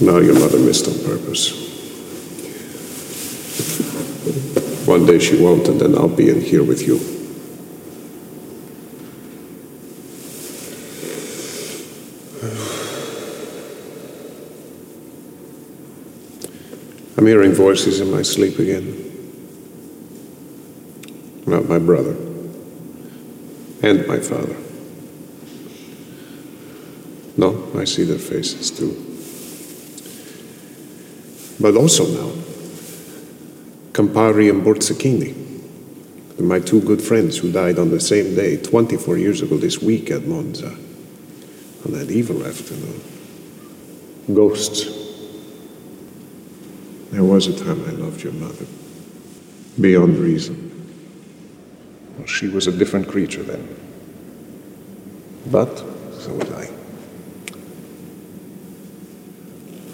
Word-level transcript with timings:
Now 0.00 0.18
your 0.18 0.34
mother 0.34 0.58
missed 0.58 0.88
on 0.88 0.94
purpose. 1.04 1.62
One 4.86 5.06
day 5.06 5.20
she 5.20 5.40
won't, 5.40 5.68
and 5.68 5.80
then 5.80 5.94
I'll 5.96 6.08
be 6.08 6.28
in 6.28 6.40
here 6.40 6.64
with 6.64 6.86
you. 6.86 6.98
I'm 17.16 17.26
hearing 17.26 17.52
voices 17.52 18.00
in 18.00 18.10
my 18.10 18.22
sleep 18.22 18.58
again. 18.58 18.98
Not 21.46 21.68
my 21.68 21.78
brother. 21.78 22.31
And 23.82 24.06
my 24.06 24.18
father. 24.20 24.56
No, 27.36 27.70
I 27.76 27.84
see 27.84 28.04
their 28.04 28.18
faces 28.18 28.70
too. 28.70 28.94
But 31.60 31.76
also 31.76 32.06
now, 32.06 32.32
Campari 33.92 34.50
and 34.50 34.62
Borzicchini, 34.64 35.42
my 36.40 36.60
two 36.60 36.80
good 36.80 37.02
friends 37.02 37.38
who 37.38 37.52
died 37.52 37.78
on 37.78 37.90
the 37.90 38.00
same 38.00 38.34
day, 38.34 38.56
24 38.56 39.18
years 39.18 39.42
ago 39.42 39.56
this 39.56 39.80
week 39.80 40.10
at 40.10 40.26
Monza, 40.26 40.68
on 41.84 41.92
that 41.92 42.10
evil 42.10 42.44
afternoon. 42.44 43.00
Ghosts. 44.32 44.86
There 47.10 47.24
was 47.24 47.46
a 47.46 47.64
time 47.64 47.84
I 47.84 47.90
loved 47.90 48.22
your 48.22 48.32
mother, 48.32 48.66
beyond 49.80 50.18
reason. 50.18 50.71
She 52.42 52.48
was 52.48 52.66
a 52.66 52.72
different 52.72 53.06
creature 53.06 53.44
then. 53.44 53.68
But 55.48 55.78
so 56.18 56.34
was 56.34 56.50
I. 56.50 56.68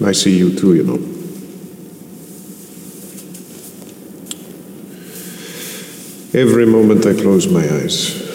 I 0.09 0.13
see 0.13 0.39
you 0.39 0.55
too, 0.59 0.75
you 0.75 0.83
know. 0.83 0.99
Every 6.33 6.65
moment 6.65 7.05
I 7.05 7.13
close 7.13 7.47
my 7.49 7.71
eyes. 7.71 8.28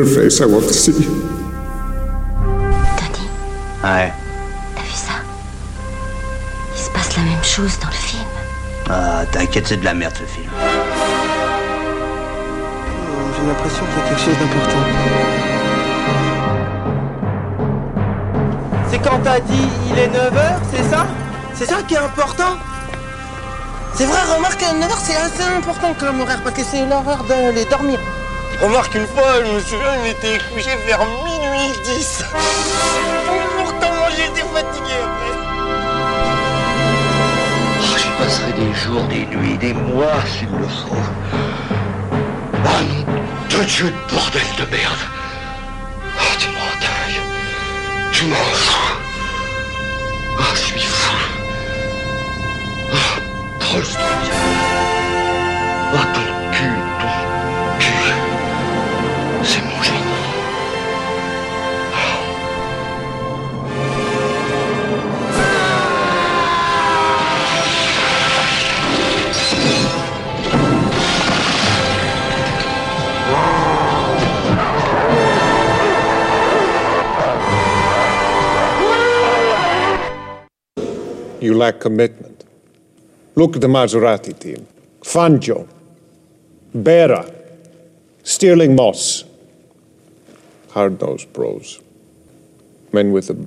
Your 0.00 0.08
face, 0.08 0.40
I 0.40 0.46
want 0.46 0.62
to 0.66 0.72
see. 0.72 0.92
Tony, 0.94 1.04
Ouais. 3.84 4.10
t'as 4.74 4.82
vu 4.82 4.92
ça? 4.94 5.12
Il 6.74 6.80
se 6.80 6.88
passe 6.88 7.14
la 7.18 7.22
même 7.24 7.44
chose 7.44 7.78
dans 7.82 7.88
le 7.88 7.92
film. 7.92 8.24
Ah, 8.88 9.26
t'inquiète, 9.30 9.66
c'est 9.68 9.76
de 9.76 9.84
la 9.84 9.92
merde 9.92 10.14
ce 10.14 10.24
film. 10.24 10.48
J'ai 13.36 13.46
l'impression 13.46 13.84
qu'il 13.84 13.98
y 13.98 14.00
a 14.00 14.08
quelque 14.08 14.22
chose 14.24 14.38
d'important. 14.40 14.84
C'est 18.90 18.98
quand 19.00 19.18
t'as 19.22 19.40
dit 19.40 19.68
il 19.90 19.98
est 19.98 20.08
9h, 20.08 20.60
c'est 20.72 20.84
ça? 20.90 21.06
C'est 21.52 21.66
ça 21.66 21.82
qui 21.86 21.92
est 21.92 21.98
important? 21.98 22.56
C'est 23.92 24.06
vrai, 24.06 24.20
remarque, 24.34 24.62
9h 24.62 24.96
c'est 25.02 25.16
assez 25.16 25.42
important 25.58 25.92
comme 26.00 26.22
horaire 26.22 26.40
parce 26.42 26.56
que 26.56 26.62
c'est 26.64 26.86
l'heure 26.86 27.04
d'aller 27.28 27.66
dormir. 27.66 27.98
Remarque, 28.60 28.94
une 28.94 29.06
fois, 29.06 29.42
je 29.42 29.52
me 29.52 29.60
souviens, 29.60 29.96
il 30.04 30.10
était 30.10 30.38
couché 30.52 30.76
vers 30.86 31.00
minuit 31.24 31.72
10. 31.82 32.24
Pourtant, 33.56 33.94
j'étais 34.10 34.46
fatigué 34.52 34.96
après. 35.02 35.34
Oh, 37.80 37.96
J'y 37.96 38.10
passerai 38.22 38.52
des 38.52 38.74
jours, 38.74 39.02
des 39.04 39.24
nuits, 39.34 39.56
des 39.56 39.72
mois 39.72 40.20
s'il 40.26 40.50
le 40.50 40.68
faut. 40.68 40.94
Ah 42.66 42.82
non, 42.82 43.04
de 43.48 43.64
Dieu 43.64 43.86
de 43.86 44.14
bordel 44.14 44.42
de 44.58 44.64
merde. 44.76 44.98
Oh, 46.18 46.34
tu 46.38 46.48
m'en 46.48 46.70
dingue. 46.82 47.22
Tu 48.12 48.24
m'en 48.26 48.36
fous. 48.36 48.94
Oh, 50.38 50.42
je 50.54 50.60
suis 50.60 50.80
fou. 50.80 51.16
Oh, 52.92 53.20
Prost. 53.58 53.98
Oh, 55.94 56.04
cul, 56.14 56.29
You 81.40 81.54
lack 81.54 81.80
commitment. 81.80 82.44
Look 83.34 83.56
at 83.56 83.62
the 83.62 83.68
Maserati 83.68 84.38
team. 84.38 84.66
Fangio, 85.00 85.66
Bera, 86.74 87.32
Stirling 88.22 88.76
Moss. 88.76 89.24
Hard-nosed 90.72 91.32
pros. 91.32 91.80
Men 92.92 93.12
with 93.12 93.30
a 93.30 93.46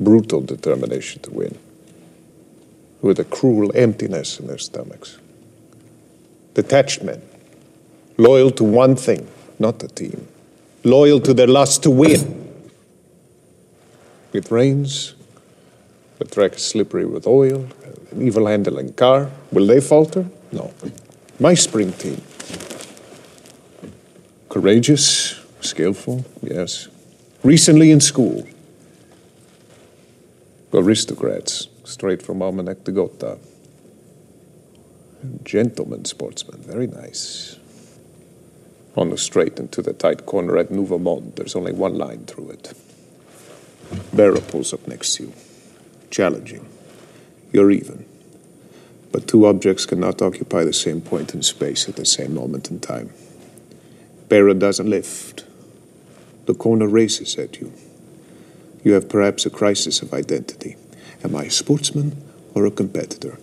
brutal 0.00 0.40
determination 0.40 1.20
to 1.22 1.30
win. 1.30 1.58
With 3.02 3.18
a 3.20 3.24
cruel 3.24 3.70
emptiness 3.74 4.40
in 4.40 4.46
their 4.46 4.58
stomachs. 4.58 5.18
Detached 6.54 7.02
men. 7.02 7.20
Loyal 8.16 8.50
to 8.52 8.64
one 8.64 8.96
thing, 8.96 9.28
not 9.58 9.78
the 9.78 9.88
team. 9.88 10.26
Loyal 10.84 11.20
to 11.20 11.34
their 11.34 11.46
lust 11.46 11.82
to 11.82 11.90
win. 11.90 12.62
It 14.32 14.50
rains, 14.50 15.14
the 16.22 16.30
track 16.30 16.54
is 16.54 16.64
slippery 16.64 17.04
with 17.04 17.26
oil, 17.26 17.66
an 18.12 18.22
evil 18.22 18.46
handling 18.46 18.92
car. 18.92 19.30
Will 19.50 19.66
they 19.66 19.80
falter? 19.80 20.26
No. 20.52 20.72
My 21.40 21.54
spring 21.54 21.92
team. 21.92 22.20
Courageous, 24.48 25.40
skillful, 25.60 26.24
yes. 26.40 26.88
Recently 27.42 27.90
in 27.90 28.00
school. 28.00 28.46
Aristocrats, 30.72 31.68
straight 31.84 32.22
from 32.22 32.40
Almanac 32.40 32.84
de 32.84 32.92
Gotha. 32.92 33.38
Gentlemen 35.42 36.04
sportsmen, 36.04 36.60
very 36.62 36.86
nice. 36.86 37.58
On 38.96 39.10
the 39.10 39.18
straight 39.18 39.58
into 39.58 39.82
the 39.82 39.92
tight 39.92 40.26
corner 40.26 40.56
at 40.58 40.70
Nouveau 40.70 40.98
Monde, 40.98 41.32
there's 41.36 41.56
only 41.56 41.72
one 41.72 41.96
line 41.96 42.26
through 42.26 42.50
it. 42.50 42.72
Vera 44.12 44.40
pulls 44.40 44.72
up 44.72 44.86
next 44.86 45.14
to 45.16 45.24
you 45.24 45.32
challenging. 46.12 46.64
You're 47.52 47.72
even. 47.72 48.04
But 49.10 49.26
two 49.26 49.46
objects 49.46 49.84
cannot 49.84 50.22
occupy 50.22 50.62
the 50.62 50.72
same 50.72 51.00
point 51.00 51.34
in 51.34 51.42
space 51.42 51.88
at 51.88 51.96
the 51.96 52.04
same 52.04 52.34
moment 52.34 52.70
in 52.70 52.78
time. 52.78 53.10
Barra 54.28 54.54
doesn't 54.54 54.88
lift. 54.88 55.44
The 56.46 56.54
corner 56.54 56.86
races 56.86 57.36
at 57.36 57.60
you. 57.60 57.72
You 58.84 58.92
have 58.92 59.08
perhaps 59.08 59.44
a 59.44 59.50
crisis 59.50 60.02
of 60.02 60.14
identity. 60.14 60.76
Am 61.24 61.36
I 61.36 61.44
a 61.44 61.50
sportsman 61.50 62.22
or 62.54 62.66
a 62.66 62.70
competitor? 62.70 63.38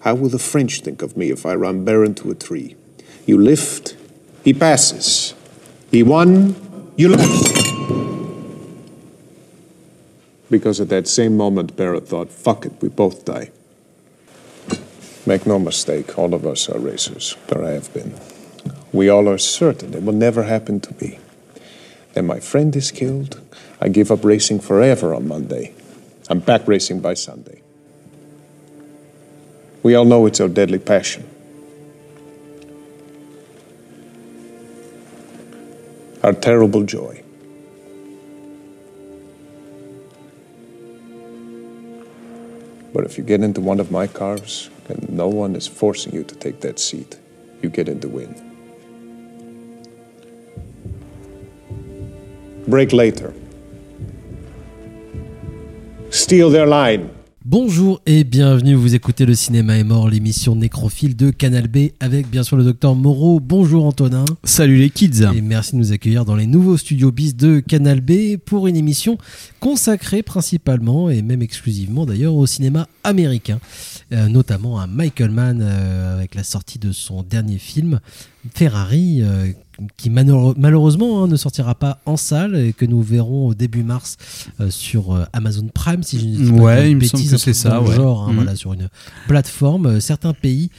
How 0.00 0.14
will 0.14 0.28
the 0.28 0.38
French 0.38 0.80
think 0.80 1.02
of 1.02 1.16
me 1.16 1.30
if 1.30 1.46
I 1.46 1.54
run 1.54 1.84
Barra 1.84 2.06
into 2.06 2.30
a 2.30 2.34
tree? 2.34 2.74
You 3.26 3.38
lift, 3.38 3.96
he 4.42 4.52
passes. 4.52 5.34
He 5.90 6.02
won, 6.02 6.56
you 6.96 7.10
left. 7.10 7.51
Because 10.52 10.82
at 10.82 10.90
that 10.90 11.08
same 11.08 11.34
moment, 11.34 11.76
Barrett 11.76 12.06
thought, 12.06 12.28
fuck 12.28 12.66
it, 12.66 12.74
we 12.82 12.90
both 12.90 13.24
die. 13.24 13.50
Make 15.24 15.46
no 15.46 15.58
mistake, 15.58 16.18
all 16.18 16.34
of 16.34 16.46
us 16.46 16.68
are 16.68 16.78
racers, 16.78 17.38
or 17.50 17.64
I 17.64 17.70
have 17.70 17.90
been. 17.94 18.20
We 18.92 19.08
all 19.08 19.30
are 19.30 19.38
certain 19.38 19.94
it 19.94 20.02
will 20.02 20.12
never 20.12 20.42
happen 20.42 20.78
to 20.80 20.94
me. 21.02 21.18
Then 22.12 22.26
my 22.26 22.38
friend 22.38 22.76
is 22.76 22.90
killed. 22.90 23.40
I 23.80 23.88
give 23.88 24.10
up 24.10 24.26
racing 24.26 24.60
forever 24.60 25.14
on 25.14 25.26
Monday. 25.26 25.72
I'm 26.28 26.40
back 26.40 26.68
racing 26.68 27.00
by 27.00 27.14
Sunday. 27.14 27.62
We 29.82 29.94
all 29.94 30.04
know 30.04 30.26
it's 30.26 30.38
our 30.38 30.48
deadly 30.48 30.80
passion. 30.80 31.26
Our 36.22 36.34
terrible 36.34 36.82
joy. 36.82 37.21
But 42.92 43.04
if 43.04 43.16
you 43.16 43.24
get 43.24 43.40
into 43.40 43.60
one 43.60 43.80
of 43.80 43.90
my 43.90 44.06
cars 44.06 44.70
And 44.88 45.08
no 45.10 45.28
one 45.28 45.56
is 45.56 45.66
forcing 45.66 46.12
you 46.14 46.24
to 46.24 46.34
take 46.34 46.60
that 46.60 46.78
seat. 46.78 47.18
You 47.62 47.70
get 47.70 47.88
in 47.88 48.00
the 48.00 48.08
win. 48.08 48.34
Break 52.66 52.92
later. 52.92 53.32
Steal 56.10 56.50
their 56.50 56.66
line. 56.66 57.10
Bonjour 57.44 58.00
et 58.06 58.22
bienvenue, 58.22 58.74
vous 58.74 58.94
écoutez 58.94 59.26
le 59.26 59.34
cinéma 59.34 59.76
est 59.76 59.82
mort, 59.82 60.08
l'émission 60.08 60.54
nécrophile 60.54 61.16
de 61.16 61.30
Canal 61.30 61.66
B 61.66 61.88
avec 61.98 62.30
bien 62.30 62.44
sûr 62.44 62.56
le 62.56 62.62
docteur 62.62 62.94
Moreau. 62.94 63.40
Bonjour 63.40 63.84
Antonin. 63.84 64.24
Salut 64.44 64.76
les 64.76 64.90
kids. 64.90 65.24
Et 65.34 65.40
merci 65.40 65.72
de 65.72 65.78
nous 65.78 65.90
accueillir 65.90 66.24
dans 66.24 66.36
les 66.36 66.46
nouveaux 66.46 66.76
studios 66.76 67.10
bis 67.10 67.34
de 67.34 67.58
Canal 67.58 68.00
B 68.00 68.36
pour 68.36 68.68
une 68.68 68.76
émission 68.76 69.18
consacrée 69.58 70.22
principalement 70.22 71.10
et 71.10 71.20
même 71.20 71.42
exclusivement 71.42 72.06
d'ailleurs 72.06 72.36
au 72.36 72.46
cinéma 72.46 72.86
américain, 73.02 73.58
euh, 74.12 74.28
notamment 74.28 74.78
à 74.78 74.86
Michael 74.86 75.32
Mann 75.32 75.58
euh, 75.62 76.14
avec 76.14 76.36
la 76.36 76.44
sortie 76.44 76.78
de 76.78 76.92
son 76.92 77.24
dernier 77.24 77.58
film 77.58 77.98
Ferrari. 78.54 79.20
euh, 79.22 79.52
qui 79.96 80.10
malheure- 80.10 80.54
malheureusement 80.58 81.24
hein, 81.24 81.28
ne 81.28 81.34
sortira 81.36 81.74
pas 81.74 81.98
en 82.04 82.18
salle 82.18 82.54
et 82.56 82.72
que 82.74 82.84
nous 82.84 83.00
verrons 83.02 83.46
au 83.48 83.54
début 83.54 83.82
mars 83.82 84.16
euh, 84.60 84.70
sur 84.70 85.12
euh, 85.14 85.24
Amazon 85.32 85.66
Prime 85.72 86.02
si 86.02 86.20
je 86.20 86.26
ne 86.26 86.36
dis 86.44 86.52
pas 86.52 86.56
Ouais, 86.62 86.82
de 86.84 86.88
il 86.90 86.94
me 86.96 87.00
bêtises, 87.00 87.10
semble 87.10 87.30
que 87.30 87.34
un 87.34 87.38
c'est 87.38 87.52
ça, 87.54 87.80
ouais. 87.80 87.96
genre, 87.96 88.28
hein, 88.28 88.32
voilà, 88.34 88.54
sur 88.54 88.74
une 88.74 88.88
plateforme. 89.26 89.98
Certains 90.00 90.34
pays 90.34 90.70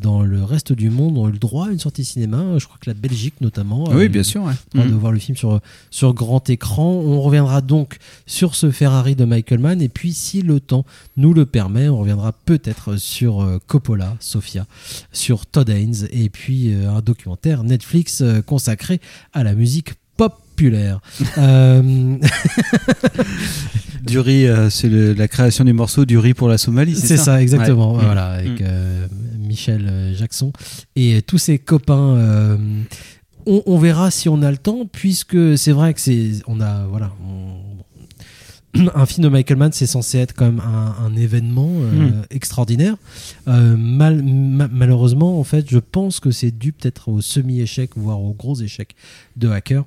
dans 0.00 0.22
le 0.22 0.42
reste 0.42 0.72
du 0.72 0.90
monde 0.90 1.16
ont 1.16 1.28
eu 1.28 1.32
le 1.32 1.38
droit 1.38 1.68
à 1.68 1.70
une 1.70 1.78
sortie 1.78 2.04
cinéma. 2.04 2.42
Je 2.58 2.64
crois 2.64 2.76
que 2.80 2.90
la 2.90 2.94
Belgique 2.94 3.34
notamment. 3.40 3.84
Oui, 3.92 4.08
bien 4.08 4.24
sûr. 4.24 4.42
ouais. 4.42 4.52
droit 4.74 4.86
de 4.86 4.94
voir 4.94 5.12
le 5.12 5.20
film 5.20 5.36
sur, 5.36 5.60
sur 5.92 6.12
grand 6.12 6.48
écran. 6.50 6.90
On 6.90 7.20
reviendra 7.20 7.60
donc 7.60 7.98
sur 8.26 8.56
ce 8.56 8.72
Ferrari 8.72 9.14
de 9.14 9.24
Michael 9.24 9.60
Mann 9.60 9.80
et 9.80 9.88
puis 9.88 10.12
si 10.12 10.42
le 10.42 10.58
temps 10.58 10.84
nous 11.16 11.34
le 11.34 11.46
permet, 11.46 11.88
on 11.88 11.98
reviendra 11.98 12.32
peut-être 12.32 12.96
sur 12.96 13.46
Coppola, 13.68 14.16
Sofia, 14.18 14.66
sur 15.12 15.46
Todd 15.46 15.68
Haynes 15.68 16.08
et 16.10 16.30
puis 16.30 16.72
un 16.90 17.00
documentaire 17.00 17.64
Netflix 17.64 18.20
euh, 18.20 18.42
consacré 18.42 19.00
à 19.32 19.42
la 19.44 19.54
musique 19.54 19.94
populaire. 20.16 21.00
Euh, 21.38 22.16
Du 24.02 24.18
riz, 24.18 24.46
euh, 24.46 24.70
c'est 24.70 24.88
la 24.88 25.28
création 25.28 25.62
du 25.64 25.72
morceau 25.74 26.04
du 26.06 26.16
riz 26.18 26.32
pour 26.34 26.48
la 26.48 26.56
Somalie, 26.58 26.96
c'est 26.96 27.16
ça 27.18 27.24
ça, 27.24 27.42
exactement. 27.42 27.94
Ouais. 27.96 28.04
Voilà, 28.04 28.28
Mm. 28.30 28.38
avec 28.46 28.60
euh, 28.62 29.06
Michel 29.38 30.14
Jackson 30.18 30.52
et 30.96 31.20
tous 31.22 31.38
ses 31.38 31.58
copains. 31.58 32.58
on, 33.46 33.62
on 33.66 33.78
verra 33.78 34.10
si 34.10 34.28
on 34.28 34.42
a 34.42 34.50
le 34.50 34.56
temps, 34.56 34.86
puisque 34.90 35.58
c'est 35.58 35.72
vrai 35.72 35.92
que 35.94 36.00
c'est, 36.00 36.30
on 36.46 36.60
a, 36.60 36.86
voilà, 36.86 37.12
on- 37.26 37.56
un 38.94 39.04
film 39.06 39.24
de 39.24 39.28
Michael 39.28 39.58
Mann, 39.58 39.72
c'est 39.72 39.86
censé 39.86 40.18
être 40.18 40.32
quand 40.34 40.44
même 40.46 40.60
un, 40.60 40.94
un 41.04 41.16
événement 41.16 41.68
euh, 41.72 41.90
Mm. 42.10 42.22
extraordinaire. 42.30 42.96
Euh, 43.48 43.76
mal- 43.76 44.22
ma- 44.22 44.68
malheureusement, 44.68 45.40
en 45.40 45.44
fait, 45.44 45.68
je 45.68 45.78
pense 45.78 46.20
que 46.20 46.30
c'est 46.30 46.52
dû 46.52 46.72
peut-être 46.72 47.08
au 47.08 47.20
semi-échec, 47.20 47.90
voire 47.96 48.20
au 48.22 48.32
gros 48.32 48.54
échec 48.60 48.94
de 49.36 49.48
Hacker. 49.48 49.84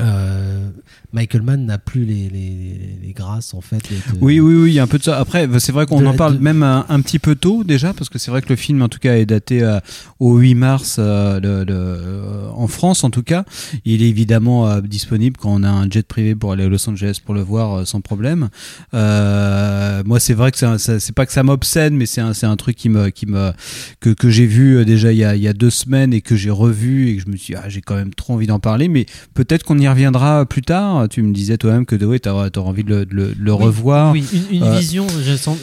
Euh, 0.00 0.70
Michael 1.12 1.42
Mann 1.42 1.66
n'a 1.66 1.78
plus 1.78 2.04
les, 2.04 2.28
les, 2.30 2.96
les 3.02 3.12
grâces 3.12 3.52
en 3.54 3.60
fait. 3.60 3.76
de- 3.76 4.18
Oui, 4.20 4.40
oui, 4.40 4.54
oui, 4.54 4.70
il 4.70 4.74
y 4.74 4.78
a 4.78 4.82
un 4.82 4.86
peu 4.86 4.98
de 4.98 5.02
ça. 5.02 5.18
Après, 5.18 5.48
c'est 5.58 5.72
vrai 5.72 5.84
qu'on 5.86 5.98
en 6.06 6.14
parle 6.16 6.38
de- 6.38 6.42
même 6.42 6.62
un, 6.62 6.86
un 6.88 7.00
petit 7.02 7.18
peu 7.18 7.34
tôt 7.34 7.64
déjà, 7.64 7.92
parce 7.92 8.08
que 8.08 8.18
c'est 8.18 8.30
vrai 8.30 8.40
que 8.42 8.48
le 8.48 8.56
film, 8.56 8.80
en 8.82 8.88
tout 8.88 8.98
cas, 8.98 9.16
est 9.16 9.26
daté 9.26 9.62
euh, 9.62 9.78
au 10.20 10.38
8 10.38 10.54
mars 10.54 10.96
euh, 10.98 11.38
euh, 11.44 12.48
en 12.54 12.66
France, 12.66 13.04
en 13.04 13.10
tout 13.10 13.22
cas. 13.22 13.44
Il 13.84 14.02
est 14.02 14.08
évidemment 14.08 14.68
euh, 14.68 14.80
disponible 14.80 15.36
quand 15.38 15.50
on 15.52 15.62
a 15.62 15.68
un 15.70 15.88
jet 15.90 16.06
privé 16.06 16.34
pour 16.34 16.52
aller 16.52 16.64
à 16.64 16.68
Los 16.68 16.88
Angeles 16.88 17.18
pour 17.24 17.34
le 17.34 17.42
voir 17.42 17.72
euh, 17.80 17.84
sans 17.84 18.00
problème. 18.00 18.48
Euh, 18.94 20.02
moi, 20.04 20.20
c'est 20.20 20.34
vrai 20.34 20.50
que 20.52 20.58
c'est 20.78 21.14
pas 21.14 21.26
que 21.26 21.32
ça 21.32 21.42
m'obsède, 21.42 21.92
mais 21.92 22.06
c'est 22.06 22.20
un, 22.20 22.32
un 22.42 22.56
truc 22.56 22.76
qui 22.76 22.88
me, 22.88 23.08
qui 23.10 23.26
me, 23.26 23.52
que, 24.00 24.10
que 24.10 24.30
j'ai 24.30 24.46
vu 24.46 24.76
euh, 24.78 24.84
déjà 24.84 25.12
il 25.12 25.18
y, 25.18 25.24
a, 25.24 25.34
il 25.36 25.42
y 25.42 25.48
a 25.48 25.52
deux 25.52 25.70
semaines 25.70 26.12
et 26.12 26.20
que 26.20 26.36
j'ai 26.36 26.50
revu 26.50 27.08
et 27.10 27.16
que 27.16 27.22
je 27.22 27.28
me 27.30 27.36
suis 27.36 27.54
dit, 27.54 27.60
ah, 27.62 27.68
j'ai 27.68 27.80
quand 27.80 27.94
même 27.96 28.14
trop 28.14 28.34
envie 28.34 28.46
d'en 28.46 28.58
parler, 28.60 28.88
mais 28.88 29.06
peut-être 29.34 29.64
qu'on 29.64 29.78
y 29.78 29.88
reviendra 29.88 30.46
plus 30.46 30.62
tard. 30.62 31.01
Tu 31.08 31.22
me 31.22 31.32
disais 31.32 31.56
toi-même 31.58 31.86
que 31.86 31.96
ouais, 32.04 32.18
t'as 32.18 32.32
as 32.32 32.58
envie 32.58 32.84
de 32.84 32.90
le, 32.90 33.06
de 33.06 33.14
le- 33.14 33.34
de 33.34 33.42
le 33.42 33.52
Oui, 33.54 33.64
revoir. 33.64 34.12
Oui, 34.12 34.24
une, 34.32 34.56
une 34.56 34.62
Euh, 34.64 34.78
vision, 34.78 35.06
j'ai 35.24 35.32
le 35.32 35.36
sen- 35.36 35.56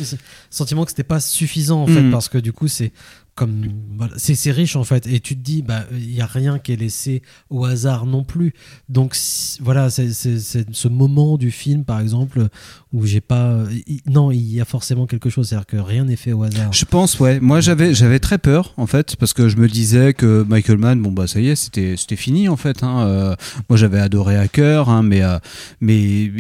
sentiment 0.50 0.84
que 0.86 0.92
c'était 0.92 1.04
pas 1.04 1.20
suffisant 1.20 1.82
en 1.84 1.88
fait, 1.88 2.02
Mm. 2.02 2.12
parce 2.12 2.30
que 2.30 2.38
du 2.38 2.54
coup, 2.54 2.68
c'est 2.68 2.92
comme 3.40 3.68
voilà, 3.98 4.14
c'est 4.18 4.36
c'est 4.36 4.52
riche 4.52 4.76
en 4.76 4.84
fait, 4.84 5.08
et 5.08 5.22
tu 5.22 5.36
te 5.38 5.42
dis, 5.42 5.62
bah, 5.62 5.86
il 5.94 6.14
y 6.14 6.20
a 6.20 6.26
rien 6.26 6.60
qui 6.60 6.74
est 6.74 6.76
laissé 6.76 7.22
au 7.50 7.64
hasard 7.64 8.06
non 8.06 8.24
plus. 8.26 8.54
Donc 8.90 9.16
voilà, 9.62 9.90
c'est 9.90 10.12
c'est- 10.12 10.40
c'est 10.40 10.66
ce 10.74 10.88
moment 10.90 11.38
du 11.38 11.52
film, 11.52 11.86
par 11.86 12.02
exemple, 12.02 12.48
où 12.92 13.06
j'ai 13.06 13.22
pas, 13.22 13.64
non, 14.08 14.32
il 14.32 14.54
y 14.54 14.60
a 14.60 14.66
forcément 14.66 15.06
quelque 15.08 15.30
chose, 15.30 15.48
c'est-à-dire 15.48 15.68
que 15.68 15.78
rien 15.78 16.04
n'est 16.06 16.16
fait 16.18 16.34
au 16.34 16.44
hasard. 16.44 16.74
Je 16.74 16.86
pense, 16.86 17.20
ouais. 17.20 17.40
Moi, 17.40 17.62
j'avais, 17.62 17.94
j'avais 17.94 18.20
très 18.20 18.40
peur, 18.40 18.74
en 18.78 18.88
fait, 18.88 19.16
parce 19.16 19.32
que 19.34 19.48
je 19.48 19.58
me 19.58 19.68
disais 19.68 20.14
que 20.14 20.44
Michael 20.48 20.80
Mann, 20.80 21.02
bon, 21.02 21.12
bah, 21.12 21.28
ça 21.28 21.40
y 21.40 21.48
est, 21.50 21.56
c'était, 21.56 21.96
c'était 21.98 22.16
fini, 22.18 22.50
en 22.50 22.58
fait. 22.58 22.84
Hein. 22.84 23.06
Euh, 23.08 23.36
moi, 23.70 23.78
j'avais 23.78 24.00
adoré 24.00 24.36
Hacker, 24.38 24.90
hein, 24.90 25.04
mais, 25.04 25.22
euh, 25.24 25.38
mais, 25.82 26.32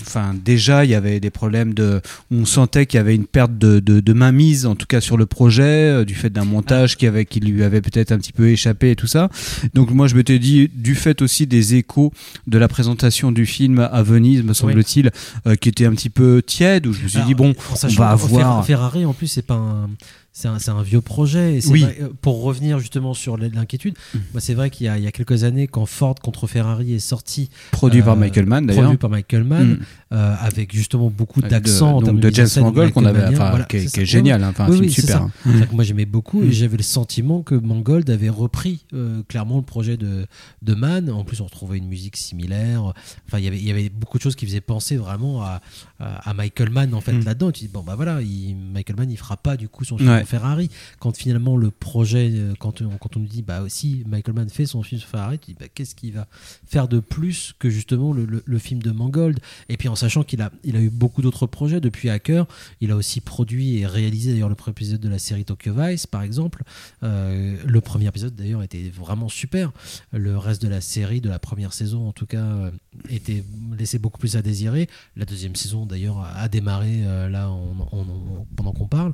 enfin, 0.00 0.34
déjà, 0.44 0.84
il 0.84 0.90
y 0.90 0.94
avait 0.94 1.18
des 1.20 1.30
problèmes 1.30 1.74
de, 1.74 2.00
on 2.30 2.44
sentait 2.44 2.86
qu'il 2.86 2.98
y 2.98 3.00
avait 3.00 3.14
une 3.16 3.26
perte 3.26 3.58
de, 3.58 3.80
de, 3.80 4.00
de 4.00 4.12
mainmise, 4.12 4.66
en 4.66 4.76
tout 4.76 4.86
cas, 4.86 5.00
sur 5.00 5.16
le 5.16 5.26
projet, 5.26 5.62
euh, 5.90 6.04
du 6.14 6.20
fait 6.20 6.30
d'un 6.30 6.44
montage 6.44 6.96
qui 6.96 7.06
avait, 7.08 7.24
qui 7.24 7.40
lui 7.40 7.64
avait 7.64 7.80
peut-être 7.80 8.12
un 8.12 8.18
petit 8.18 8.32
peu 8.32 8.48
échappé 8.48 8.92
et 8.92 8.96
tout 8.96 9.08
ça. 9.08 9.28
Donc, 9.74 9.90
moi, 9.90 10.06
je 10.06 10.14
m'étais 10.14 10.38
dit, 10.38 10.70
du 10.72 10.94
fait 10.94 11.20
aussi 11.22 11.46
des 11.48 11.74
échos 11.74 12.12
de 12.46 12.56
la 12.56 12.68
présentation 12.68 13.32
du 13.32 13.46
film 13.46 13.80
à 13.80 14.02
Venise, 14.04 14.44
me 14.44 14.52
semble-t-il, 14.54 15.10
euh, 15.46 15.56
qui 15.56 15.68
était 15.70 15.86
un 15.86 15.92
petit 15.92 16.10
peu 16.10 16.40
tiède, 16.46 16.86
où 16.86 16.92
je 16.92 17.02
me 17.02 17.08
suis 17.08 17.16
Alors, 17.18 17.28
dit, 17.28 17.34
bon, 17.34 17.52
on 17.82 17.88
va 17.88 18.10
avoir. 18.10 18.64
Ferrari, 18.64 19.04
en 19.04 19.12
plus, 19.12 19.26
c'est 19.26 19.42
pas 19.42 19.54
un. 19.54 19.90
C'est 20.36 20.48
un, 20.48 20.82
vieux 20.82 21.00
projet. 21.00 21.58
Et 21.58 21.60
Oui. 21.68 21.82
vrai, 21.82 21.96
euh, 22.02 22.08
pour 22.20 22.42
revenir 22.42 22.80
justement 22.80 23.14
sur 23.14 23.36
l'inquiétude, 23.36 23.94
Mm. 24.14 24.18
moi, 24.32 24.40
c'est 24.40 24.54
vrai 24.54 24.68
qu'il 24.68 24.84
y, 24.92 25.00
y 25.02 25.06
a 25.06 25.12
quelques 25.12 25.44
années, 25.44 25.68
quand 25.68 25.86
Ford 25.86 26.16
contre 26.16 26.48
Ferrari 26.48 26.92
est 26.92 26.98
sorti, 26.98 27.50
Produit 27.70 28.02
par 28.02 28.14
Euh, 28.14 28.16
Michael 28.16 28.46
Mann, 28.46 28.66
d'ailleurs. 28.66 28.82
produit 28.82 28.98
par 28.98 29.10
Michael 29.10 29.44
Mann, 29.44 29.68
Mm. 29.74 29.78
Euh, 30.14 30.34
avec 30.40 30.72
justement 30.74 31.10
beaucoup 31.10 31.42
d'accent 31.42 31.96
en 31.96 32.00
de, 32.00 32.06
donc 32.06 32.20
de 32.20 32.30
James 32.30 32.48
Mangold 32.58 32.92
qu'on 32.92 33.04
avait, 33.04 33.24
enfin, 33.26 33.50
Voilà, 33.50 33.64
qui, 33.64 33.76
est- 33.78 33.92
qui 33.92 34.00
est 34.00 34.06
génial, 34.06 34.42
hein, 34.44 34.50
enfin, 34.50 34.64
un 34.64 34.68
film 34.72 34.80
oui, 34.84 34.90
super. 34.92 35.22
hein. 35.22 35.30
Que 35.44 35.74
moi 35.74 35.82
j'aimais 35.84 36.06
beaucoup 36.06 36.42
et 36.42 36.46
Mm. 36.46 36.52
j'avais 36.52 36.76
le 36.76 36.82
sentiment 36.84 37.42
que 37.42 37.54
Mangold 37.54 38.08
avait 38.10 38.28
repris 38.28 38.84
euh, 38.94 39.22
clairement 39.28 39.56
le 39.56 39.62
projet 39.64 39.96
de, 39.96 40.26
de 40.62 40.74
Mann. 40.74 41.10
En 41.10 41.24
plus, 41.24 41.40
on 41.40 41.44
retrouvait 41.46 41.78
une 41.78 41.88
musique 41.88 42.16
similaire. 42.16 42.92
Enfin, 43.26 43.38
il 43.38 43.44
y 43.44 43.48
avait- 43.48 43.58
il 43.58 43.64
y 43.66 43.70
avait 43.70 43.88
beaucoup 43.88 44.18
de 44.18 44.22
choses 44.22 44.36
qui 44.36 44.46
faisaient 44.46 44.60
penser 44.60 44.96
vraiment 44.96 45.42
à, 45.42 45.60
à, 45.98 46.30
à 46.30 46.34
Michael 46.34 46.70
Mann 46.70 46.94
en 46.94 47.00
fait 47.00 47.12
Mm. 47.12 47.24
là-dedans. 47.24 47.50
Tu 47.52 47.64
dis 47.64 47.68
bon 47.68 47.82
bah 47.82 47.94
voilà, 47.96 48.22
il- 48.22 48.54
Michael 48.56 48.96
Mann 48.96 49.10
il 49.10 49.16
fera 49.18 49.36
pas 49.36 49.56
du 49.56 49.68
coup 49.68 49.84
son 49.84 49.98
film 49.98 50.10
Ouais. 50.10 50.24
Ferrari. 50.24 50.70
Quand 51.00 51.16
finalement 51.16 51.56
le 51.56 51.70
projet, 51.70 52.30
euh, 52.32 52.52
quand 52.58 52.80
on, 52.82 52.90
quand 52.98 53.16
on 53.16 53.20
nous 53.20 53.26
dit 53.26 53.42
bah 53.42 53.62
aussi 53.62 54.04
Michael 54.06 54.34
Mann 54.34 54.48
fait 54.48 54.66
son 54.66 54.82
film 54.82 55.00
Ferrari, 55.00 55.38
tu 55.38 55.52
dis 55.52 55.56
bah 55.58 55.66
qu'est-ce 55.74 55.94
qu'il 55.94 56.12
va 56.12 56.26
faire 56.66 56.88
de 56.88 57.00
plus 57.00 57.52
que 57.58 57.68
justement 57.70 58.12
le, 58.12 58.24
le- 58.24 58.42
le 58.44 58.58
film 58.58 58.82
de 58.82 58.90
Mangold? 58.90 59.38
Et 59.68 59.76
puis 59.76 59.88
en 59.88 59.96
sachant 60.04 60.22
qu'il 60.22 60.40
a, 60.42 60.50
il 60.64 60.76
a 60.76 60.80
eu 60.80 60.90
beaucoup 60.90 61.22
d'autres 61.22 61.46
projets 61.46 61.80
depuis 61.80 62.10
Hacker, 62.10 62.46
il 62.80 62.90
a 62.90 62.96
aussi 62.96 63.20
produit 63.20 63.78
et 63.78 63.86
réalisé 63.86 64.32
d'ailleurs 64.32 64.48
le 64.48 64.54
premier 64.54 64.72
épisode 64.72 65.00
de 65.00 65.08
la 65.08 65.18
série 65.18 65.44
Tokyo 65.44 65.72
Vice 65.76 66.06
par 66.06 66.22
exemple. 66.22 66.62
Euh, 67.02 67.56
le 67.64 67.80
premier 67.80 68.06
épisode 68.06 68.34
d'ailleurs 68.36 68.62
était 68.62 68.90
vraiment 68.90 69.28
super. 69.28 69.72
Le 70.12 70.36
reste 70.36 70.62
de 70.62 70.68
la 70.68 70.80
série, 70.80 71.20
de 71.20 71.28
la 71.30 71.38
première 71.38 71.72
saison 71.72 72.06
en 72.08 72.12
tout 72.12 72.26
cas, 72.26 72.44
euh, 72.44 72.70
était 73.08 73.42
laissé 73.78 73.98
beaucoup 73.98 74.18
plus 74.18 74.36
à 74.36 74.42
désirer. 74.42 74.88
La 75.16 75.24
deuxième 75.24 75.56
saison 75.56 75.86
d'ailleurs 75.86 76.20
a, 76.20 76.48
démarré 76.48 77.00
euh, 77.04 77.28
là 77.28 77.50
en- 77.50 77.88
en- 77.92 77.98
en- 78.00 78.46
pendant 78.56 78.72
qu'on 78.72 78.86
parle. 78.86 79.12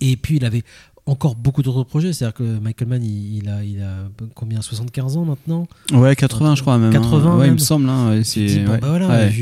Et 0.00 0.16
puis 0.16 0.36
il 0.36 0.44
avait 0.44 0.62
encore 1.08 1.36
beaucoup 1.36 1.62
d'autres 1.62 1.84
projets, 1.84 2.12
c'est-à-dire 2.12 2.34
que 2.34 2.58
Michael 2.58 2.88
Mann 2.88 3.04
il, 3.04 3.36
il 3.38 3.48
a, 3.48 3.62
il 3.62 3.80
a 3.80 4.08
combien 4.34 4.60
75 4.60 5.16
ans 5.16 5.24
maintenant 5.24 5.68
Ouais, 5.92 6.16
80, 6.16 6.56
je 6.56 6.62
crois 6.62 6.78
même. 6.78 6.88
hein. 6.90 6.92
80 6.92 7.36
ouais, 7.38 7.46
il 7.46 7.52
me 7.52 7.58
semble. 7.58 7.88
Hein, 7.88 8.22
c'est, 8.24 8.64
bon, 8.64 8.72
ouais. 8.72 8.78
bah 8.80 8.88
voilà, 8.88 9.08
Ouais. 9.08 9.32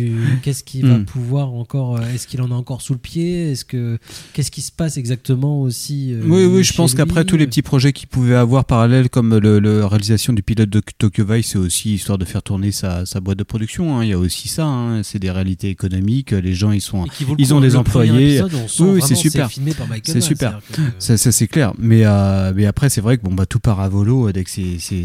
qu'est-ce 0.43 0.63
qu'il 0.63 0.87
va 0.87 0.99
Mm. 0.99 1.05
pouvoir 1.07 1.53
encore 1.55 1.97
euh, 1.97 2.01
Est-ce 2.15 2.27
qu'il 2.27 2.43
en 2.43 2.51
a 2.51 2.55
encore 2.55 2.83
sous 2.83 2.93
le 2.93 2.99
pied? 2.99 3.51
Est-ce 3.53 3.65
que 3.65 3.99
qu'est-ce 4.35 4.51
qui 4.51 4.61
se 4.61 4.71
passe 4.73 4.99
exactement 4.99 5.63
aussi 5.63 6.13
euh, 6.13 6.21
Oui, 6.27 6.45
oui, 6.45 6.63
je 6.65 6.75
pense 6.75 6.95
qu'après 6.95 7.25
tous 7.25 7.37
les 7.39 7.47
petits 7.47 7.63
projets 7.63 7.93
qu'il 7.95 8.09
pouvait 8.09 8.35
avoir 8.35 8.67
parallèles, 8.67 9.09
comme 9.09 9.35
le, 9.39 9.59
le 9.59 9.87
réalisation 9.87 10.35
du 10.35 10.43
pilote 10.43 10.69
de 10.69 10.83
Tokyo 10.99 11.25
Vice, 11.27 11.49
c'est 11.53 11.59
aussi 11.59 11.95
histoire 11.95 12.19
de 12.19 12.27
faire 12.27 12.43
tourner 12.43 12.73
sa, 12.73 13.07
sa 13.07 13.21
boîte 13.21 13.39
de 13.39 13.43
production. 13.45 13.97
hein. 13.99 14.05
Il 14.05 14.11
y 14.11 14.13
a 14.13 14.19
aussi 14.19 14.49
ça. 14.49 14.67
hein. 14.67 15.03
C'est 15.03 15.19
des 15.19 15.31
réalités 15.31 15.71
économiques. 15.71 16.33
Les 16.33 16.53
gens, 16.55 16.73
ils 16.73 16.83
sont, 16.83 17.07
ils 17.39 17.47
coup. 17.49 17.55
ont 17.55 17.61
des 17.61 17.75
employés. 17.77 18.37
épisode, 18.37 18.53
on 18.81 18.93
Oui, 18.93 19.01
c'est 19.03 19.15
super. 19.15 19.51
filmé 19.51 19.73
par 19.73 19.89
Michael 19.89 20.13
C'est 20.15 20.21
super. 20.21 20.61
ça, 20.99 21.17
c'est 21.17 21.47
euh, 21.63 22.53
mais 22.55 22.67
après, 22.67 22.89
c'est 22.89 23.01
vrai 23.01 23.19
que 23.19 23.23
bah, 23.29 23.47
tout 23.47 23.61
part 23.61 23.81
à 23.81 23.89
volo 23.89 24.29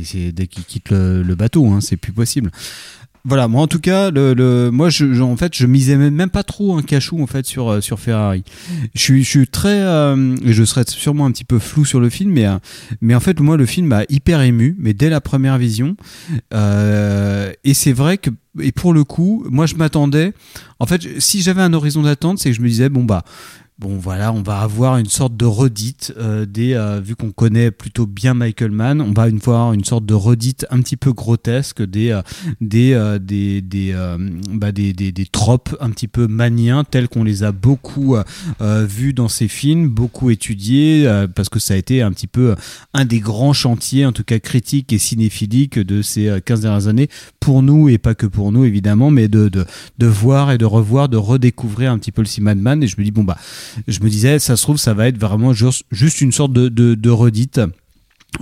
c'est- 0.04 0.32
dès 0.32 0.48
qu'il 0.48 0.64
quitte 0.64 0.90
le, 0.92 1.36
bateau. 1.36 1.68
Hein, 1.68 1.82
c'est 1.82 1.98
plus 1.98 2.12
possible. 2.14 2.52
Voilà, 3.26 3.50
moi 3.50 3.62
en 3.62 3.68
tout 3.68 3.82
cas, 3.82 4.12
moi 4.12 4.90
je, 4.90 5.14
je- 5.14 5.22
en 5.22 5.36
fait, 5.36 5.54
je 5.54 5.66
misais 5.66 5.98
même, 5.98 6.30
pas 6.30 6.44
trop 6.44 6.78
un 6.78 6.82
cachou 6.82 7.18
euh, 7.70 7.82
sur 7.82 8.00
Ferrari. 8.00 8.44
Je 8.96 9.22
suis, 9.22 9.48
très, 9.48 9.82
euh, 9.82 10.36
je 10.46 10.64
serais 10.64 10.86
sûrement 10.88 11.26
un 11.26 11.32
petit 11.32 11.44
peu 11.44 11.60
flou 11.60 11.84
sur 11.84 12.00
le 12.00 12.10
film, 12.10 12.32
mais 12.32 12.46
euh, 12.46 12.58
en 13.16 13.20
fait 13.20 13.40
moi 13.42 13.58
le 13.58 13.66
film 13.66 13.88
m'a 13.88 14.04
hyper 14.08 14.42
ému, 14.42 14.76
mais 14.80 14.94
dès 14.94 15.10
la 15.10 15.20
première 15.20 15.58
vision. 15.58 15.98
Euh, 16.54 17.52
et 17.64 17.74
c'est 17.74 17.94
vrai 17.94 18.18
que 18.18 18.30
et 18.62 18.72
pour 18.72 18.94
le 18.94 19.04
coup, 19.04 19.46
moi 19.50 19.66
je 19.66 19.76
m'attendais. 19.76 20.34
En 20.80 20.86
fait, 20.86 21.02
si 21.20 21.42
j'avais 21.42 21.62
un 21.62 21.74
horizon 21.74 22.04
d'attente, 22.04 22.40
c'est 22.40 22.50
que 22.52 22.56
je 22.56 22.62
me 22.62 22.68
disais 22.70 22.90
bon 22.90 23.04
bah 23.04 23.24
bon 23.80 23.98
voilà, 23.98 24.34
on 24.34 24.42
va 24.42 24.60
avoir 24.60 24.98
une 24.98 25.08
sorte 25.08 25.36
de 25.38 25.46
redite 25.46 26.14
euh, 26.18 26.46
des, 26.46 26.74
euh, 26.74 27.00
vu 27.00 27.16
qu'on 27.16 27.32
connaît 27.32 27.72
plutôt 27.72 28.06
bien 28.06 28.34
Michael 28.34 28.72
Mann, 28.72 29.02
on 29.02 29.14
va 29.14 29.28
une 29.30 29.40
fois 29.40 29.72
une 29.74 29.86
sorte 29.86 30.06
de 30.06 30.14
redite 30.14 30.66
un 30.70 30.82
petit 30.82 30.98
peu 30.98 31.14
grotesque 31.14 31.82
des 31.82 32.12
euh, 32.12 32.22
des 32.62 32.94
euh, 32.94 33.20
des 33.20 33.62
des, 33.62 33.92
euh, 33.94 34.18
bah, 34.52 34.72
des, 34.72 34.94
des 34.94 35.12
des 35.12 35.26
tropes 35.26 35.76
un 35.80 35.90
petit 35.92 36.08
peu 36.08 36.28
maniens 36.28 36.84
tels 36.84 37.08
qu'on 37.08 37.24
les 37.24 37.44
a 37.44 37.52
beaucoup 37.52 38.16
euh, 38.16 38.86
vus 38.86 39.14
dans 39.14 39.30
ces 39.30 39.48
films, 39.48 39.88
beaucoup 39.88 40.30
étudiés 40.30 41.10
parce 41.36 41.50
que 41.50 41.60
ça 41.60 41.74
a 41.74 41.78
été 41.78 42.02
un 42.02 42.12
petit 42.12 42.28
peu 42.28 42.56
un 42.94 43.06
des 43.06 43.20
grands 43.20 43.54
chantiers, 43.54 44.06
en 44.06 44.12
tout 44.12 44.24
cas 44.24 44.40
critiques 44.40 44.92
et 44.94 44.98
cinéphiliques 44.98 45.80
de 45.80 46.02
ces 46.02 46.28
euh, 46.28 46.40
15 46.40 46.62
dernières 46.62 46.88
années 46.88 47.10
pour 47.40 47.62
nous 47.64 47.90
et 47.90 47.98
pas 47.98 48.16
que 48.16 48.26
pour 48.26 48.52
nous 48.52 48.66
évidemment, 48.66 49.12
mais 49.12 49.28
de, 49.28 49.50
de, 49.50 49.66
de 49.98 50.08
voir 50.08 50.52
et 50.52 50.58
de 50.58 50.66
revoir, 50.66 51.10
de 51.10 51.18
redécouvrir 51.18 51.92
un 51.92 51.98
petit 51.98 52.12
peu 52.12 52.22
le 52.22 52.56
de 52.56 52.62
Man. 52.62 52.84
Et 52.84 52.88
je 52.88 52.96
me 52.98 53.04
dis, 53.04 53.12
bon, 53.12 53.24
bah, 53.24 53.38
je 53.88 54.00
me 54.02 54.10
disais, 54.10 54.40
ça 54.40 54.56
se 54.56 54.64
trouve, 54.64 54.78
ça 54.78 54.94
va 54.94 55.08
être 55.08 55.18
vraiment 55.18 55.54
juste, 55.54 56.22
une 56.22 56.32
sorte 56.32 56.54
de, 56.54 56.70
de, 56.70 56.96
de 56.96 57.10
redite 57.10 57.60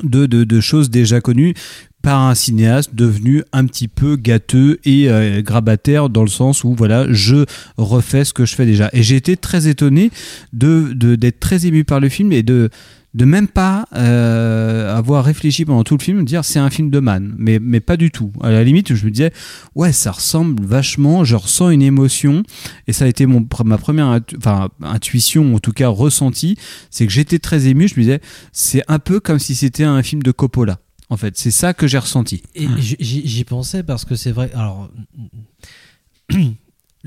de, 0.04 0.26
de, 0.26 0.60
choses 0.60 0.90
déjà 0.90 1.22
connues 1.22 1.54
par 2.02 2.22
un 2.22 2.36
cinéaste 2.36 2.94
devenu 2.94 3.44
un 3.54 3.66
petit 3.66 3.88
peu 3.88 4.16
gâteux 4.18 4.80
et 4.86 5.10
euh, 5.10 5.42
grabataire 5.42 6.10
dans 6.10 6.24
le 6.24 6.30
sens 6.30 6.64
où 6.64 6.74
voilà 6.76 7.06
je 7.10 7.46
refais 7.78 8.26
ce 8.26 8.34
que 8.34 8.46
je 8.46 8.56
fais 8.56 8.66
déjà. 8.66 8.90
Et 8.94 9.02
j'ai 9.02 9.16
été 9.16 9.38
très 9.38 9.68
étonné 9.68 10.12
de- 10.54 10.94
d'être 10.94 11.40
très 11.40 11.66
ému 11.66 11.84
par 11.84 12.00
le 12.00 12.10
film 12.10 12.32
et 12.32 12.44
de 12.44 12.70
de 13.18 13.26
même 13.26 13.48
pas 13.48 13.88
euh, 13.96 14.96
avoir 14.96 15.26
réfléchi 15.26 15.66
pendant 15.66 15.84
tout 15.84 15.98
le 15.98 16.04
film, 16.04 16.24
dire 16.24 16.46
c'est 16.46 16.60
un 16.60 16.70
film 16.70 16.92
de 16.92 17.00
man, 17.00 17.34
mais, 17.40 17.58
mais 17.60 17.80
pas 17.80 17.98
du 17.98 18.12
tout. 18.12 18.32
À 18.44 18.52
la 18.52 18.64
limite, 18.64 18.94
je 18.94 19.06
me 19.06 19.10
disais, 19.10 19.34
ouais, 19.74 19.92
ça 19.92 20.12
ressemble 20.12 20.64
vachement, 20.64 21.24
je 21.24 21.36
ressens 21.36 21.72
une 21.72 21.82
émotion, 21.82 22.44
et 22.86 22.94
ça 22.94 23.06
a 23.06 23.08
été 23.08 23.26
mon, 23.26 23.46
ma 23.66 23.80
première 23.80 24.20
enfin, 24.38 24.70
intuition, 24.84 25.56
en 25.56 25.60
tout 25.60 25.72
cas 25.72 25.88
ressenti, 25.88 26.58
c'est 26.92 27.08
que 27.08 27.12
j'étais 27.12 27.40
très 27.40 27.66
ému, 27.66 27.88
je 27.88 27.96
me 27.96 28.02
disais, 28.02 28.22
c'est 28.52 28.84
un 28.88 29.00
peu 29.00 29.20
comme 29.20 29.40
si 29.40 29.56
c'était 29.56 29.84
un 29.84 30.04
film 30.04 30.22
de 30.22 30.32
Coppola. 30.32 30.78
En 31.10 31.18
fait, 31.18 31.36
c'est 31.38 31.52
ça 31.52 31.74
que 31.74 31.88
j'ai 31.88 31.98
ressenti. 31.98 32.44
Et 32.54 32.68
j'y 32.78 33.44
pensais 33.46 33.82
parce 33.82 34.06
que 34.06 34.16
c'est 34.16 34.32
vrai. 34.32 34.52
Alors, 34.54 34.92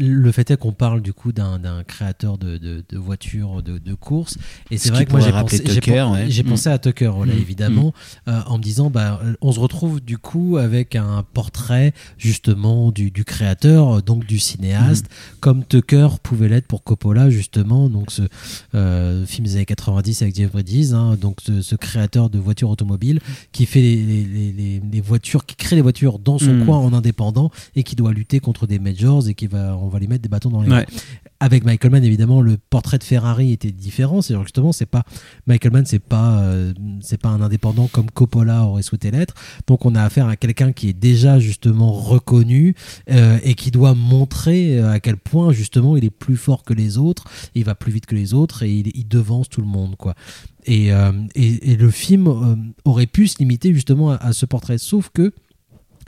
le 0.01 0.33
fait 0.33 0.51
est 0.51 0.57
qu'on 0.57 0.73
parle 0.73 1.01
du 1.03 1.13
coup 1.13 1.33
d'un 1.33 1.61
créateur 1.87 2.39
de, 2.39 2.57
de, 2.59 2.83
de 2.89 2.99
voitures 2.99 3.63
de, 3.63 3.79
de 3.79 3.95
course. 3.95 4.37
Et 4.71 4.79
Ce 4.79 4.85
c'est 4.85 4.91
vrai 4.91 5.05
que 5.07 5.11
moi 5.13 5.21
j'ai 5.21 5.31
pensé, 5.33 5.63
Tucker, 5.63 6.03
ouais. 6.13 6.27
Mm. 6.27 6.69
à 6.69 6.79
Tucker, 6.79 7.13
voilà, 7.15 7.35
Mm. 7.35 7.39
évidemment, 7.39 7.95
euh, 8.29 8.41
en 8.47 8.59
me 8.59 8.63
disant, 8.63 8.91
bah, 8.91 9.21
on 9.41 9.53
se 9.53 9.61
retrouve 9.61 10.01
du 10.01 10.19
coup 10.19 10.57
avec 10.57 10.97
un 10.97 11.25
portrait 11.35 11.93
justement 12.19 12.91
du, 12.93 13.11
du 13.11 13.25
créateur, 13.25 13.97
euh, 13.99 14.01
donc 14.03 14.27
du 14.27 14.39
cinéaste, 14.39 15.07
Mm. 15.07 15.37
comme 15.41 15.65
Tucker 15.65 16.09
pouvait 16.23 16.49
l'être 16.49 16.67
pour 16.67 16.83
Coppola 16.83 17.31
justement, 17.31 17.89
donc 17.89 18.11
ce 18.11 18.23
euh, 18.75 19.25
film 19.27 19.47
des 19.47 19.57
années 19.57 19.65
90 19.67 20.23
avec 20.23 20.35
Jeff 20.37 20.53
Bridges, 20.53 20.93
hein, 20.93 21.17
donc 21.21 21.39
ce, 21.45 21.63
ce 21.63 21.75
créateur 21.77 22.31
de 22.31 22.39
voitures 22.39 22.71
automobiles 22.71 23.21
qui 23.53 23.67
fait 23.67 23.81
les, 23.81 23.97
les, 23.97 24.25
les- 24.25 24.53
les- 24.53 24.83
les 24.93 25.01
voitures, 25.01 25.45
qui 25.47 25.57
crée 25.57 25.77
les 25.77 25.83
voitures 25.83 26.19
dans 26.19 26.39
son 26.39 26.51
Mm. 26.55 26.65
coin 26.67 26.79
en 26.79 26.93
indépendant 26.93 27.51
et 27.77 27.83
qui 27.83 27.97
doit 27.97 28.13
lutter 28.13 28.41
contre 28.41 28.67
des 28.67 28.79
majors 28.79 29.29
et 29.29 29.35
qui 29.35 29.47
va, 29.47 29.77
on 29.77 29.89
va 29.91 29.99
les 29.99 30.07
mettre 30.07 30.23
des 30.23 30.29
bâtons 30.29 30.51
dans 30.51 30.63
les 30.63 30.71
Ouais. 30.71 30.87
Avec 31.41 31.65
Michael 31.65 31.91
Mann, 31.91 32.05
évidemment, 32.05 32.43
le 32.43 32.59
portrait 32.59 32.99
de 32.99 33.05
Ferrari 33.05 33.53
était 33.53 33.73
différent. 33.73 34.21
C'est 34.23 34.39
justement, 34.43 34.73
c'est 34.73 34.87
pas 34.87 35.05
Michael 35.47 35.73
Mann, 35.73 35.87
c'est 35.87 35.99
pas, 35.99 36.41
euh, 36.43 36.73
c'est 37.01 37.21
pas 37.21 37.31
un 37.31 37.41
indépendant 37.41 37.89
comme 37.89 38.11
Coppola 38.11 38.65
aurait 38.65 38.83
souhaité 38.83 39.11
l'être. 39.11 39.35
Donc, 39.67 39.87
on 39.87 39.95
a 39.95 40.03
affaire 40.03 40.27
à 40.27 40.37
quelqu'un 40.37 40.73
qui 40.73 40.89
est 40.89 40.93
déjà 40.93 41.39
justement 41.39 41.93
reconnu 41.93 42.75
euh, 43.11 43.39
et 43.43 43.55
qui 43.55 43.71
doit 43.71 43.95
montrer 43.95 44.79
euh, 44.79 44.93
à 44.93 45.01
quel 45.01 45.17
point 45.17 45.53
justement 45.53 45.97
il 45.97 46.05
est 46.05 46.11
plus 46.11 46.37
fort 46.37 46.63
que 46.63 46.75
les 46.75 46.99
autres, 46.99 47.25
il 47.55 47.65
va 47.65 47.75
plus 47.75 47.93
vite 47.93 48.07
que 48.07 48.15
les 48.15 48.35
autres 48.35 48.63
et 48.63 48.73
il, 48.73 48.91
il 48.95 49.09
devance 49.09 49.49
tout 49.49 49.63
le 49.63 49.67
monde, 49.67 49.97
quoi. 49.97 50.15
Et, 50.67 50.93
euh, 50.93 51.13
et, 51.35 51.73
et 51.73 51.77
le 51.77 51.91
film 51.91 52.73
aurait 52.85 53.07
pu 53.07 53.29
se 53.29 53.39
limiter 53.39 53.73
justement 53.73 54.11
à, 54.13 54.17
à 54.17 54.33
ce 54.35 54.45
portrait, 54.45 54.77
sauf 54.77 55.09
que 55.13 55.33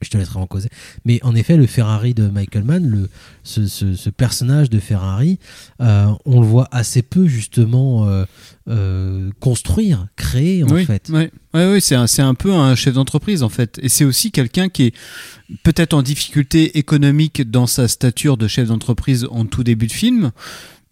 je 0.02 0.10
te 0.10 0.18
laisserai 0.18 0.38
en 0.38 0.46
causer. 0.46 0.68
Mais 1.04 1.20
en 1.22 1.34
effet, 1.34 1.56
le 1.56 1.66
Ferrari 1.66 2.14
de 2.14 2.28
Michael 2.28 2.64
Mann, 2.64 2.86
le, 2.86 3.08
ce, 3.44 3.66
ce- 3.66 3.94
ce 3.94 4.10
personnage 4.10 4.70
de 4.70 4.78
Ferrari, 4.80 5.38
euh, 5.80 6.06
on 6.24 6.40
le 6.40 6.46
voit 6.46 6.68
assez 6.72 7.02
peu 7.02 7.26
justement 7.26 8.08
euh, 8.08 8.24
euh, 8.68 9.30
construire, 9.40 10.06
créer 10.16 10.62
en 10.64 10.68
oui, 10.68 10.84
fait. 10.84 11.08
Ouais, 11.10 11.30
ouais, 11.54 11.80
c'est 11.80 11.94
un, 11.94 12.06
c'est 12.06 12.22
un 12.22 12.34
peu 12.34 12.52
un 12.52 12.74
chef 12.74 12.94
d'entreprise 12.94 13.42
en 13.42 13.48
fait. 13.48 13.78
Et 13.82 13.88
c'est 13.88 14.04
aussi 14.04 14.30
quelqu'un 14.30 14.68
qui 14.68 14.84
est 14.84 14.94
peut-être 15.62 15.94
en 15.94 16.02
difficulté 16.02 16.78
économique 16.78 17.50
dans 17.50 17.66
sa 17.66 17.88
stature 17.88 18.36
de 18.36 18.48
chef 18.48 18.68
d'entreprise 18.68 19.26
en 19.30 19.44
tout 19.46 19.64
début 19.64 19.86
de 19.86 19.92
film. 19.92 20.30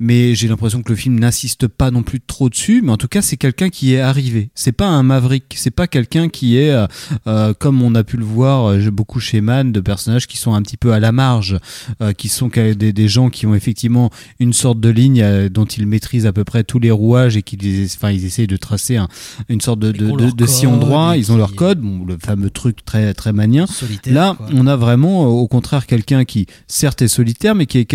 Mais 0.00 0.34
j'ai 0.34 0.48
l'impression 0.48 0.82
que 0.82 0.88
le 0.88 0.96
film 0.96 1.20
n'insiste 1.20 1.68
pas 1.68 1.90
non 1.90 2.02
plus 2.02 2.20
trop 2.20 2.48
dessus. 2.48 2.80
Mais 2.82 2.90
en 2.90 2.96
tout 2.96 3.06
cas, 3.06 3.20
c'est 3.20 3.36
quelqu'un 3.36 3.68
qui 3.68 3.94
est 3.94 4.00
arrivé. 4.00 4.50
C'est 4.54 4.72
pas 4.72 4.88
un 4.88 5.02
maverick. 5.02 5.44
C'est 5.56 5.70
pas 5.70 5.86
quelqu'un 5.86 6.28
qui 6.30 6.56
est, 6.56 6.70
euh, 6.70 6.86
euh, 7.26 7.52
comme 7.52 7.82
on 7.82 7.94
a 7.94 8.02
pu 8.02 8.16
le 8.16 8.24
voir 8.24 8.70
euh, 8.70 8.90
beaucoup 8.90 9.20
chez 9.20 9.42
Mann, 9.42 9.72
de 9.72 9.80
personnages 9.80 10.26
qui 10.26 10.38
sont 10.38 10.54
un 10.54 10.62
petit 10.62 10.78
peu 10.78 10.92
à 10.92 11.00
la 11.00 11.12
marge, 11.12 11.58
euh, 12.00 12.12
qui 12.12 12.28
sont 12.28 12.48
des, 12.48 12.74
des 12.74 13.08
gens 13.08 13.30
qui 13.30 13.46
ont 13.46 13.54
effectivement 13.54 14.10
une 14.38 14.54
sorte 14.54 14.80
de 14.80 14.88
ligne 14.88 15.20
euh, 15.22 15.48
dont 15.50 15.66
ils 15.66 15.86
maîtrisent 15.86 16.26
à 16.26 16.32
peu 16.32 16.44
près 16.44 16.64
tous 16.64 16.78
les 16.78 16.90
rouages 16.90 17.36
et 17.36 17.42
qui, 17.42 17.58
enfin, 17.94 18.10
ils 18.10 18.24
essayent 18.24 18.46
de 18.46 18.56
tracer 18.56 18.96
un, 18.96 19.08
une 19.48 19.60
sorte 19.60 19.80
de, 19.80 19.92
de, 19.92 20.30
de, 20.30 20.46
sillon 20.46 20.78
droit. 20.78 21.16
Ils 21.16 21.30
ont 21.30 21.36
leur 21.36 21.54
code, 21.54 21.80
bon, 21.80 22.04
le 22.06 22.16
fameux 22.18 22.50
truc 22.50 22.84
très 22.84 23.12
très 23.12 23.32
manien. 23.32 23.66
Solitaire. 23.66 24.14
Là, 24.14 24.34
quoi. 24.36 24.48
on 24.54 24.66
a 24.66 24.76
vraiment, 24.76 25.26
au 25.26 25.46
contraire, 25.46 25.86
quelqu'un 25.86 26.24
qui, 26.24 26.46
certes, 26.66 27.02
est 27.02 27.08
solitaire, 27.08 27.54
mais 27.54 27.66
qui 27.66 27.78
est 27.78 27.94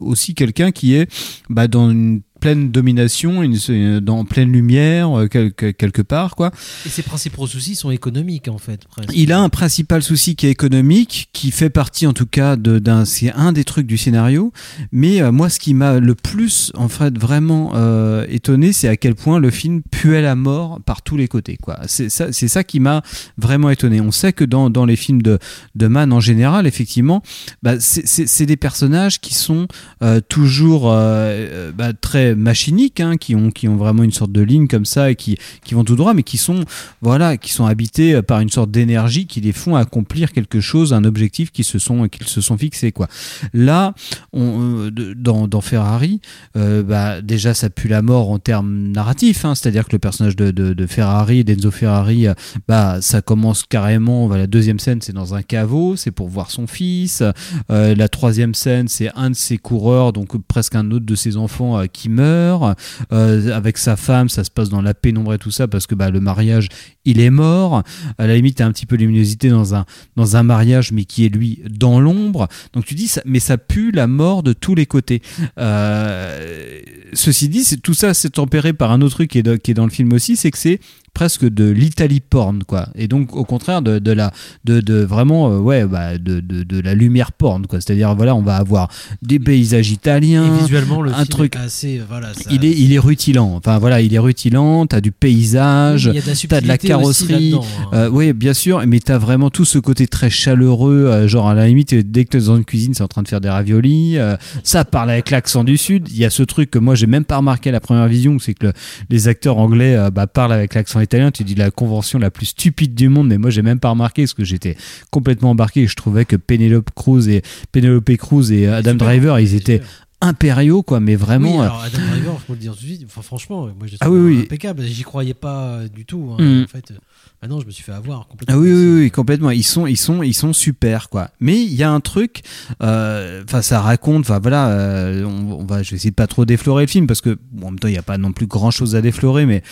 aussi 0.00 0.34
quelqu'un 0.34 0.70
qui 0.70 0.94
est 0.94 1.08
bah, 1.48 1.68
dans 1.68 1.90
une 1.90 2.22
pleine 2.46 2.70
domination, 2.70 3.42
une, 3.42 3.56
euh, 3.70 4.00
dans 4.00 4.24
pleine 4.24 4.52
lumière, 4.52 5.18
euh, 5.18 5.26
quelque, 5.26 5.72
quelque 5.72 6.02
part, 6.02 6.36
quoi. 6.36 6.52
Et 6.86 6.88
ses 6.88 7.02
principaux 7.02 7.48
soucis 7.48 7.74
sont 7.74 7.90
économiques 7.90 8.46
en 8.46 8.58
fait. 8.58 8.84
Presque. 8.86 9.10
Il 9.14 9.32
a 9.32 9.40
un 9.40 9.48
principal 9.48 10.00
souci 10.00 10.36
qui 10.36 10.46
est 10.46 10.50
économique, 10.50 11.28
qui 11.32 11.50
fait 11.50 11.70
partie 11.70 12.06
en 12.06 12.12
tout 12.12 12.26
cas 12.26 12.54
d'un, 12.54 13.04
c'est 13.04 13.32
un 13.32 13.52
des 13.52 13.64
trucs 13.64 13.88
du 13.88 13.98
scénario. 13.98 14.52
Mais 14.92 15.20
euh, 15.20 15.32
moi, 15.32 15.48
ce 15.48 15.58
qui 15.58 15.74
m'a 15.74 15.98
le 15.98 16.14
plus, 16.14 16.70
en 16.76 16.88
fait, 16.88 17.18
vraiment 17.18 17.72
euh, 17.74 18.24
étonné, 18.28 18.72
c'est 18.72 18.86
à 18.86 18.96
quel 18.96 19.16
point 19.16 19.40
le 19.40 19.50
film 19.50 19.82
puait 19.90 20.22
la 20.22 20.36
mort 20.36 20.80
par 20.86 21.02
tous 21.02 21.16
les 21.16 21.26
côtés. 21.26 21.56
Quoi. 21.56 21.80
C'est 21.88 22.08
ça, 22.10 22.32
c'est 22.32 22.48
ça 22.48 22.62
qui 22.62 22.78
m'a 22.78 23.02
vraiment 23.38 23.70
étonné. 23.70 24.00
On 24.00 24.12
sait 24.12 24.32
que 24.32 24.44
dans, 24.44 24.70
dans 24.70 24.84
les 24.84 24.96
films 24.96 25.22
de, 25.22 25.40
de 25.74 25.86
Man 25.88 26.12
en 26.12 26.20
général, 26.20 26.68
effectivement, 26.68 27.24
bah, 27.64 27.80
c'est, 27.80 28.46
des 28.46 28.56
personnages 28.56 29.20
qui 29.20 29.34
sont 29.34 29.66
euh, 30.04 30.20
toujours 30.20 30.84
bah, 30.92 31.92
très 32.00 32.35
machiniques, 32.36 33.00
hein, 33.00 33.16
qui 33.16 33.34
ont 33.34 33.50
qui 33.50 33.68
ont 33.68 33.76
vraiment 33.76 34.02
une 34.02 34.12
sorte 34.12 34.32
de 34.32 34.42
ligne 34.42 34.68
comme 34.68 34.84
ça 34.84 35.10
et 35.10 35.16
qui 35.16 35.38
qui 35.64 35.74
vont 35.74 35.84
tout 35.84 35.96
droit, 35.96 36.14
mais 36.14 36.22
qui 36.22 36.36
sont 36.36 36.64
voilà, 37.02 37.36
qui 37.36 37.52
sont 37.52 37.66
habités 37.66 38.22
par 38.22 38.40
une 38.40 38.50
sorte 38.50 38.70
d'énergie 38.70 39.26
qui 39.26 39.40
les 39.40 39.52
font 39.52 39.76
accomplir 39.76 40.32
quelque 40.32 40.60
chose, 40.60 40.92
un 40.92 41.04
objectif 41.04 41.50
qu'ils 41.50 41.64
se 41.64 41.78
sont 41.78 42.08
qu'ils 42.08 42.28
se 42.28 42.40
sont 42.40 42.56
fixés 42.56 42.92
quoi. 42.92 43.08
Là, 43.52 43.94
euh, 44.34 44.90
dans, 44.90 45.60
Ferrari, 45.60 46.20
euh, 46.56 46.82
bah, 46.82 47.20
déjà 47.22 47.54
ça 47.54 47.70
pue 47.70 47.88
la 47.88 48.02
mort 48.02 48.30
en 48.30 48.38
termes 48.38 48.88
narratifs, 48.88 49.44
hein, 49.44 49.54
c'est-à-dire 49.54 49.86
que 49.86 49.92
le 49.92 49.98
personnage 49.98 50.36
de, 50.36 50.86
Ferrari, 50.86 51.44
d'Enzo 51.44 51.70
Ferrari, 51.70 52.26
euh, 52.26 52.34
bah 52.68 52.98
ça 53.00 53.22
commence 53.22 53.64
carrément. 53.64 54.28
bah, 54.28 54.38
la 54.38 54.46
deuxième 54.46 54.78
scène 54.78 55.00
c'est 55.00 55.12
dans 55.12 55.34
un 55.34 55.42
caveau, 55.42 55.96
c'est 55.96 56.10
pour 56.10 56.28
voir 56.28 56.50
son 56.50 56.66
fils. 56.66 57.22
Euh, 57.70 57.94
la 57.94 58.08
troisième 58.08 58.54
scène 58.54 58.88
c'est 58.88 59.10
un 59.14 59.30
de 59.30 59.36
ses 59.36 59.58
coureurs, 59.58 60.12
donc 60.12 60.36
presque 60.46 60.74
un 60.74 60.90
autre 60.90 61.06
de 61.06 61.14
ses 61.14 61.36
enfants 61.36 61.78
euh, 61.78 61.86
qui 61.86 62.08
meurt. 62.16 62.78
Euh, 63.12 63.54
avec 63.54 63.78
sa 63.78 63.96
femme, 63.96 64.28
ça 64.28 64.44
se 64.44 64.50
passe 64.50 64.68
dans 64.68 64.82
la 64.82 64.94
pénombre 64.94 65.34
et 65.34 65.38
tout 65.38 65.50
ça 65.50 65.68
parce 65.68 65.86
que 65.86 65.94
bah, 65.94 66.10
le 66.10 66.20
mariage 66.20 66.68
il 67.04 67.20
est 67.20 67.30
mort. 67.30 67.82
À 68.18 68.26
la 68.26 68.34
limite, 68.34 68.56
t'as 68.56 68.66
un 68.66 68.72
petit 68.72 68.86
peu 68.86 68.96
luminosité 68.96 69.48
dans 69.48 69.74
un, 69.74 69.84
dans 70.16 70.36
un 70.36 70.42
mariage, 70.42 70.92
mais 70.92 71.04
qui 71.04 71.24
est 71.24 71.28
lui 71.28 71.62
dans 71.70 72.00
l'ombre. 72.00 72.48
Donc 72.72 72.84
tu 72.84 72.94
dis, 72.94 73.12
mais 73.24 73.40
ça 73.40 73.58
pue 73.58 73.92
la 73.92 74.06
mort 74.06 74.42
de 74.42 74.52
tous 74.52 74.74
les 74.74 74.86
côtés. 74.86 75.22
Euh, 75.58 76.80
ceci 77.12 77.48
dit, 77.48 77.64
tout 77.80 77.94
ça 77.94 78.14
c'est 78.14 78.30
tempéré 78.30 78.72
par 78.72 78.90
un 78.90 79.00
autre 79.02 79.14
truc 79.14 79.30
qui 79.30 79.42
qui 79.42 79.70
est 79.70 79.74
dans 79.74 79.84
le 79.84 79.90
film 79.90 80.12
aussi, 80.12 80.36
c'est 80.36 80.50
que 80.50 80.58
c'est 80.58 80.80
presque 81.16 81.46
de 81.48 81.64
l'Italie 81.70 82.20
porn 82.20 82.62
quoi 82.64 82.88
et 82.94 83.08
donc 83.08 83.34
au 83.34 83.44
contraire 83.44 83.80
de, 83.80 83.98
de 83.98 84.12
la 84.12 84.32
de, 84.66 84.80
de 84.80 84.96
vraiment 85.02 85.50
euh, 85.50 85.58
ouais 85.58 85.86
bah, 85.86 86.18
de, 86.18 86.40
de, 86.40 86.62
de 86.62 86.78
la 86.80 86.94
lumière 86.94 87.32
porn 87.32 87.66
quoi 87.66 87.80
c'est 87.80 87.92
à 87.94 87.96
dire 87.96 88.14
voilà 88.14 88.34
on 88.34 88.42
va 88.42 88.56
avoir 88.56 88.88
des 89.22 89.38
paysages 89.38 89.90
italiens 89.90 90.44
Et 90.44 90.60
visuellement, 90.62 91.00
le 91.00 91.10
un 91.12 91.24
film 91.24 91.26
truc- 91.28 91.56
est 91.56 91.58
assez. 91.58 92.02
Voilà, 92.08 92.34
ça- 92.34 92.50
il 92.50 92.64
est 92.66 92.70
il 92.84 92.92
est 92.92 92.98
rutilant 92.98 93.54
enfin 93.56 93.78
voilà 93.78 94.00
il 94.02 94.12
est 94.14 94.18
rutilant 94.18 94.86
t'as 94.86 95.00
du 95.00 95.10
paysage 95.10 96.08
la 96.08 96.20
t'as 96.48 96.60
de 96.60 96.68
la 96.68 96.78
carrosserie, 96.78 97.54
hein. 97.54 97.60
euh, 97.94 98.10
oui, 98.12 98.32
bien 98.32 98.52
sûr, 98.54 98.82
mais 98.86 99.00
t'as 99.00 99.18
vraiment 99.18 99.48
tout 99.50 99.64
ce 99.64 99.78
côté 99.78 100.06
très 100.06 100.28
chaleureux, 100.30 101.06
euh, 101.06 101.26
genre 101.28 101.48
à 101.48 101.54
la 101.54 101.66
limite, 101.66 101.94
dès 101.94 102.24
que 102.24 102.30
t'es 102.30 102.40
dans 102.46 102.56
une 102.56 102.64
cuisine, 102.64 102.92
c'est 102.94 103.02
en 103.02 103.08
train 103.08 103.22
de 103.22 103.28
faire 103.28 103.40
des 103.40 103.48
raviolis. 103.48 104.18
euh, 104.18 104.36
ça 104.62 104.84
parle 104.84 105.10
avec 105.10 105.30
l'accent 105.30 105.64
du 105.64 105.76
sud. 105.76 106.08
Il 106.10 106.18
y 106.18 106.24
a 106.24 106.30
ce 106.30 106.42
truc 106.42 106.70
que 106.70 106.78
moi 106.78 106.94
j'ai 106.94 107.06
même 107.06 107.24
pas 107.24 107.38
remarqué 107.38 107.70
à 107.70 107.72
la 107.72 107.80
première 107.80 108.06
vision, 108.08 108.38
c'est 108.38 108.54
que 108.54 108.66
le- 108.66 108.72
les 109.10 109.28
acteurs 109.28 109.58
anglais 109.58 109.96
euh, 109.96 110.10
bah, 110.10 110.26
parlent 110.26 110.52
avec 110.52 110.74
l'accent 110.74 111.00
italien. 111.06 111.30
Tu 111.30 111.44
dis 111.44 111.54
la 111.54 111.70
convention 111.70 112.18
la 112.18 112.30
plus 112.30 112.46
stupide 112.46 112.94
du 112.94 113.08
monde, 113.08 113.28
mais 113.28 113.38
moi 113.38 113.50
j'ai 113.50 113.62
même 113.62 113.80
pas 113.80 113.90
remarqué 113.90 114.22
parce 114.22 114.34
que 114.34 114.44
j'étais 114.44 114.76
complètement 115.10 115.50
embarqué 115.50 115.82
et 115.82 115.86
je 115.86 115.96
trouvais 115.96 116.24
que 116.24 116.36
Penelope 116.36 116.90
Cruz 116.94 117.28
et 117.28 117.42
Penelope 117.72 118.16
Cruz 118.16 118.52
et 118.52 118.66
Adam 118.66 118.94
Driver, 118.94 119.40
ils 119.40 119.54
étaient. 119.54 119.80
Impériaux, 120.26 120.82
quoi. 120.82 121.00
Mais 121.00 121.16
vraiment. 121.16 121.52
Oui, 121.52 121.58
euh, 121.58 121.62
alors 121.62 121.82
Adam 121.82 121.98
Driver, 122.10 122.40
peux 122.46 122.52
le 122.52 122.58
dire 122.58 122.72
tout 122.74 122.82
de 122.82 122.86
suite. 122.86 123.02
Enfin, 123.06 123.22
franchement, 123.22 123.66
moi, 123.66 123.86
je 123.86 123.96
Ah 124.00 124.10
oui, 124.10 124.18
oui. 124.20 124.40
impeccable. 124.42 124.82
J'y 124.84 125.02
croyais 125.02 125.34
pas 125.34 125.64
euh, 125.64 125.88
du 125.88 126.04
tout. 126.04 126.34
hein. 126.38 126.42
Mm. 126.42 126.62
En 126.64 126.66
fait, 126.68 126.90
euh, 126.90 126.94
maintenant, 127.42 127.60
je 127.60 127.66
me 127.66 127.70
suis 127.70 127.82
fait 127.82 127.92
avoir 127.92 128.26
complètement. 128.28 128.54
Ah 128.56 128.58
oui, 128.60 128.72
oui, 128.72 129.00
oui, 129.02 129.10
complètement. 129.10 129.50
Ils 129.50 129.62
sont, 129.64 129.86
ils 129.86 129.96
sont, 129.96 130.22
ils 130.22 130.34
sont 130.34 130.52
super, 130.52 131.08
quoi. 131.08 131.30
Mais 131.40 131.60
il 131.62 131.74
y 131.74 131.82
a 131.82 131.90
un 131.90 132.00
truc, 132.00 132.42
euh, 132.82 133.42
enfin, 133.48 133.62
ça 133.62 133.80
raconte, 133.80 134.20
enfin, 134.26 134.38
voilà, 134.38 134.68
euh, 134.70 135.24
on, 135.24 135.60
on 135.60 135.64
va, 135.64 135.82
je 135.82 135.90
vais 135.90 135.96
essayer 135.96 136.10
de 136.10 136.14
pas 136.16 136.26
trop 136.26 136.44
déflorer 136.44 136.84
le 136.84 136.90
film 136.90 137.06
parce 137.06 137.20
que, 137.20 137.38
bon, 137.52 137.68
en 137.68 137.70
même 137.70 137.78
temps, 137.78 137.88
il 137.88 137.92
n'y 137.92 137.98
a 137.98 138.02
pas 138.02 138.18
non 138.18 138.32
plus 138.32 138.46
grand 138.46 138.70
chose 138.70 138.94
à 138.96 139.00
déflorer, 139.00 139.46
mais, 139.46 139.62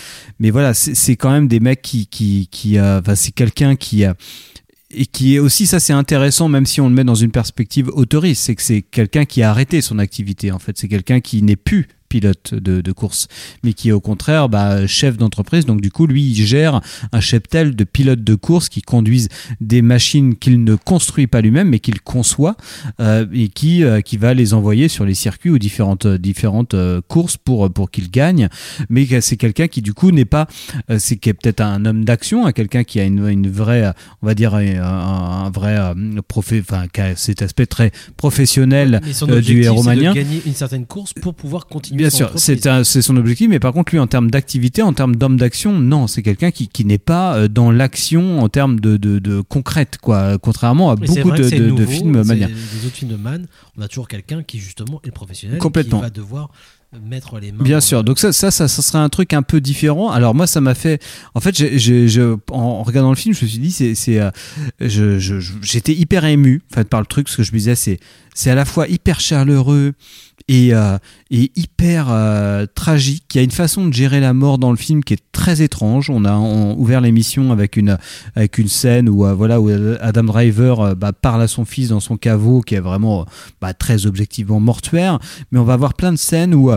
mais 0.40 0.50
voilà, 0.50 0.74
c'est 0.74 1.16
quand 1.16 1.30
même 1.30 1.48
des 1.48 1.60
mecs 1.60 1.82
qui, 1.82 2.06
qui, 2.06 2.48
qui, 2.50 2.78
euh, 2.78 3.00
enfin, 3.00 3.14
c'est 3.14 3.32
quelqu'un 3.32 3.76
qui 3.76 4.04
et 4.96 5.06
qui 5.06 5.36
est 5.36 5.38
aussi, 5.38 5.66
ça 5.66 5.80
c'est 5.80 5.92
intéressant, 5.92 6.48
même 6.48 6.66
si 6.66 6.80
on 6.80 6.88
le 6.88 6.94
met 6.94 7.04
dans 7.04 7.14
une 7.14 7.30
perspective 7.30 7.88
autoriste, 7.88 8.42
c'est 8.44 8.54
que 8.54 8.62
c'est 8.62 8.82
quelqu'un 8.82 9.24
qui 9.24 9.42
a 9.42 9.50
arrêté 9.50 9.80
son 9.80 9.98
activité, 9.98 10.52
en 10.52 10.58
fait. 10.58 10.76
C'est 10.78 10.88
quelqu'un 10.88 11.20
qui 11.20 11.42
n'est 11.42 11.56
plus 11.56 11.88
pilote 12.08 12.54
de, 12.54 12.80
de 12.80 12.92
course, 12.92 13.28
mais 13.62 13.72
qui 13.72 13.88
est 13.88 13.92
au 13.92 14.00
contraire 14.00 14.48
bah, 14.48 14.86
chef 14.86 15.16
d'entreprise. 15.16 15.66
Donc 15.66 15.80
du 15.80 15.90
coup, 15.90 16.06
lui, 16.06 16.22
il 16.22 16.46
gère 16.46 16.80
un 17.12 17.20
cheptel 17.20 17.74
de 17.74 17.84
pilotes 17.84 18.24
de 18.24 18.34
course 18.34 18.68
qui 18.68 18.82
conduisent 18.82 19.28
des 19.60 19.82
machines 19.82 20.36
qu'il 20.36 20.64
ne 20.64 20.74
construit 20.74 21.26
pas 21.26 21.40
lui-même, 21.40 21.68
mais 21.68 21.78
qu'il 21.78 22.00
conçoit 22.00 22.56
euh, 23.00 23.26
et 23.32 23.48
qui, 23.48 23.84
euh, 23.84 24.00
qui 24.00 24.16
va 24.16 24.34
les 24.34 24.54
envoyer 24.54 24.88
sur 24.88 25.04
les 25.04 25.14
circuits 25.14 25.50
ou 25.50 25.58
différentes, 25.58 26.06
différentes 26.06 26.74
euh, 26.74 27.00
courses 27.06 27.36
pour, 27.36 27.72
pour 27.72 27.90
qu'ils 27.90 28.10
gagnent. 28.10 28.48
Mais 28.88 29.06
c'est 29.20 29.36
quelqu'un 29.36 29.68
qui 29.68 29.82
du 29.82 29.94
coup 29.94 30.10
n'est 30.10 30.24
pas, 30.24 30.46
c'est 30.98 31.16
qui 31.16 31.28
est 31.28 31.34
peut-être 31.34 31.60
un 31.60 31.84
homme 31.84 32.04
d'action, 32.04 32.46
hein, 32.46 32.52
quelqu'un 32.52 32.84
qui 32.84 33.00
a 33.00 33.04
une, 33.04 33.26
une 33.28 33.50
vraie, 33.50 33.92
on 34.22 34.26
va 34.26 34.34
dire, 34.34 34.54
un, 34.54 35.44
un 35.44 35.50
vrai 35.50 35.78
profé, 36.28 36.60
enfin, 36.60 36.86
qui 36.92 37.00
a 37.00 37.16
cet 37.16 37.42
aspect 37.42 37.66
très 37.66 37.92
professionnel 38.16 39.00
Mais 39.04 39.12
son 39.12 39.28
objectif, 39.28 39.54
du 39.54 39.62
héromanien. 39.64 40.10
de 40.10 40.16
gagner 40.16 40.42
une 40.46 40.54
certaine 40.54 40.86
course 40.86 41.12
pour 41.12 41.34
pouvoir 41.34 41.66
continuer. 41.66 41.93
Bien 41.96 42.10
son 42.10 42.16
sûr, 42.18 42.32
c'est 42.84 43.02
son 43.02 43.16
objectif, 43.16 43.48
mais 43.48 43.58
par 43.60 43.72
contre, 43.72 43.92
lui, 43.92 43.98
en 43.98 44.06
termes 44.06 44.30
d'activité, 44.30 44.82
en 44.82 44.92
termes 44.92 45.16
d'homme 45.16 45.36
d'action, 45.36 45.72
non, 45.78 46.06
c'est 46.06 46.22
quelqu'un 46.22 46.50
qui, 46.50 46.68
qui 46.68 46.84
n'est 46.84 46.98
pas 46.98 47.36
euh, 47.36 47.48
dans 47.48 47.70
l'action 47.70 48.40
en 48.40 48.48
termes 48.48 48.80
de, 48.80 48.96
de, 48.96 49.18
de 49.18 49.40
concrète, 49.40 49.98
quoi. 50.00 50.38
Contrairement 50.38 50.90
à 50.90 50.96
beaucoup 50.96 51.30
de, 51.32 51.48
de- 51.48 51.66
nouveau, 51.68 51.86
films 51.90 52.22
maniens. 52.24 52.48
Les 52.48 52.86
autres 52.86 52.96
films 52.96 53.10
de 53.12 53.16
Man, 53.16 53.46
on 53.78 53.82
a 53.82 53.88
toujours 53.88 54.08
quelqu'un 54.08 54.42
qui 54.42 54.58
justement 54.58 55.00
est 55.02 55.06
le 55.08 55.12
professionnel, 55.12 55.58
Complètement. 55.58 55.98
qui 55.98 56.02
va 56.04 56.10
devoir 56.10 56.50
mettre 57.08 57.40
les 57.40 57.50
mains. 57.50 57.64
Bien 57.64 57.80
sûr. 57.80 57.98
le- 57.98 58.04
Donc 58.04 58.18
ça, 58.20 58.32
ça, 58.32 58.50
ça, 58.52 58.68
ça 58.68 58.80
serait 58.82 58.98
un 58.98 59.08
truc 59.08 59.32
un 59.32 59.42
peu 59.42 59.60
différent. 59.60 60.10
Alors 60.10 60.34
moi, 60.34 60.46
ça 60.46 60.60
m'a 60.60 60.74
fait. 60.74 61.02
En 61.34 61.40
fait, 61.40 61.56
en 62.52 62.82
regardant 62.84 63.10
le 63.10 63.16
film, 63.16 63.34
je 63.34 63.44
me 63.44 63.48
suis 63.50 63.58
dit, 63.58 63.72
c'est, 63.72 63.94
c'est, 63.96 64.20
euh, 64.20 64.30
je, 64.80 65.18
je- 65.18 65.40
je- 65.40 65.54
j'étais 65.62 65.92
hyper 65.92 66.24
ému, 66.24 66.62
en 66.70 66.74
fait, 66.76 66.88
par 66.88 67.00
le 67.00 67.06
truc. 67.06 67.28
Ce 67.28 67.36
que 67.36 67.42
je 67.42 67.52
me 67.52 67.58
disais, 67.58 67.74
c'est, 67.74 67.98
c'est 68.34 68.50
à 68.50 68.54
la 68.54 68.64
fois 68.64 68.86
hyper 68.88 69.18
chaleureux 69.20 69.94
et, 70.48 70.74
euh, 70.74 70.98
et 71.30 71.50
hyper 71.56 72.08
euh, 72.10 72.66
tragique. 72.74 73.24
Il 73.34 73.38
y 73.38 73.40
a 73.40 73.44
une 73.44 73.50
façon 73.50 73.86
de 73.86 73.92
gérer 73.92 74.20
la 74.20 74.34
mort 74.34 74.58
dans 74.58 74.70
le 74.70 74.76
film 74.76 75.02
qui 75.02 75.14
est 75.14 75.22
très 75.32 75.62
étrange. 75.62 76.10
On 76.10 76.24
a 76.24 76.34
on- 76.34 76.76
ouvert 76.78 77.00
l'émission 77.00 77.50
avec 77.50 77.76
une 77.76 77.96
avec 78.34 78.58
une 78.58 78.68
scène 78.68 79.08
où 79.08 79.24
euh, 79.24 79.32
voilà 79.34 79.60
où 79.60 79.70
Adam 80.00 80.24
Driver 80.24 80.80
euh, 80.80 80.94
bah, 80.94 81.12
parle 81.12 81.40
à 81.42 81.48
son 81.48 81.64
fils 81.64 81.88
dans 81.88 82.00
son 82.00 82.16
caveau, 82.16 82.60
qui 82.60 82.74
est 82.74 82.80
vraiment 82.80 83.24
bah, 83.60 83.72
très 83.74 84.06
objectivement 84.06 84.60
mortuaire. 84.60 85.18
Mais 85.50 85.58
on 85.58 85.64
va 85.64 85.72
avoir 85.74 85.94
plein 85.94 86.12
de 86.12 86.18
scènes 86.18 86.54
où 86.54 86.70
où, 86.70 86.76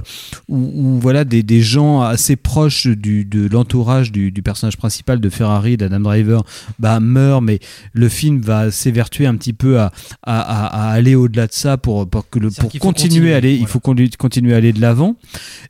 où, 0.50 1.00
voilà 1.00 1.26
des, 1.26 1.44
des 1.44 1.62
gens 1.62 2.02
assez 2.02 2.36
proches 2.38 2.88
du, 2.88 3.26
de 3.26 3.48
l'entourage 3.52 4.12
du, 4.12 4.32
du 4.32 4.42
personnage 4.42 4.78
principal 4.78 5.20
de 5.20 5.30
Ferrari, 5.30 5.76
d'Adam 5.78 6.00
Driver, 6.00 6.44
bah, 6.80 7.00
meurent, 7.00 7.42
mais 7.42 7.60
le 7.94 8.08
film 8.10 8.40
va 8.42 8.72
s'évertuer 8.72 9.26
un 9.26 9.36
petit 9.36 9.54
peu 9.54 9.80
à, 9.80 9.92
à, 10.24 10.40
à- 10.40 10.88
à 10.88 10.92
aller 10.92 11.16
au-delà 11.16 11.48
de 11.48 11.54
ça 11.54 11.78
pour, 11.78 12.10
pour, 12.10 12.30
que 12.30 12.40
le, 12.40 12.50
C'est-à-dire 12.50 12.62
pour 12.62 12.72
qu'il 12.72 12.80
faut 12.80 12.86
continuer, 12.88 13.10
continuer, 13.10 13.34
à 13.34 13.38
aller, 13.38 13.57
il 13.58 13.68
faut 13.68 13.80
continuer 13.80 14.54
à 14.54 14.58
aller 14.58 14.74
de 14.74 14.82
l'avant. 14.82 15.16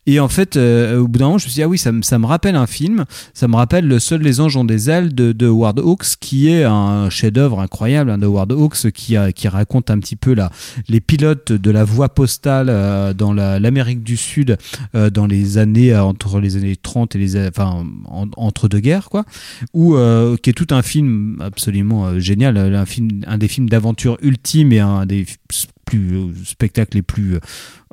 Et 0.06 0.20
en 0.20 0.28
fait, 0.28 0.56
euh, 0.58 1.00
au 1.00 1.08
bout 1.08 1.20
d'un 1.20 1.26
moment, 1.26 1.38
je 1.38 1.46
me 1.46 1.50
suis 1.50 1.56
dit, 1.60 1.64
ah 1.64 1.68
oui, 1.68 1.78
ça, 1.78 1.92
me- 1.92 2.02
ça 2.02 2.20
me 2.20 2.26
rappelle 2.26 2.56
un 2.56 2.68
film, 2.68 3.06
ça 3.34 3.48
me 3.48 3.56
rappelle 3.56 3.88
Le 3.88 4.00
Seul 4.00 4.22
les 4.22 4.40
anges 4.40 4.56
ont 4.58 4.64
des 4.66 4.90
ailes 4.90 5.14
de, 5.14 5.32
de 5.32 5.48
Howard 5.48 5.80
Hawks, 5.80 6.16
qui 6.20 6.50
est 6.50 6.64
un 6.64 7.10
chef-d'œuvre 7.10 7.60
incroyable 7.60 8.12
hein, 8.12 8.18
de 8.18 8.26
Howard 8.26 8.52
Hawks, 8.52 8.92
qui, 8.92 9.16
qui 9.36 9.48
raconte 9.48 9.90
un 9.90 10.00
petit 10.00 10.16
peu 10.16 10.34
la, 10.34 10.52
les 10.88 11.00
pilotes 11.02 11.52
de 11.52 11.72
la 11.72 11.84
voie 11.84 12.10
postale 12.10 12.68
euh, 12.70 13.14
dans 13.14 13.34
la- 13.34 13.60
l'Amérique 13.60 14.04
du 14.04 14.18
Sud 14.18 14.58
euh, 14.96 15.10
dans 15.10 15.26
les 15.28 15.58
années 15.58 15.96
entre 15.96 16.40
les 16.40 16.56
années 16.58 16.76
30 16.76 17.16
et 17.16 17.20
les 17.20 17.48
enfin 17.48 17.86
en- 18.06 18.28
entre 18.38 18.68
deux 18.68 18.80
guerres 18.80 19.10
quoi. 19.10 19.26
Ou 19.74 19.96
qui 20.42 20.50
est 20.50 20.54
tout 20.54 20.68
un 20.72 20.82
film 20.82 21.38
absolument 21.42 22.20
génial 22.20 22.58
un 22.58 22.86
film 22.86 23.22
un 23.28 23.38
des 23.38 23.48
films 23.48 23.70
d'aventure 23.70 24.18
ultime 24.22 24.72
et 24.72 24.80
un 24.80 25.06
des 25.06 25.26
plus 25.88 26.18
euh, 26.18 26.34
spectacles 26.46 26.98
les 26.98 27.02
plus 27.02 27.36
euh, 27.36 27.40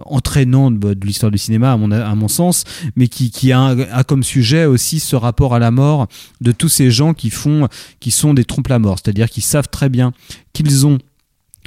entraînants 0.05 0.71
de, 0.71 0.95
de 0.95 1.07
l'histoire 1.07 1.33
du 1.33 1.39
cinéma 1.39 1.73
à 1.73 1.77
mon, 1.77 1.91
à 1.93 2.29
sens 2.29 2.65
mais 2.97 3.09
qui, 3.09 3.31
qui 3.31 3.53
a, 3.53 3.75
comme 4.07 4.23
sujet 4.23 4.67
aussi 4.67 5.01
ce 5.01 5.17
rapport 5.17 5.55
à 5.55 5.59
la 5.59 5.71
mort 5.71 6.09
de 6.41 6.53
tous 6.53 6.69
ces 6.69 6.91
gens 6.91 7.15
qui 7.15 7.31
font 7.31 7.69
qui 8.01 8.11
sont 8.11 8.35
des 8.35 8.45
trompes 8.45 8.69
la 8.69 8.79
mort. 8.79 8.99
C'est-à-dire 8.99 9.31
qui 9.31 9.41
savent 9.41 9.69
très 9.69 9.89
bien 9.89 10.13
qu'ils 10.53 10.87
ont 10.87 10.99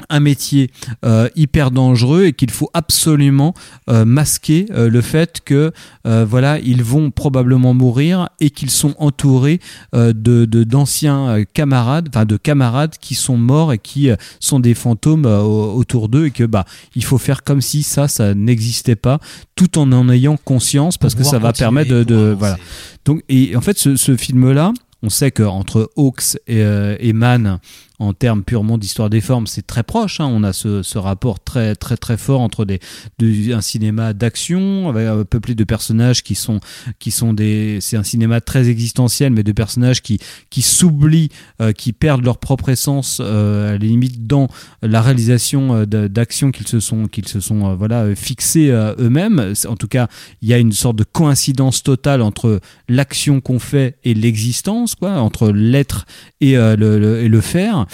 un 0.09 0.19
métier 0.19 0.71
euh, 1.05 1.27
hyper 1.35 1.71
dangereux 1.71 2.25
et 2.25 2.33
qu'il 2.33 2.51
faut 2.51 2.69
absolument 2.73 3.53
euh, 3.89 4.05
masquer 4.05 4.65
euh, 4.71 4.89
le 4.89 5.01
fait 5.01 5.41
que 5.43 5.71
voilà 6.05 6.59
ils 6.59 6.83
vont 6.83 7.11
probablement 7.11 7.73
mourir 7.73 8.29
et 8.39 8.49
qu'ils 8.49 8.69
sont 8.69 8.95
entourés 8.97 9.59
de 9.93 10.45
d'anciens 10.45 11.43
camarades 11.53 12.07
enfin 12.09 12.25
de 12.25 12.37
camarades 12.37 12.95
qui 12.99 13.15
sont 13.15 13.37
morts 13.37 13.73
et 13.73 13.77
qui 13.77 14.09
sont 14.39 14.59
des 14.59 14.73
fantômes 14.73 15.25
au- 15.25 15.73
autour 15.75 16.07
d'eux 16.09 16.27
et 16.27 16.31
que 16.31 16.43
bah 16.45 16.65
il 16.95 17.03
faut 17.03 17.17
faire 17.17 17.43
comme 17.43 17.61
si 17.61 17.83
ça 17.83 18.07
ça 18.07 18.33
n'existait 18.33 18.95
pas 18.95 19.19
tout 19.55 19.77
en 19.77 19.91
en 19.91 20.09
ayant 20.09 20.37
conscience 20.37 20.97
parce 20.97 21.13
que 21.15 21.23
ça 21.23 21.39
va 21.39 21.51
permettre 21.59 21.89
de, 22.03 22.35
voilà. 22.37 22.57
Donc, 23.05 23.23
et 23.29 23.55
en 23.55 23.61
fait, 23.61 23.77
ce, 23.77 23.95
ce 23.95 24.15
film-là, 24.15 24.73
on 25.01 25.09
sait 25.09 25.31
qu'entre 25.31 25.89
Hawks 25.95 26.35
et, 26.47 26.61
euh, 26.61 26.95
et 26.99 27.13
Mann, 27.13 27.59
en 27.99 28.13
termes 28.13 28.43
purement 28.43 28.77
d'histoire 28.77 29.09
des 29.09 29.21
formes, 29.21 29.47
c'est 29.47 29.65
très 29.65 29.81
proche. 29.83 30.19
hein. 30.19 30.27
On 30.31 30.43
a 30.43 30.53
ce, 30.53 30.83
ce 30.83 30.97
rapport 30.99 31.39
très 31.39 31.75
très 31.75 31.97
très 31.97 32.15
fort 32.17 32.41
entre 32.41 32.63
des, 32.63 32.79
de- 33.17 33.53
un 33.53 33.61
cinéma 33.61 34.13
d'action 34.13 34.93
peuplé 35.29 35.55
de 35.55 35.63
personnages 35.63 36.21
qui 36.23 36.35
sont 36.35 36.59
qui 36.99 37.09
sont 37.11 37.33
des. 37.33 37.79
C'est 37.81 37.97
un 37.97 38.03
cinéma 38.03 38.39
très 38.39 38.69
existentiel, 38.69 39.31
mais 39.33 39.41
de 39.43 39.51
personnages 39.51 40.01
qui 40.03 40.19
qui 40.51 40.61
s'oublient, 40.61 41.29
euh, 41.59 41.71
qui 41.71 41.91
perdent 41.91 42.23
leur 42.23 42.37
propre 42.37 42.69
essence 42.69 43.19
euh, 43.19 43.69
à 43.69 43.71
la 43.73 43.77
limite 43.79 44.27
dans 44.27 44.47
la 44.83 45.01
réalisation 45.01 45.73
euh, 45.75 45.85
d'actions 45.85 46.51
qu'ils 46.51 46.67
se 46.67 46.79
sont 46.79 47.07
qu'ils 47.07 47.27
se 47.27 47.39
sont 47.39 47.65
euh, 47.71 47.75
voilà 47.75 48.03
euh, 48.03 48.15
fixés 48.15 48.69
eux-mêmes. 48.99 49.53
En 49.67 49.75
tout 49.75 49.87
cas, 49.87 50.07
il 50.43 50.49
y 50.49 50.53
a 50.53 50.59
une 50.59 50.71
sorte 50.71 50.97
de 50.97 51.03
coïncidence 51.03 51.81
totale 51.81 52.21
entre 52.21 52.59
l'action 52.89 53.41
qu'on 53.41 53.57
fait 53.59 53.97
et 54.03 54.13
l'existence, 54.13 54.93
quoi, 54.93 55.13
entre 55.19 55.49
l'être 55.49 56.05
et, 56.41 56.53
le, 56.55 56.75
le- 56.75 57.21
et 57.23 57.27
le 57.27 57.41
faire. 57.41 57.86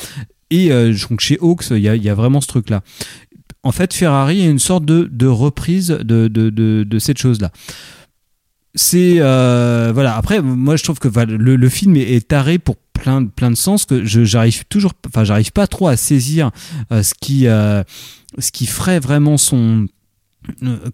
Et 0.50 0.72
euh, 0.72 0.94
donc 1.10 1.20
chez 1.20 1.38
Hawks, 1.42 1.66
il 1.72 1.80
y 1.80 2.10
a, 2.10 2.16
vraiment 2.16 2.42
ce 2.42 2.48
truc-là. 2.48 2.82
En 3.64 3.72
fait, 3.72 3.94
Ferrari 3.94 4.42
est 4.42 4.50
une 4.50 4.60
sorte 4.60 4.86
de, 4.86 5.10
de 5.12 5.26
reprise 5.26 5.88
de, 5.88 6.28
de, 6.28 6.50
de, 6.50 7.00
cette 7.00 7.18
chose-là. 7.18 7.52
C'est 8.76 9.16
euh, 9.20 9.92
voilà. 9.94 10.16
Après, 10.18 10.42
moi, 10.42 10.76
je 10.76 10.84
trouve 10.84 11.00
que 11.00 11.08
le, 11.08 11.56
le 11.56 11.70
film 11.70 11.96
est, 11.96 12.28
taré 12.28 12.60
pour 12.60 12.76
plein 12.94 13.26
plein 13.26 13.52
de 13.52 13.56
sens 13.56 13.86
que 13.86 14.04
j'arrive 14.04 14.66
toujours, 14.66 14.94
enfin, 15.08 15.24
j'arrive 15.24 15.52
pas 15.52 15.68
trop 15.68 15.88
à 15.88 15.98
saisir 15.98 16.52
euh, 16.92 17.04
ce 17.04 17.14
qui 17.20 17.48
euh, 17.48 17.84
ce 18.38 18.52
qui 18.52 18.66
ferait 18.66 19.00
vraiment 19.00 19.38
son 19.38 19.88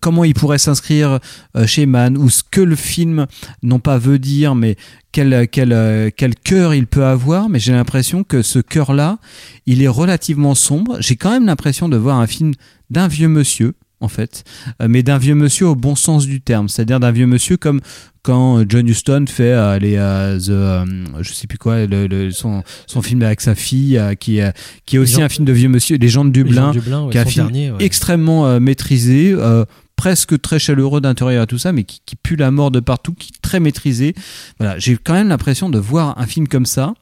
comment 0.01 0.23
il 0.23 0.33
pourrait 0.33 0.57
s'inscrire 0.57 1.19
euh, 1.55 1.65
chez 1.65 1.85
Mann 1.85 2.17
ou 2.17 2.29
ce 2.29 2.43
que 2.43 2.61
le 2.61 2.75
film 2.75 3.25
non 3.63 3.79
pas 3.79 3.97
veut 3.97 4.19
dire 4.19 4.55
mais 4.55 4.75
quel 5.11 5.47
quel 5.49 5.73
euh, 5.73 6.09
quel 6.15 6.35
cœur 6.35 6.73
il 6.73 6.87
peut 6.87 7.05
avoir 7.05 7.49
mais 7.49 7.59
j'ai 7.59 7.71
l'impression 7.71 8.23
que 8.23 8.41
ce 8.41 8.59
cœur 8.59 8.93
là 8.93 9.19
il 9.65 9.81
est 9.81 9.87
relativement 9.87 10.55
sombre. 10.55 10.97
J'ai 10.99 11.15
quand 11.15 11.31
même 11.31 11.45
l'impression 11.45 11.89
de 11.89 11.97
voir 11.97 12.19
un 12.19 12.27
film 12.27 12.53
d'un 12.89 13.07
vieux 13.07 13.27
monsieur 13.27 13.73
en 14.01 14.07
fait, 14.07 14.43
euh, 14.81 14.87
mais 14.89 15.03
d'un 15.03 15.17
vieux 15.17 15.35
monsieur 15.35 15.67
au 15.67 15.75
bon 15.75 15.95
sens 15.95 16.25
du 16.25 16.41
terme, 16.41 16.69
c'est-à-dire 16.69 16.99
d'un 16.99 17.11
vieux 17.11 17.25
monsieur 17.27 17.57
comme 17.57 17.81
quand 18.21 18.63
John 18.69 18.87
Huston 18.87 19.25
fait 19.27 19.51
euh, 19.53 19.77
les 19.79 19.95
euh, 19.97 20.39
the, 20.39 20.49
euh, 20.49 20.85
je 21.21 21.33
sais 21.33 21.47
plus 21.47 21.57
quoi, 21.57 21.85
le, 21.85 22.07
le- 22.07 22.31
son, 22.31 22.63
son 22.87 23.01
film 23.01 23.21
avec 23.23 23.41
sa 23.41 23.55
fille, 23.55 23.97
euh, 23.97 24.13
qui, 24.15 24.41
euh, 24.41 24.51
qui 24.85 24.95
est 24.97 24.99
aussi 24.99 25.15
gens- 25.15 25.23
un 25.23 25.29
film 25.29 25.45
de 25.45 25.53
vieux 25.53 25.69
monsieur, 25.69 25.97
Les 25.97 26.09
gens 26.09 26.25
de 26.25 26.29
Dublin, 26.31 26.67
gens 26.67 26.73
de 26.73 26.79
Dublin, 26.79 27.03
ouais, 27.05 27.11
qui 27.11 27.17
est 27.17 27.21
un 27.21 27.25
film 27.25 27.45
dernier, 27.47 27.71
ouais. 27.71 27.77
extrêmement 27.83 28.45
euh, 28.47 28.59
maîtrisé, 28.59 29.33
euh, 29.33 29.65
presque 29.95 30.39
très 30.39 30.59
chaleureux 30.59 31.01
d'intérieur 31.01 31.43
à 31.43 31.45
tout 31.45 31.57
ça, 31.57 31.71
mais 31.73 31.83
qui, 31.83 31.99
qui 32.05 32.15
pue 32.15 32.35
la 32.37 32.51
mort 32.51 32.71
de 32.71 32.79
partout, 32.79 33.13
qui 33.13 33.31
est 33.35 33.41
très 33.41 33.59
maîtrisé. 33.59 34.15
Voilà, 34.59 34.79
j'ai 34.79 34.95
quand 34.97 35.13
même 35.13 35.27
l'impression 35.27 35.69
de 35.69 35.77
voir 35.79 36.17
un 36.17 36.25
film 36.25 36.47
comme 36.47 36.65
ça 36.65 36.93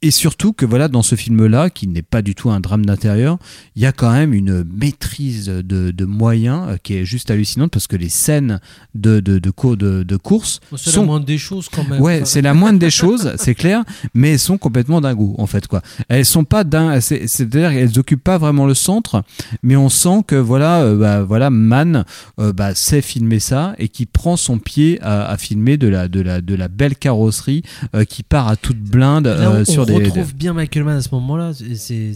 et 0.00 0.10
surtout 0.10 0.52
que 0.52 0.64
voilà, 0.64 0.88
dans 0.88 1.02
ce 1.02 1.14
film-là, 1.16 1.70
qui 1.70 1.88
n'est 1.88 2.02
pas 2.02 2.22
du 2.22 2.34
tout 2.34 2.50
un 2.50 2.60
drame 2.60 2.86
d'intérieur, 2.86 3.38
il 3.74 3.82
y 3.82 3.86
a 3.86 3.92
quand 3.92 4.12
même 4.12 4.32
une 4.32 4.64
maîtrise 4.64 5.46
de, 5.46 5.90
de 5.90 6.04
moyens 6.04 6.66
euh, 6.68 6.76
qui 6.82 6.94
est 6.94 7.04
juste 7.04 7.30
hallucinante 7.30 7.70
parce 7.72 7.86
que 7.86 7.96
les 7.96 8.08
scènes 8.08 8.60
de, 8.94 9.20
de, 9.20 9.38
de, 9.38 9.50
cour- 9.50 9.76
de, 9.76 10.02
de 10.04 10.16
course 10.16 10.60
C'est 10.76 10.90
sont 10.90 11.00
la 11.00 11.06
moindre 11.06 11.26
des 11.26 11.38
choses 11.38 11.68
quand 11.68 11.82
même. 11.88 12.00
Ouais, 12.00 12.22
c'est 12.24 12.42
la 12.42 12.54
moindre 12.54 12.78
des 12.78 12.90
choses, 12.90 13.32
c'est 13.38 13.54
clair, 13.54 13.82
mais 14.14 14.32
elles 14.32 14.38
sont 14.38 14.58
complètement 14.58 15.00
dingos 15.00 15.34
en 15.38 15.46
fait 15.46 15.66
quoi. 15.66 15.82
Elles 16.08 16.24
sont 16.24 16.44
pas 16.44 16.64
dingues, 16.64 17.00
c'est- 17.00 17.26
c'est-à-dire 17.26 17.70
qu'elles 17.70 17.98
occupent 17.98 18.22
pas 18.24 18.38
vraiment 18.38 18.66
le 18.66 18.74
centre, 18.74 19.24
mais 19.62 19.76
on 19.76 19.88
sent 19.88 20.22
que 20.26 20.36
voilà, 20.36 20.82
euh, 20.82 20.96
bah, 20.96 21.22
voilà, 21.24 21.50
Man 21.50 22.04
euh, 22.38 22.52
bah, 22.52 22.74
sait 22.74 23.02
filmer 23.02 23.40
ça 23.40 23.74
et 23.78 23.88
qui 23.88 24.06
prend 24.06 24.36
son 24.36 24.58
pied 24.58 24.98
à, 25.02 25.28
à 25.28 25.36
filmer 25.36 25.76
de 25.76 25.88
la 25.88 26.06
de 26.08 26.20
la 26.20 26.40
de 26.40 26.54
la 26.54 26.68
belle 26.68 26.94
carrosserie 26.96 27.62
euh, 27.96 28.04
qui 28.04 28.22
part 28.22 28.48
à 28.48 28.56
toute 28.56 28.78
blinde 28.80 29.26
Là, 29.26 29.50
euh, 29.50 29.64
sur 29.64 29.86
des. 29.98 30.04
retrouve 30.04 30.34
bien 30.34 30.52
Michael 30.52 30.84
Mann 30.84 30.96
à 30.98 31.02
ce 31.02 31.08
moment-là. 31.14 31.52
C'est- 31.54 32.14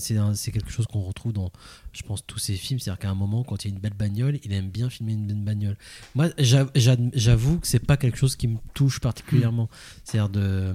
quelque 0.52 0.70
chose 0.70 0.86
qu'on 0.86 1.00
retrouve 1.02 1.32
dans, 1.32 1.50
je 1.92 2.02
pense, 2.02 2.24
tous 2.26 2.38
ses 2.38 2.54
films. 2.54 2.78
C'est-à-dire 2.80 2.98
qu'à 3.00 3.10
un 3.10 3.14
moment, 3.14 3.42
quand 3.44 3.64
il 3.64 3.68
y 3.68 3.70
a 3.72 3.74
une 3.74 3.80
belle 3.80 3.94
bagnole, 3.94 4.38
il 4.44 4.52
aime 4.52 4.68
bien 4.68 4.90
filmer 4.90 5.12
une 5.14 5.26
belle 5.26 5.36
bagnole. 5.42 5.76
Moi, 6.14 6.28
j'avoue 6.38 7.58
que 7.58 7.66
c'est 7.66 7.78
pas 7.84 7.96
quelque 7.96 8.18
chose 8.18 8.36
qui 8.36 8.48
me 8.48 8.58
touche 8.74 9.00
particulièrement. 9.00 9.68
C'est-à-dire 10.04 10.28
de. 10.28 10.74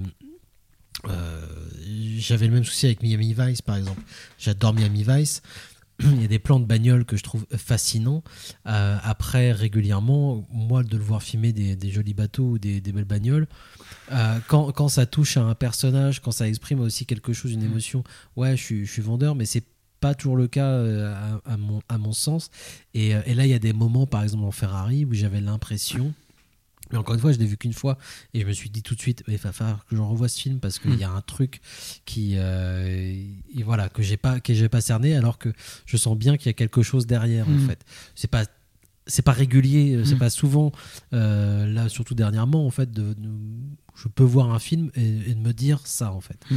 euh, 1.07 1.45
J'avais 2.17 2.47
le 2.47 2.53
même 2.53 2.63
souci 2.63 2.88
avec 2.88 3.01
Miami 3.03 3.33
Vice, 3.38 3.62
par 3.62 3.75
exemple. 3.77 4.01
J'adore 4.39 4.73
Miami 4.73 5.03
Vice. 5.07 5.41
Il 6.03 6.21
y 6.21 6.25
a 6.25 6.27
des 6.27 6.39
plans 6.39 6.60
de 6.60 6.65
bagnole 6.65 7.05
que 7.05 7.17
je 7.17 7.23
trouve 7.23 7.45
fascinants. 7.55 8.23
Euh, 8.67 8.97
après, 9.01 9.51
régulièrement, 9.51 10.47
moi, 10.51 10.83
de 10.83 10.95
le 10.95 11.03
voir 11.03 11.23
filmer 11.23 11.53
des, 11.53 11.75
des 11.75 11.89
jolis 11.91 12.13
bateaux 12.13 12.51
ou 12.51 12.60
des, 12.60 12.81
des 12.81 12.91
belles 12.91 13.05
bagnoles, 13.05 13.47
euh, 14.12 14.38
quand, 14.47 14.71
quand 14.71 14.89
ça 14.89 15.05
touche 15.05 15.38
à 15.38 15.43
un 15.43 15.55
personnage, 15.55 16.21
quand 16.21 16.31
ça 16.31 16.47
exprime 16.47 16.79
aussi 16.81 17.05
quelque 17.05 17.33
chose, 17.33 17.51
une 17.51 17.63
émotion, 17.63 18.03
ouais, 18.36 18.55
je 18.55 18.63
suis, 18.63 18.86
je 18.86 18.91
suis 18.91 19.01
vendeur, 19.01 19.33
mais 19.33 19.45
c'est 19.45 19.63
pas 19.99 20.13
toujours 20.13 20.38
le 20.38 20.47
cas 20.47 20.67
euh, 20.67 21.13
à, 21.45 21.53
à 21.53 21.57
mon, 21.57 21.81
à 21.89 21.97
mon 21.97 22.13
sens. 22.13 22.51
Et, 22.93 23.10
et 23.10 23.33
là, 23.33 23.45
il 23.45 23.49
y 23.49 23.55
a 23.55 23.60
des 23.60 23.73
moments, 23.73 24.05
par 24.05 24.21
exemple 24.21 24.43
en 24.43 24.51
Ferrari, 24.51 25.05
où 25.05 25.13
j'avais 25.13 25.41
l'impression. 25.41 26.13
Mais 26.91 26.97
encore 26.97 27.15
une 27.15 27.21
fois, 27.21 27.32
je 27.32 27.38
l'ai 27.39 27.45
vu 27.45 27.58
qu'une 27.58 27.73
fois 27.73 27.97
et 28.34 28.41
je 28.41 28.45
me 28.47 28.52
suis 28.54 28.69
dit 28.69 28.82
tout 28.84 28.95
de 28.95 29.00
suite, 29.02 29.23
il 29.28 29.38
va 29.38 29.52
falloir 29.52 29.86
que 29.86 29.95
j'en 29.95 30.08
revoie 30.10 30.28
ce 30.28 30.39
film 30.39 30.60
parce 30.60 30.80
qu'il 30.80 30.95
y 30.95 31.04
a 31.04 31.10
un 31.12 31.21
truc 31.21 31.62
qui, 32.06 32.34
euh, 32.36 32.97
et 33.56 33.63
voilà, 33.63 33.89
que 33.89 34.02
j'ai 34.02 34.17
pas, 34.17 34.39
que 34.39 34.54
j'ai 34.54 34.69
pas 34.69 34.82
cerné, 34.82 35.15
alors 35.15 35.38
que 35.38 35.54
je 35.86 35.97
sens 35.97 36.17
bien 36.17 36.38
qu'il 36.38 36.47
y 36.47 36.50
a 36.50 36.54
quelque 36.54 36.82
chose 36.82 37.06
derrière 37.08 37.47
en 37.47 37.52
Mm. 37.52 37.67
fait. 37.67 37.86
C'est 38.15 38.30
pas, 38.30 38.45
c'est 39.06 39.21
pas 39.21 39.32
régulier, 39.32 40.02
c'est 40.06 40.15
Mm. 40.15 40.19
pas 40.19 40.30
souvent. 40.30 40.71
euh, 41.13 41.65
là, 41.65 41.88
surtout 41.89 42.15
dernièrement, 42.15 42.65
en 42.65 42.71
fait, 42.71 42.91
de, 42.91 43.13
de- 43.13 43.30
je 43.95 44.08
peux 44.10 44.23
voir 44.23 44.54
un 44.54 44.60
film 44.60 44.91
et, 44.95 45.02
et 45.32 45.34
de 45.34 45.39
me 45.39 45.54
dire 45.54 45.80
ça 45.88 46.12
en 46.13 46.21
fait. 46.21 46.38
Mm. 46.52 46.56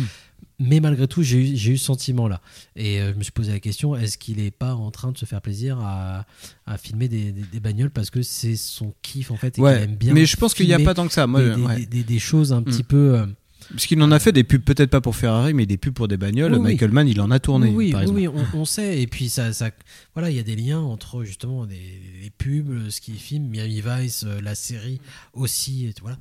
Mais 0.62 0.78
malgré 0.80 1.08
tout, 1.08 1.22
j'ai 1.22 1.38
eu, 1.38 1.52
eu 1.72 1.78
ce 1.78 1.84
sentiment-là. 1.86 2.40
Et 2.76 3.00
euh, 3.00 3.12
je 3.12 3.18
me 3.18 3.22
suis 3.22 3.32
posé 3.32 3.50
la 3.50 3.60
question 3.60 3.96
est-ce 3.96 4.18
qu'il 4.18 4.36
n'est 4.36 4.50
pas 4.50 4.74
en 4.74 4.90
train 4.90 5.10
de 5.10 5.16
se 5.18 5.24
faire 5.24 5.40
plaisir 5.40 5.78
à, 5.80 6.26
à 6.66 6.76
filmer 6.76 7.08
des, 7.08 7.32
des- 7.32 7.42
des 7.50 7.60
bagnoles 7.60 7.90
parce 7.90 8.10
que 8.10 8.20
c'est 8.22 8.56
son 8.56 8.92
kiff 9.02 9.30
en 9.30 9.36
fait 9.36 9.58
et 9.58 9.62
Ouais, 9.62 9.74
qu'il 9.74 9.82
aime 9.84 9.96
bien 9.96 10.12
mais 10.14 10.26
je 10.26 10.36
pense 10.36 10.52
qu'il 10.54 10.66
n'y 10.66 10.74
a 10.74 10.78
pas 10.78 10.92
tant 10.94 11.06
que 11.06 11.12
ça. 11.14 11.26
Moi, 11.26 11.40
des, 11.42 11.86
des- 11.86 12.12
ouais. 12.14 12.18
choses 12.18 12.52
un 12.52 12.60
Mm. 12.60 12.64
petit 12.64 12.82
peu. 12.82 13.14
euh, 13.18 13.26
Parce 13.70 13.86
qu'il 13.86 14.02
en 14.02 14.10
a 14.10 14.18
fait 14.18 14.32
des 14.32 14.44
pubs, 14.44 14.62
peut-être 14.62 14.90
pas 14.90 15.00
pour 15.00 15.16
Ferrari, 15.16 15.54
mais 15.54 15.64
des 15.64 15.76
pubs 15.78 15.94
pour 15.94 16.08
des 16.08 16.16
bagnoles. 16.18 16.52
Oui, 16.52 16.58
oui. 16.58 16.64
Michael 16.72 16.90
Mann, 16.92 17.08
il 17.08 17.20
en 17.22 17.30
a 17.30 17.38
tourné. 17.38 17.70
oui, 17.70 17.92
par 17.92 18.04
oui, 18.08 18.28
on, 18.28 18.34
on 18.54 18.64
sait. 18.66 19.00
Et 19.00 19.06
puis, 19.06 19.28
ça, 19.30 19.52
ça, 19.54 19.70
voilà, 20.14 20.28
il 20.30 20.36
y 20.36 20.40
a 20.40 20.42
des 20.42 20.56
liens 20.56 20.80
entre 20.80 21.24
justement 21.24 21.64
des, 21.66 21.76
des 22.22 22.30
pubs, 22.36 22.90
ce 22.90 23.00
qui 23.00 23.12
filme, 23.12 23.48
Miami 23.48 23.80
Vice, 23.84 24.24
euh, 24.26 24.40
la 24.42 24.54
série 24.54 25.00
aussi. 25.32 25.86
et 25.86 25.92
tout, 25.94 26.02
voilà. 26.02 26.18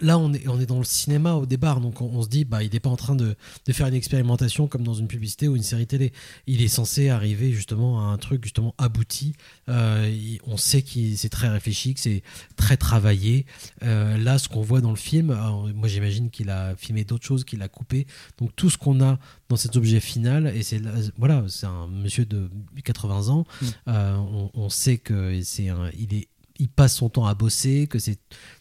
Là, 0.00 0.18
on 0.18 0.32
est, 0.32 0.46
on 0.48 0.60
est 0.60 0.66
dans 0.66 0.78
le 0.78 0.84
cinéma 0.84 1.34
au 1.34 1.46
départ, 1.46 1.80
donc 1.80 2.00
on, 2.00 2.06
on 2.06 2.22
se 2.22 2.28
dit, 2.28 2.44
bah, 2.44 2.62
il 2.62 2.72
n'est 2.72 2.80
pas 2.80 2.90
en 2.90 2.96
train 2.96 3.14
de, 3.14 3.36
de 3.66 3.72
faire 3.72 3.86
une 3.86 3.94
expérimentation 3.94 4.66
comme 4.66 4.82
dans 4.82 4.94
une 4.94 5.06
publicité 5.08 5.48
ou 5.48 5.56
une 5.56 5.62
série 5.62 5.86
télé. 5.86 6.12
Il 6.46 6.62
est 6.62 6.68
censé 6.68 7.08
arriver 7.08 7.52
justement 7.52 8.00
à 8.00 8.04
un 8.12 8.18
truc 8.18 8.42
justement 8.44 8.74
abouti. 8.78 9.34
Euh, 9.68 10.12
on 10.46 10.56
sait 10.56 10.82
que 10.82 10.90
c'est 11.16 11.28
très 11.28 11.48
réfléchi, 11.48 11.94
que 11.94 12.00
c'est 12.00 12.22
très 12.56 12.76
travaillé. 12.76 13.46
Euh, 13.82 14.16
là, 14.18 14.38
ce 14.38 14.48
qu'on 14.48 14.62
voit 14.62 14.80
dans 14.80 14.90
le 14.90 14.96
film, 14.96 15.30
alors, 15.30 15.68
moi 15.74 15.88
j'imagine 15.88 16.30
qu'il 16.30 16.50
a 16.50 16.74
filmé 16.76 17.04
d'autres 17.04 17.24
choses, 17.26 17.44
qu'il 17.44 17.62
a 17.62 17.68
coupé. 17.68 18.06
Donc 18.38 18.54
tout 18.56 18.70
ce 18.70 18.78
qu'on 18.78 19.00
a 19.00 19.18
dans 19.48 19.56
cet 19.56 19.76
objet 19.76 20.00
final, 20.00 20.48
et 20.48 20.62
c'est 20.62 20.78
là- 20.78 20.92
voilà, 21.16 21.44
c'est 21.48 21.66
un 21.66 21.86
monsieur 21.88 22.24
de 22.24 22.50
80 22.84 23.28
ans. 23.28 23.44
Mm. 23.60 23.66
Euh, 23.88 24.16
on, 24.16 24.50
on 24.54 24.68
sait 24.68 24.98
que 24.98 25.40
c'est 25.42 25.68
il 25.98 26.14
est, 26.14 26.28
il 26.58 26.68
passe 26.68 26.96
son 26.96 27.08
temps 27.08 27.26
à 27.26 27.34
bosser, 27.34 27.86
que 27.86 27.98
c'est, 27.98 28.18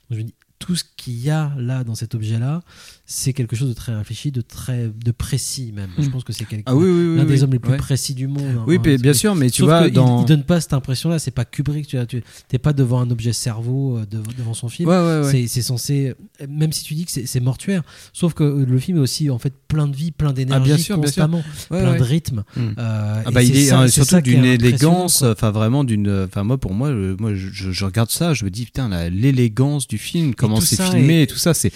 je 0.10 0.18
me 0.18 0.24
dis, 0.24 0.34
tout 0.66 0.76
ce 0.78 0.84
qu'il 0.96 1.20
y 1.22 1.30
a 1.30 1.52
là 1.58 1.84
dans 1.84 1.94
cet 1.96 2.16
objet-là, 2.16 2.62
c'est 3.06 3.34
quelque 3.34 3.56
chose 3.58 3.68
de 3.68 3.74
très 3.74 3.94
réfléchi, 3.94 4.32
de 4.32 4.40
très, 4.40 4.88
de 4.88 5.12
précis 5.12 5.74
même. 5.76 5.90
Je 6.00 6.04
Mm. 6.08 6.12
pense 6.12 6.24
que 6.24 6.32
c'est 6.32 6.46
quelqu'un, 6.46 6.64
Ah 6.72 6.76
oui, 6.76 6.86
oui, 6.86 7.08
oui. 7.10 7.18
l'un 7.18 7.26
des 7.26 7.44
hommes 7.44 7.52
les 7.52 7.60
plus 7.60 7.76
précis 7.76 8.14
du 8.14 8.28
monde. 8.28 8.44
hein. 8.58 8.64
Oui, 8.66 8.78
Hein, 8.78 8.96
bien- 9.02 9.14
sûr, 9.14 9.36
mais 9.36 9.50
tu 9.50 9.60
Sauf 9.64 9.70
vois, 9.70 9.88
il- 9.88 9.94
dans. 9.94 10.22
il, 10.24 10.26
donne 10.26 10.44
pas 10.46 10.62
cette 10.62 10.72
impression-là. 10.72 11.20
C'est 11.20 11.32
pas 11.32 11.44
Kubrick. 11.44 11.86
Tu 11.88 11.98
t'es 12.48 12.58
pas 12.60 12.72
devant 12.72 13.02
un 13.02 13.12
objet 13.12 13.34
cerveau 13.34 13.98
euh, 13.98 14.06
de- 14.06 14.22
devant 14.38 14.54
son 14.54 14.70
film. 14.70 14.88
Ouais, 14.88 14.96
ouais, 14.96 15.26
ouais. 15.26 15.48
C'est- 15.48 15.62
censé, 15.62 16.14
même 16.48 16.72
si 16.72 16.84
tu 16.86 16.94
dis 16.94 17.06
que 17.06 17.12
c'est 17.12 17.40
mortuaire, 17.42 17.84
sauf 18.14 18.34
que 18.34 18.44
le 18.44 18.80
film 18.80 18.98
est 18.98 19.02
aussi 19.02 19.30
en 19.30 19.40
fait 19.40 19.54
plein 19.68 19.88
de 19.88 19.96
vie, 19.96 20.12
plein 20.12 20.32
d'énergie, 20.32 20.62
Ah, 20.72 20.76
bien 20.76 20.78
sûr, 20.78 20.98
bien 20.98 21.12
sûr. 21.12 21.24
constamment, 21.24 21.44
plein 21.70 21.96
de 21.98 22.04
rythme. 22.04 22.44
Mm. 22.56 22.60
Euh, 22.78 23.22
Ah 23.26 23.32
bah, 23.32 23.44
il 23.44 23.56
est 23.56 23.66
ça- 23.66 23.82
euh, 23.82 23.88
c'est 23.88 24.04
surtout 24.06 24.22
d'une 24.24 24.46
élégance, 24.46 25.24
enfin 25.24 25.52
vraiment 25.52 25.84
d'une. 25.84 26.24
Enfin 26.26 26.44
moi 26.44 26.58
pour 26.58 26.74
moi, 26.74 26.88
euh, 26.90 27.16
moi 27.20 27.34
je, 27.36 27.48
je- 27.52 27.72
je 27.72 27.86
regarde 27.86 28.10
ça, 28.12 28.34
je 28.34 28.46
me 28.46 28.50
dis 28.50 28.64
putain 28.66 28.90
l'élégance 29.10 29.88
du 29.88 29.98
film, 29.98 30.36
comment 30.36 30.53
tout 30.60 30.66
c'est 30.66 30.82
filmé 30.84 31.22
et 31.24 31.28
tout 31.28 31.38
ça, 31.38 31.54
c'est 31.54 31.72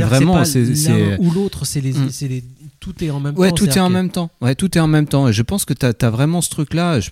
vraiment 0.00 0.44
c'est 0.44 0.64
l'un 0.64 1.16
ou 1.18 1.30
l'autre, 1.30 1.64
c'est 1.66 1.80
les, 1.80 1.92
Mm. 1.92 2.08
c'est 2.10 2.28
les, 2.28 2.44
tout 2.80 2.94
est 3.04 3.10
en 3.10 3.20
même 3.20 3.36
ouais 3.38 3.50
temps. 3.50 3.54
tout 3.56 3.68
est 3.68 3.78
en 3.80 3.88
que- 3.88 3.92
même 3.92 4.10
temps, 4.10 4.30
ouais 4.40 4.54
tout 4.54 4.76
est 4.76 4.80
en 4.80 4.88
même 4.88 5.06
temps. 5.06 5.28
Et 5.28 5.32
je 5.32 5.42
pense 5.42 5.64
que 5.64 5.72
t'as 5.74 5.92
as 6.00 6.10
vraiment 6.10 6.40
ce 6.40 6.50
truc 6.50 6.74
là. 6.74 6.98
Je 7.00 7.10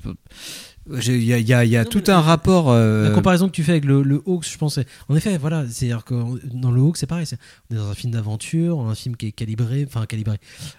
Il 0.93 1.25
y 1.25 1.33
a, 1.33 1.39
il 1.39 1.47
y 1.47 1.53
a- 1.55 1.65
il 1.65 1.71
y 1.71 1.77
a 1.77 1.85
Non, 1.85 1.91
tout 1.91 2.03
un 2.09 2.21
rapport. 2.21 2.71
euh, 2.71 3.09
La 3.09 3.15
comparaison 3.15 3.47
que 3.49 3.53
tu 3.53 3.63
fais 3.63 3.73
avec 3.73 3.85
le, 3.85 4.03
le 4.03 4.23
Hawks, 4.27 4.47
je 4.51 4.59
pense, 4.59 4.75
c'est- 4.75 4.87
en 5.09 5.17
effet, 5.17 5.37
voilà, 5.39 5.65
c'est-à-dire 5.69 6.05
que 6.05 6.15
dans 6.55 6.71
le 6.71 6.81
Hawks, 6.81 6.97
c'est 6.97 7.07
pareil, 7.07 7.27
on 7.71 7.75
est 7.75 7.79
dans 7.79 7.89
un 7.91 7.95
film 7.95 8.13
d'aventure, 8.13 8.81
un 8.81 8.95
film 8.95 9.17
qui 9.17 9.27
est 9.27 9.33
calibré, 9.33 9.87
enfin 9.87 10.07
calibré, 10.07 10.37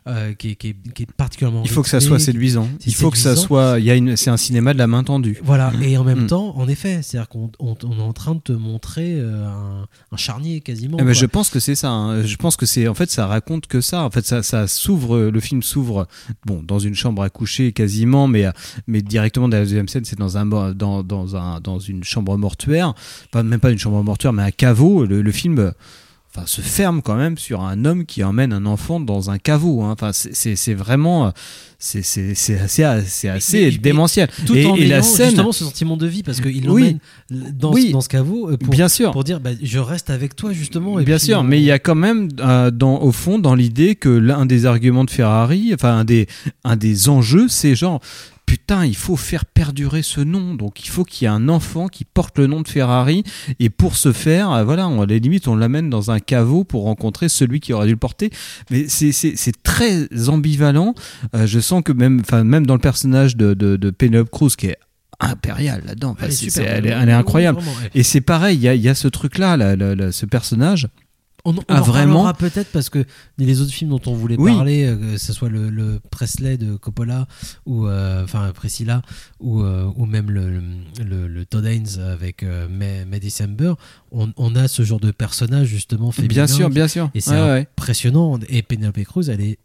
euh, 0.08 0.34
qui, 0.34 0.52
est, 0.52 0.56
qui, 0.56 0.70
est, 0.70 0.76
qui 0.94 1.04
est 1.04 1.12
particulièrement. 1.12 1.62
il 1.64 1.70
faut 1.70 1.82
que 1.84 1.90
ça 1.90 2.00
soit 2.00 2.20
séduisant. 2.20 2.68
c'est 2.80 2.88
Il 2.90 2.96
faut 2.96 3.10
que 3.12 3.18
ça 3.18 3.36
soit. 3.36 3.80
Il 3.80 3.86
y 3.86 3.92
a 3.92 3.96
une. 3.96 4.16
C'est 4.18 4.30
un 4.30 4.38
cinéma 4.38 4.74
de 4.74 4.78
la 4.80 4.88
main 4.88 5.04
tendue. 5.04 5.40
Voilà, 5.44 5.72
et 5.82 5.98
en 5.98 6.04
même 6.04 6.24
Mm. 6.24 6.28
temps, 6.28 6.58
en 6.58 6.68
effet, 6.68 7.02
c'est-à-dire 7.02 7.30
qu'on 7.30 7.52
on, 7.60 7.76
on 7.84 7.98
est 8.00 8.02
en 8.02 8.14
train 8.14 8.36
de 8.36 8.42
te 8.42 8.52
montrer 8.52 9.16
euh, 9.20 9.46
un, 9.48 9.88
un 10.12 10.18
charnier 10.18 10.62
quasiment. 10.62 10.98
Eh 11.00 11.04
ben, 11.04 11.14
je 11.14 11.26
pense 11.26 11.50
que 11.50 11.60
c'est 11.60 11.76
ça. 11.76 11.90
hein. 11.90 12.24
Je 12.24 12.36
pense 12.36 12.56
que 12.58 12.66
c'est 12.66 12.88
en 12.88 12.94
fait 12.94 13.10
ça 13.10 13.28
raconte 13.28 13.68
que 13.68 13.82
ça. 13.82 14.04
En 14.04 14.10
fait, 14.12 14.26
ça, 14.26 14.44
ça 14.44 14.68
s'ouvre. 14.68 15.20
Le 15.30 15.40
film 15.40 15.64
s'ouvre 15.64 16.08
bon 16.46 16.62
dans 16.64 16.80
une 16.80 16.96
chambre 16.96 17.22
à 17.24 17.30
coucher 17.30 17.72
quasiment, 17.72 18.28
mais 18.28 18.46
mais 18.88 19.02
directement 19.02 19.48
dans 19.48 19.58
la 19.58 19.64
deuxième 19.64 19.88
scène, 19.88 20.01
c'est 20.06 20.18
dans 20.20 20.38
un 20.38 20.46
dans 20.46 21.04
dans 21.04 21.36
un 21.36 21.60
dans 21.62 21.80
une 21.80 22.04
chambre 22.04 22.38
mortuaire. 22.38 22.94
Pas 23.32 23.44
même 23.44 23.60
pas 23.60 23.72
une 23.72 23.80
chambre 23.80 24.02
mortuaire, 24.04 24.34
mais 24.34 24.44
un 24.44 24.52
caveau. 24.52 25.06
Le, 25.06 25.22
le 25.22 25.32
film. 25.32 25.60
euh, 25.60 25.72
Enfin, 26.34 26.46
se 26.48 26.62
ferme 26.62 27.02
quand 27.02 27.18
même 27.18 27.38
sur 27.38 27.60
un 27.62 27.84
homme 27.84 28.06
qui 28.06 28.24
emmène 28.24 28.54
un 28.54 28.66
enfant 28.66 29.02
dans 29.02 29.30
un 29.32 29.38
caveau. 29.38 29.82
hein. 29.82 29.92
Enfin, 29.92 30.12
c'est- 30.14 30.74
vraiment, 30.74 31.26
euh, 31.26 31.32
c'est 31.78 32.00
assez, 32.62 33.28
assez 33.28 33.28
mais- 33.66 33.72
démentiel. 33.78 34.30
tout 34.46 34.56
et, 34.56 34.66
en 34.66 34.76
et 34.76 34.86
la 34.88 35.02
scène, 35.02 35.26
justement 35.32 35.52
ce 35.52 35.66
sentiment 35.66 35.98
de 35.98 36.08
vie 36.08 36.24
parce 36.24 36.40
qu'il 36.40 36.70
Oui. 36.70 36.98
l'emmène 37.30 37.52
dans, 37.60 37.74
Oui. 37.74 37.92
dans 37.92 38.00
ce 38.00 38.08
caveau 38.08 38.50
euh, 38.50 38.56
pour, 38.56 38.70
bien 38.70 38.88
sûr, 38.88 39.12
pour 39.12 39.26
dire 39.26 39.42
bah, 39.42 39.50
je 39.62 39.80
reste 39.80 40.10
avec 40.10 40.38
toi 40.38 40.54
justement. 40.54 41.00
Et 41.02 41.04
Bien 41.04 41.18
puis, 41.18 41.26
sûr, 41.26 41.40
on- 41.40 41.44
mais 41.44 41.60
il 41.60 41.66
y 41.66 41.72
a 41.72 41.80
quand 41.80 41.96
même, 41.96 42.30
euh, 42.40 42.72
dans, 42.72 43.02
au 43.02 43.12
fond, 43.12 43.38
dans 43.38 43.54
l'idée 43.54 43.96
que 43.96 44.08
l'un 44.08 44.46
des 44.46 44.66
arguments 44.66 45.04
de 45.04 45.10
Ferrari, 45.12 45.72
enfin 45.74 45.98
un 45.98 46.06
des, 46.06 46.28
un 46.64 46.78
des 46.78 47.10
enjeux, 47.10 47.50
c'est 47.50 47.76
genre, 47.76 48.00
putain, 48.46 48.86
il 48.86 48.96
faut 48.96 49.16
faire 49.16 49.46
perdurer 49.46 50.02
ce 50.02 50.22
nom. 50.22 50.56
Donc 50.56 50.84
il 50.86 50.90
faut 50.90 51.04
qu'il 51.04 51.26
y 51.26 51.26
ait 51.26 51.34
un 51.34 51.50
enfant 51.50 51.88
qui 51.88 52.06
porte 52.06 52.38
le 52.38 52.48
nom 52.48 52.62
de 52.62 52.68
Ferrari. 52.68 53.24
Et 53.60 53.70
pour 53.70 53.96
ce 53.96 54.12
faire, 54.12 54.52
euh, 54.52 54.64
voilà, 54.64 54.88
on, 54.88 55.02
à 55.02 55.06
la 55.06 55.18
limite, 55.18 55.48
on 55.48 55.56
l'amène 55.56 55.90
dans 55.90 56.12
un 56.12 56.20
caveau 56.20 56.64
pour 56.64 56.84
rencontrer 56.84 57.30
celui 57.30 57.60
qui 57.60 57.74
aurait 57.74 57.86
dû 57.88 57.94
le 57.94 57.98
porter. 57.98 58.30
Mais 58.70 58.88
c'est- 58.88 59.12
très 59.64 60.08
ambivalent. 60.30 60.96
Euh, 61.36 61.46
je 61.48 61.60
sens 61.60 61.82
que 61.84 61.92
même, 61.92 62.22
même 62.44 62.66
dans 62.66 62.74
le 62.76 62.80
personnage 62.82 63.36
de, 63.38 63.54
de, 63.54 63.78
de 63.78 63.90
Penelope 63.90 64.30
Cruz, 64.30 64.52
qui 64.58 64.68
est 64.68 64.78
impériale 65.20 65.84
là-dedans, 65.86 66.16
Elle 66.20 66.32
elle, 66.32 66.32
est, 66.34 66.50
vraiment, 66.90 67.02
elle 67.04 67.10
est 67.10 67.14
incroyable. 67.14 67.60
vraiment, 67.60 67.78
ouais. 67.80 67.90
Et 67.94 68.04
c'est 68.04 68.22
pareil, 68.22 68.58
il 68.58 68.64
y 68.64 68.68
a, 68.68 68.74
il 68.74 68.82
y 68.82 68.90
a 68.90 68.96
ce 68.96 69.08
truc-là, 69.08 69.56
là, 69.56 69.76
là, 69.76 69.94
là, 69.96 70.12
ce 70.12 70.26
personnage. 70.26 70.88
On, 71.46 71.56
on 71.56 71.62
Ah, 71.68 71.80
en 71.80 71.84
vraiment 71.84 72.32
peut-être 72.34 72.72
parce 72.72 72.90
que 72.90 73.04
les 73.38 73.62
autres 73.62 73.72
films 73.72 73.90
dont 73.92 74.02
on 74.06 74.14
voulait 74.14 74.36
Oui. 74.38 74.54
parler, 74.54 74.86
euh, 74.86 74.96
que 74.96 75.18
ce 75.18 75.34
soit 75.34 75.50
le, 75.50 75.70
le 75.70 76.00
Presley 76.12 76.58
de 76.58 76.76
Coppola 76.76 77.28
ou 77.66 77.88
euh, 77.88 78.24
enfin 78.24 78.52
Priscilla 78.54 79.02
ou, 79.40 79.62
euh, 79.62 79.90
ou 79.96 80.06
même 80.06 80.30
le, 80.32 80.62
le, 81.04 81.28
le 81.28 81.46
Todd 81.46 81.66
Haynes 81.66 82.00
avec 82.00 82.44
May, 82.44 83.06
May 83.06 83.20
December, 83.20 83.74
on, 84.12 84.32
on 84.38 84.56
a 84.56 84.68
ce 84.68 84.84
genre 84.84 85.00
de 85.00 85.12
personnage 85.12 85.68
justement 85.68 86.12
féminin. 86.12 86.34
Bien 86.34 86.48
sûr, 86.48 86.70
bien 86.70 86.88
sûr. 86.88 87.10
Et 87.16 87.22
c'est 87.22 87.32
Ouais, 87.32 87.42
ouais. 87.42 87.68
impressionnant. 87.78 88.40
Et 88.50 88.62
Penelope 88.62 89.04
Cruz, 89.04 89.30
elle 89.30 89.42
est 89.42 89.58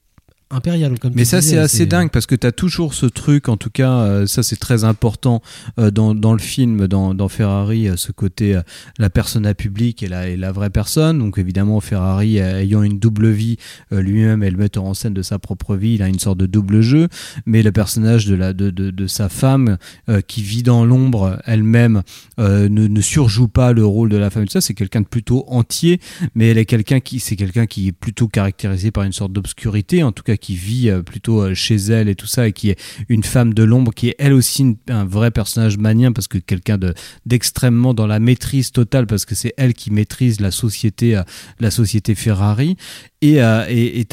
impériale. 0.50 0.98
Comme 0.98 1.12
Mais 1.14 1.24
ça, 1.24 1.42
c'est 1.42 1.58
assez 1.58 1.86
dingue 1.86 2.10
parce 2.10 2.26
que 2.26 2.34
tu 2.34 2.46
as 2.46 2.52
toujours 2.52 2.94
ce 2.94 3.06
truc, 3.06 3.48
en 3.48 3.56
tout 3.56 3.70
cas, 3.70 3.90
euh, 3.90 4.26
ça 4.26 4.42
c'est 4.42 4.56
très 4.56 4.84
important 4.84 5.42
euh, 5.78 5.90
dans, 5.90 6.14
dans 6.14 6.32
le 6.32 6.38
film, 6.38 6.86
dans, 6.86 7.14
dans 7.14 7.28
Ferrari, 7.28 7.88
euh, 7.88 7.96
ce 7.96 8.12
côté, 8.12 8.60
la 8.98 9.10
persona 9.10 9.54
publique 9.54 10.02
et 10.02 10.08
la, 10.08 10.28
et 10.28 10.36
la 10.36 10.52
vraie 10.52 10.70
personne. 10.70 11.18
Donc 11.18 11.38
évidemment, 11.38 11.80
Ferrari 11.80 12.38
ayant 12.38 12.82
une 12.82 12.98
double 12.98 13.30
vie, 13.30 13.56
lui-même 13.90 14.42
est 14.42 14.50
le 14.50 14.56
metteur 14.56 14.84
en 14.84 14.94
scène 14.94 15.14
de 15.14 15.22
sa 15.22 15.38
propre 15.38 15.76
vie, 15.76 15.94
il 15.94 16.02
a 16.02 16.08
une 16.08 16.18
sorte 16.18 16.38
de 16.38 16.46
double 16.46 16.80
jeu. 16.80 17.08
Mais 17.44 17.62
le 17.62 17.72
personnage 17.72 18.26
de, 18.26 18.34
la, 18.34 18.52
de, 18.52 18.70
de, 18.70 18.90
de 18.90 19.06
sa 19.06 19.28
femme 19.28 19.78
qui 20.26 20.42
vit 20.42 20.62
dans 20.62 20.84
l'ombre 20.84 21.40
elle-même 21.44 22.02
ne, 22.38 22.68
ne 22.68 23.00
surjoue 23.00 23.48
pas 23.48 23.72
le 23.72 23.84
rôle 23.84 24.08
de 24.08 24.16
la 24.16 24.30
femme. 24.30 24.48
Ça, 24.48 24.60
c'est 24.60 24.74
quelqu'un 24.74 25.00
de 25.00 25.06
plutôt 25.06 25.44
entier, 25.48 26.00
mais 26.34 26.48
elle 26.48 26.58
est 26.58 26.66
quelqu'un 26.66 27.00
qui, 27.00 27.20
c'est 27.20 27.36
quelqu'un 27.36 27.66
qui 27.66 27.88
est 27.88 27.92
plutôt 27.92 28.28
caractérisé 28.28 28.90
par 28.90 29.04
une 29.04 29.12
sorte 29.12 29.32
d'obscurité, 29.32 30.02
en 30.02 30.12
tout 30.12 30.22
cas 30.22 30.35
qui 30.36 30.56
vit 30.56 30.90
euh, 30.90 31.02
plutôt 31.02 31.42
euh, 31.42 31.54
chez 31.54 31.76
elle 31.76 32.08
et 32.08 32.14
tout 32.14 32.26
ça, 32.26 32.48
et 32.48 32.52
qui 32.52 32.70
est 32.70 32.78
une 33.08 33.22
femme 33.22 33.54
de 33.54 33.62
l'ombre, 33.62 33.92
qui 33.92 34.08
est 34.08 34.16
elle 34.18 34.32
aussi 34.32 34.76
un 34.88 35.04
vrai 35.04 35.30
personnage 35.30 35.78
manien, 35.78 36.12
parce 36.12 36.28
que 36.28 36.38
quelqu'un 36.38 36.78
de 36.78 36.94
d'extrêmement 37.24 37.94
dans 37.94 38.06
la 38.06 38.18
maîtrise 38.18 38.72
totale, 38.72 39.06
parce 39.06 39.24
que 39.24 39.34
c'est 39.34 39.54
elle 39.56 39.74
qui 39.74 39.90
maîtrise 39.90 40.40
la 40.40 40.50
société, 40.50 41.16
euh, 41.16 41.22
la 41.60 41.70
société 41.70 42.14
Ferrari, 42.14 42.76
et 43.22 43.36
et, 43.38 44.06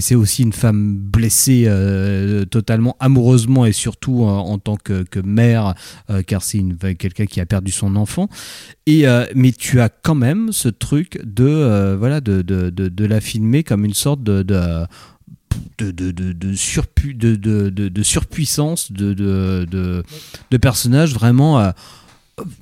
c'est 0.00 0.14
aussi 0.14 0.42
une 0.42 0.52
femme 0.52 0.96
blessée 0.96 1.68
totalement 2.50 2.96
amoureusement 2.98 3.66
et 3.66 3.72
surtout 3.72 4.24
en 4.24 4.58
tant 4.58 4.76
que, 4.76 5.04
mère, 5.22 5.74
car 6.26 6.42
c'est 6.42 6.62
quelqu'un 6.98 7.26
qui 7.26 7.40
a 7.40 7.46
perdu 7.46 7.70
son 7.70 7.94
enfant. 7.96 8.28
Et 8.86 9.04
mais 9.34 9.52
tu 9.52 9.80
as 9.80 9.88
quand 9.88 10.14
même 10.14 10.52
ce 10.52 10.68
truc 10.68 11.20
de 11.22 11.94
voilà 11.98 12.20
de, 12.20 12.42
de, 12.42 12.70
de 12.70 13.04
la 13.04 13.20
filmer 13.20 13.62
comme 13.62 13.84
une 13.84 13.94
sorte 13.94 14.22
de, 14.22 14.42
de 15.78 15.90
de, 15.90 16.10
de, 16.10 16.32
de, 16.32 16.32
de, 16.32 16.52
surpu- 16.54 17.14
de, 17.16 17.36
de, 17.36 17.70
de, 17.70 17.88
de 17.88 18.02
surpuissance 18.02 18.92
de, 18.92 19.14
de, 19.14 19.66
de, 19.70 20.02
de 20.50 20.56
personnages 20.56 21.12
vraiment 21.14 21.58
euh, 21.60 21.70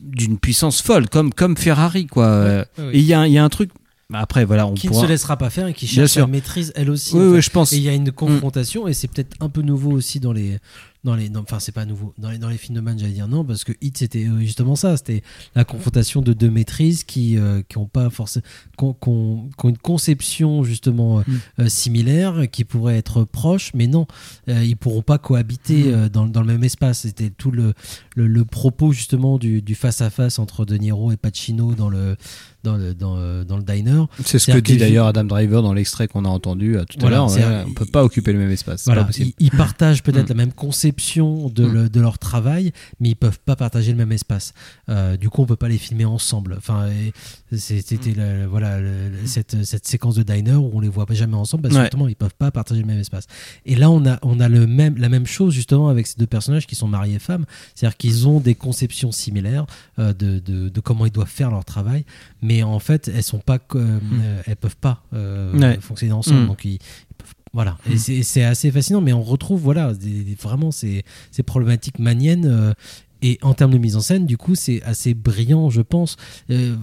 d'une 0.02 0.38
puissance 0.38 0.82
folle, 0.82 1.08
comme, 1.08 1.32
comme 1.32 1.56
Ferrari. 1.56 2.06
Quoi. 2.06 2.26
Euh, 2.26 2.64
Ouais, 2.78 2.84
ouais. 2.84 2.90
Et 2.96 2.98
il 2.98 3.04
y 3.04 3.12
a, 3.14 3.20
un- 3.20 3.26
il 3.26 3.32
y 3.32 3.38
a 3.38 3.44
un 3.44 3.48
truc. 3.48 3.70
Après, 4.12 4.46
voilà, 4.46 4.66
on 4.66 4.72
qui 4.72 4.86
pourra. 4.88 5.02
ne 5.02 5.06
se 5.06 5.12
laissera 5.12 5.36
pas 5.36 5.50
faire 5.50 5.66
et 5.66 5.74
qui 5.74 5.86
cherche 5.86 6.16
la 6.16 6.26
maîtrise 6.26 6.72
elle 6.74 6.88
aussi. 6.90 7.14
Oui, 7.14 7.20
en 7.20 7.28
oui, 7.28 7.34
fait. 7.36 7.42
je 7.42 7.50
pense. 7.50 7.72
Et 7.74 7.76
il 7.76 7.82
y 7.82 7.90
a 7.90 7.92
une 7.94 8.10
confrontation 8.10 8.88
et 8.88 8.94
c'est 8.94 9.06
peut-être 9.06 9.36
un 9.40 9.50
peu 9.50 9.60
nouveau 9.60 9.90
aussi 9.90 10.18
dans 10.18 10.32
les 10.32 10.58
dans 11.04 11.14
les 11.14 11.28
non, 11.30 11.40
enfin 11.40 11.60
c'est 11.60 11.72
pas 11.72 11.84
nouveau 11.84 12.12
dans 12.18 12.30
les 12.30 12.38
dans 12.38 12.48
les 12.48 12.56
films 12.58 12.74
de 12.74 12.80
Man 12.80 12.98
j'allais 12.98 13.12
dire 13.12 13.28
non 13.28 13.44
parce 13.44 13.62
que 13.64 13.72
Hit 13.80 13.98
c'était 13.98 14.26
euh, 14.26 14.40
justement 14.40 14.74
ça 14.76 14.96
c'était 14.96 15.22
la 15.54 15.64
confrontation 15.64 16.22
de 16.22 16.32
deux 16.32 16.50
maîtrises 16.50 17.04
qui 17.04 17.38
euh, 17.38 17.62
qui 17.68 17.78
ont 17.78 17.86
pas 17.86 18.10
forcément 18.10 18.44
qui 18.76 19.08
ont, 19.08 19.48
une 19.64 19.78
conception 19.78 20.64
justement 20.64 21.20
euh, 21.20 21.22
Mm. 21.58 21.68
similaire 21.68 22.50
qui 22.50 22.64
pourrait 22.64 22.96
être 22.98 23.24
proche 23.24 23.72
mais 23.74 23.86
non 23.86 24.06
euh, 24.48 24.64
ils 24.64 24.76
pourront 24.76 25.02
pas 25.02 25.18
cohabiter 25.18 25.84
Mm. 25.92 26.08
dans, 26.08 26.26
dans 26.26 26.40
le 26.40 26.46
même 26.48 26.64
espace 26.64 27.00
c'était 27.00 27.30
tout 27.30 27.50
le, 27.50 27.74
le, 28.16 28.26
le 28.26 28.44
propos 28.44 28.92
justement 28.92 29.38
du 29.38 29.62
du 29.62 29.74
face 29.74 30.00
à 30.00 30.10
face 30.10 30.38
entre 30.38 30.64
De 30.64 30.76
Niro 30.76 31.12
et 31.12 31.16
Pacino 31.16 31.74
dans 31.74 31.88
le 31.88 32.16
dans 32.64 32.76
le 32.76 32.92
dans, 32.94 33.16
euh, 33.18 33.44
dans 33.44 33.56
le 33.56 33.62
diner 33.62 34.04
C'est 34.24 34.38
ce 34.38 34.50
que 34.50 34.58
dit 34.58 34.76
d'ailleurs 34.76 35.06
Adam 35.06 35.24
Driver 35.24 35.62
dans 35.62 35.72
l'extrait 35.72 36.08
qu'on 36.08 36.24
a 36.24 36.28
entendu 36.28 36.76
euh, 36.76 36.84
tout 36.84 36.98
Voilà, 37.00 37.22
à 37.24 37.38
l'heure. 37.38 37.66
on 37.68 37.72
peut 37.74 37.86
pas 37.86 38.02
occuper 38.04 38.32
le 38.32 38.38
même 38.38 38.50
espace. 38.50 38.82
c'est 38.82 38.90
Voilà, 38.90 39.02
pas 39.02 39.08
possible. 39.08 39.30
ils, 39.38 39.46
ils 39.46 39.50
partagent 39.50 40.02
peut-être 40.02 40.26
Mm. 40.26 40.28
la 40.30 40.34
même 40.34 40.52
conception 40.52 41.48
de, 41.50 41.64
Mm. 41.64 41.72
le- 41.72 41.88
de 41.88 42.00
leur 42.00 42.18
travail, 42.18 42.72
mais 43.00 43.10
ils 43.10 43.14
peuvent 43.16 43.38
pas 43.44 43.56
partager 43.56 43.92
le 43.92 43.96
même 43.98 44.12
espace. 44.12 44.54
Euh, 44.88 45.16
du 45.16 45.28
coup, 45.30 45.42
on 45.42 45.46
peut 45.46 45.56
pas 45.56 45.68
les 45.68 45.78
filmer 45.78 46.04
ensemble. 46.04 46.54
Enfin, 46.58 46.88
et 46.88 47.12
c'était 47.56 47.96
Mm. 48.10 48.46
voilà 48.50 48.80
le- 48.80 49.12
cette, 49.26 49.64
cette 49.64 49.86
séquence 49.86 50.14
de 50.16 50.22
diner 50.22 50.54
où 50.54 50.70
on 50.72 50.80
les 50.80 50.88
voit 50.88 51.06
pas 51.06 51.14
jamais 51.14 51.36
ensemble 51.36 51.62
parce 51.62 51.74
que 51.74 51.78
Ouais. 51.78 51.84
justement 51.86 52.08
ils 52.08 52.16
peuvent 52.16 52.34
pas 52.38 52.50
partager 52.50 52.80
le 52.80 52.86
même 52.86 52.98
espace. 53.00 53.26
Et 53.66 53.74
là, 53.76 53.90
on 53.90 54.04
a 54.06 54.18
on 54.22 54.40
a 54.40 54.48
le 54.48 54.66
même 54.66 54.96
la 54.98 55.08
même 55.08 55.26
chose 55.26 55.54
justement 55.54 55.88
avec 55.88 56.06
ces 56.06 56.16
deux 56.18 56.26
personnages 56.26 56.66
qui 56.66 56.74
sont 56.74 56.88
mariés 56.88 57.18
femmes, 57.18 57.44
c'est-à-dire 57.74 57.96
qu'ils 57.96 58.26
ont 58.26 58.40
des 58.40 58.54
conceptions 58.54 59.12
similaires 59.12 59.66
euh, 59.98 60.12
de, 60.12 60.38
de, 60.40 60.68
de 60.68 60.80
comment 60.80 61.06
ils 61.06 61.12
doivent 61.12 61.28
faire 61.28 61.50
leur 61.50 61.64
travail, 61.64 62.04
mais 62.42 62.47
en 62.62 62.78
fait 62.78 63.08
elles 63.14 63.22
sont 63.22 63.38
pas 63.40 63.58
co- 63.58 63.78
euh, 63.78 64.42
elles 64.46 64.56
peuvent 64.56 64.76
pas 64.76 65.02
euh. 65.14 65.52
Ouais. 65.58 65.78
fonctionner 65.80 66.12
ensemble. 66.12 66.42
Mm. 66.42 66.46
Donc 66.48 66.64
ils, 66.64 66.72
ils 66.74 67.14
peuvent- 67.16 67.34
voilà, 67.52 67.78
et 67.90 67.96
c'est- 67.96 68.22
c'est 68.22 68.44
assez 68.44 68.70
fascinant, 68.70 69.00
mais 69.00 69.12
on 69.12 69.22
retrouve 69.22 69.60
voilà 69.60 69.92
des- 69.94 70.22
des- 70.24 70.34
vraiment 70.34 70.70
ces, 70.70 71.04
ces 71.30 71.42
problématiques 71.42 71.98
maniennes. 71.98 72.46
euh, 72.46 72.72
et 73.20 73.36
en 73.42 73.52
termes 73.52 73.72
de 73.72 73.78
mise 73.78 73.96
en 73.96 74.00
scène, 74.00 74.26
du 74.26 74.36
coup, 74.36 74.54
c'est 74.54 74.80
assez 74.84 75.12
brillant, 75.12 75.70
je 75.70 75.80
pense. 75.82 76.16
Euh, 76.50 76.76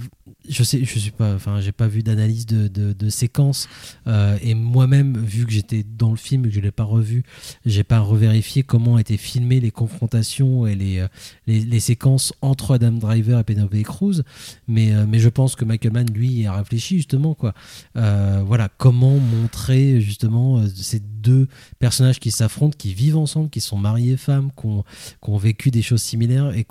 je 0.49 0.63
sais, 0.63 0.83
je 0.83 0.99
suis 0.99 1.11
pas, 1.11 1.33
enfin, 1.35 1.59
j'ai 1.61 1.71
pas 1.71 1.87
vu 1.87 2.03
d'analyse 2.03 2.45
de, 2.45 2.67
de, 2.67 2.93
de 2.93 3.09
séquences. 3.09 3.67
euh, 4.07 4.37
et 4.41 4.53
moi-même, 4.53 5.17
vu 5.17 5.45
que 5.45 5.51
j'étais 5.51 5.83
dans 5.83 6.11
le 6.11 6.17
film 6.17 6.45
et 6.45 6.49
que 6.49 6.55
je 6.55 6.59
l'ai 6.59 6.71
pas 6.71 6.83
revu, 6.83 7.23
j'ai 7.65 7.83
pas 7.83 7.99
revérifié 7.99 8.63
comment 8.63 8.97
étaient 8.97 9.17
filmées 9.17 9.59
les 9.59 9.71
confrontations 9.71 10.67
et 10.67 10.75
les, 10.75 10.99
euh, 10.99 11.07
les, 11.47 11.79
séquences 11.79 12.33
entre 12.41 12.75
Adam 12.75 12.91
Driver 12.93 13.39
et 13.39 13.43
Penelope 13.43 13.81
Cruz. 13.83 14.23
Mais, 14.67 14.93
euh, 14.93 15.05
mais 15.07 15.19
je 15.19 15.29
pense 15.29 15.55
que 15.55 15.65
Michael 15.65 15.93
Mann, 15.93 16.07
lui, 16.13 16.45
a 16.45 16.53
réfléchi 16.53 16.97
justement, 16.97 17.33
quoi. 17.33 17.53
Voilà, 17.93 18.69
comment 18.77 19.17
montrer 19.17 20.01
justement 20.01 20.63
ces 20.67 20.99
deux 20.99 21.47
personnages 21.79 22.19
qui 22.19 22.31
s'affrontent, 22.31 22.75
qui 22.77 22.93
vivent 22.93 23.17
ensemble, 23.17 23.49
qui 23.49 23.61
sont 23.61 23.77
mariés 23.77 24.17
femmes, 24.17 24.51
qui 24.51 24.67
ont, 24.67 25.37
vécu 25.37 25.71
des 25.71 25.81
choses 25.81 26.01
similaires 26.01 26.55
et 26.55 26.65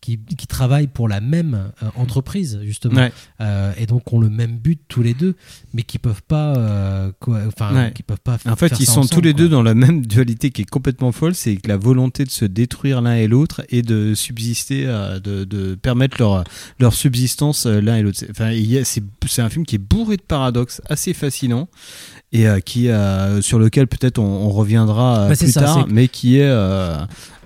qui, 0.00 0.18
qui 0.18 0.46
travaillent 0.46 0.88
pour 0.88 1.08
la 1.08 1.20
même 1.20 1.72
entreprise, 1.96 2.60
justement. 2.62 3.03
Euh, 3.40 3.72
et 3.78 3.86
donc 3.86 4.12
ont 4.12 4.20
le 4.20 4.28
même 4.30 4.56
but 4.56 4.80
tous 4.88 5.02
les 5.02 5.14
deux, 5.14 5.34
mais 5.72 5.82
qui 5.82 5.98
peuvent 5.98 6.22
pas, 6.26 6.54
euh, 6.56 7.10
quoi- 7.20 7.40
enfin, 7.46 7.74
Ouais. 7.74 7.92
qui 7.94 8.02
peuvent 8.02 8.20
pas. 8.22 8.36
En 8.46 8.56
fait, 8.56 8.68
faire 8.68 8.80
ils 8.80 8.86
ça 8.86 8.92
sont 8.94 9.00
ensemble, 9.00 9.14
tous 9.14 9.20
les 9.20 9.32
quoi. 9.32 9.38
deux 9.42 9.48
dans 9.48 9.62
la 9.62 9.74
même 9.74 10.06
dualité 10.06 10.50
qui 10.50 10.62
est 10.62 10.70
complètement 10.70 11.12
folle, 11.12 11.34
c'est 11.34 11.56
que 11.56 11.68
la 11.68 11.76
volonté 11.76 12.24
de 12.24 12.30
se 12.30 12.44
détruire 12.44 13.00
l'un 13.02 13.14
et 13.14 13.26
l'autre 13.28 13.62
et 13.70 13.82
de 13.82 14.14
subsister, 14.14 14.84
euh, 14.86 15.20
de, 15.20 15.44
de 15.44 15.74
permettre 15.74 16.16
leur, 16.18 16.44
leur 16.78 16.94
subsistance 16.94 17.66
euh, 17.66 17.80
l'un 17.80 17.96
et 17.96 18.02
l'autre. 18.02 18.18
C'est- 18.18 18.30
Enfin, 18.30 18.50
c'est 19.26 19.42
un 19.42 19.48
film 19.48 19.64
qui 19.66 19.76
est 19.76 19.78
bourré 19.78 20.16
de 20.16 20.22
paradoxes, 20.22 20.80
assez 20.88 21.12
fascinant 21.14 21.68
et 22.32 22.48
euh, 22.48 22.60
qui 22.60 22.88
euh, 22.88 23.40
sur 23.42 23.58
lequel 23.58 23.86
peut-être 23.86 24.18
on, 24.18 24.24
on 24.24 24.50
reviendra 24.50 25.18
euh, 25.20 25.28
Bah, 25.28 25.36
plus 25.36 25.52
ça, 25.52 25.60
tard, 25.62 25.86
mais 25.88 26.08
qui 26.08 26.38
est 26.38 26.50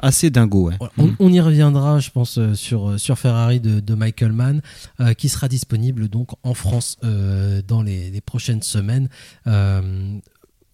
assez 0.00 0.30
dingo. 0.30 0.70
Ouais. 0.70 0.76
On, 0.96 1.10
on 1.18 1.32
y 1.32 1.40
reviendra, 1.40 1.98
je 2.00 2.10
pense, 2.10 2.38
sur, 2.54 2.98
sur 2.98 3.18
Ferrari 3.18 3.60
de, 3.60 3.80
de 3.80 3.94
Michael 3.94 4.32
Mann, 4.32 4.62
qui 5.16 5.28
sera 5.28 5.47
disponible 5.48 6.08
donc 6.08 6.30
en 6.42 6.54
France 6.54 6.96
euh, 7.04 7.62
dans 7.66 7.82
les, 7.82 8.20
prochaines 8.20 8.62
semaines. 8.62 9.08
Euh, 9.46 10.18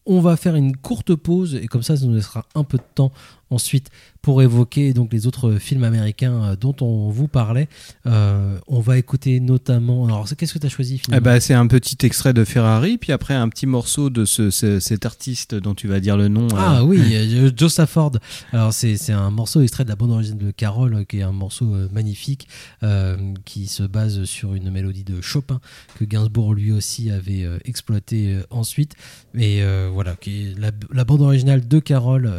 on 0.06 0.20
va 0.20 0.36
faire 0.36 0.54
une 0.54 0.76
courte 0.76 1.14
pause 1.14 1.54
et 1.54 1.66
comme 1.66 1.82
ça, 1.82 1.96
ça 1.96 2.04
nous 2.04 2.14
laissera 2.14 2.44
un 2.54 2.64
peu 2.64 2.78
de 2.78 2.84
temps 2.94 3.12
ensuite 3.54 3.88
pour 4.22 4.40
évoquer 4.42 4.94
donc 4.94 5.12
les 5.12 5.26
autres 5.26 5.56
films 5.56 5.84
américains 5.84 6.42
euh, 6.42 6.56
dont 6.56 6.74
on 6.80 7.10
vous 7.10 7.28
parlait. 7.28 7.68
Euh, 8.06 8.58
on 8.68 8.80
va 8.80 8.96
écouter 8.98 9.38
notamment. 9.40 10.06
Alors, 10.06 10.26
qu'est-ce 10.36 10.54
que 10.54 10.58
tu 10.58 10.66
as 10.66 10.70
choisi 10.70 11.00
Eh 11.12 11.20
ben, 11.20 11.38
c'est 11.40 11.52
un 11.54 11.66
petit 11.66 11.98
extrait 12.06 12.32
de 12.32 12.42
Ferrari, 12.44 12.96
puis 12.96 13.12
après 13.12 13.34
un 13.34 13.48
petit 13.50 13.66
morceau 13.66 14.08
de 14.10 14.24
ce, 14.24 14.50
ce- 14.50 14.80
cet 14.80 15.04
artiste 15.04 15.54
dont 15.54 15.74
tu 15.74 15.88
vas 15.88 16.00
dire 16.00 16.16
le 16.16 16.28
nom. 16.28 16.46
euh, 16.52 16.56
Ah 16.56 16.84
oui, 16.84 16.98
euh, 17.12 17.50
Joe 17.54 17.70
Stafford. 17.70 18.12
Alors 18.52 18.72
c'est 18.72 18.96
un 19.12 19.30
morceau 19.30 19.60
extrait 19.60 19.84
de 19.84 19.90
la 19.90 19.96
bande 19.96 20.10
originale 20.12 20.38
de 20.46 20.50
Carole, 20.50 21.04
qui 21.06 21.18
est 21.18 21.22
un 21.22 21.32
morceau 21.32 21.66
magnifique, 21.92 22.48
euh, 22.82 23.16
qui 23.44 23.66
se 23.66 23.82
base 23.82 24.24
sur 24.24 24.54
une 24.54 24.70
mélodie 24.70 25.04
de 25.04 25.20
Chopin 25.20 25.60
que 25.98 26.04
Gainsbourg 26.06 26.54
lui 26.54 26.72
aussi 26.72 27.10
avait 27.10 27.46
exploité 27.66 28.38
ensuite. 28.50 28.94
Et 29.34 29.62
voilà, 29.92 30.16
qui 30.16 30.46
est 30.48 30.58
la, 30.58 30.70
la 30.92 31.04
bande 31.04 31.20
originale 31.22 31.66
de 31.68 31.78
Carole 31.78 32.30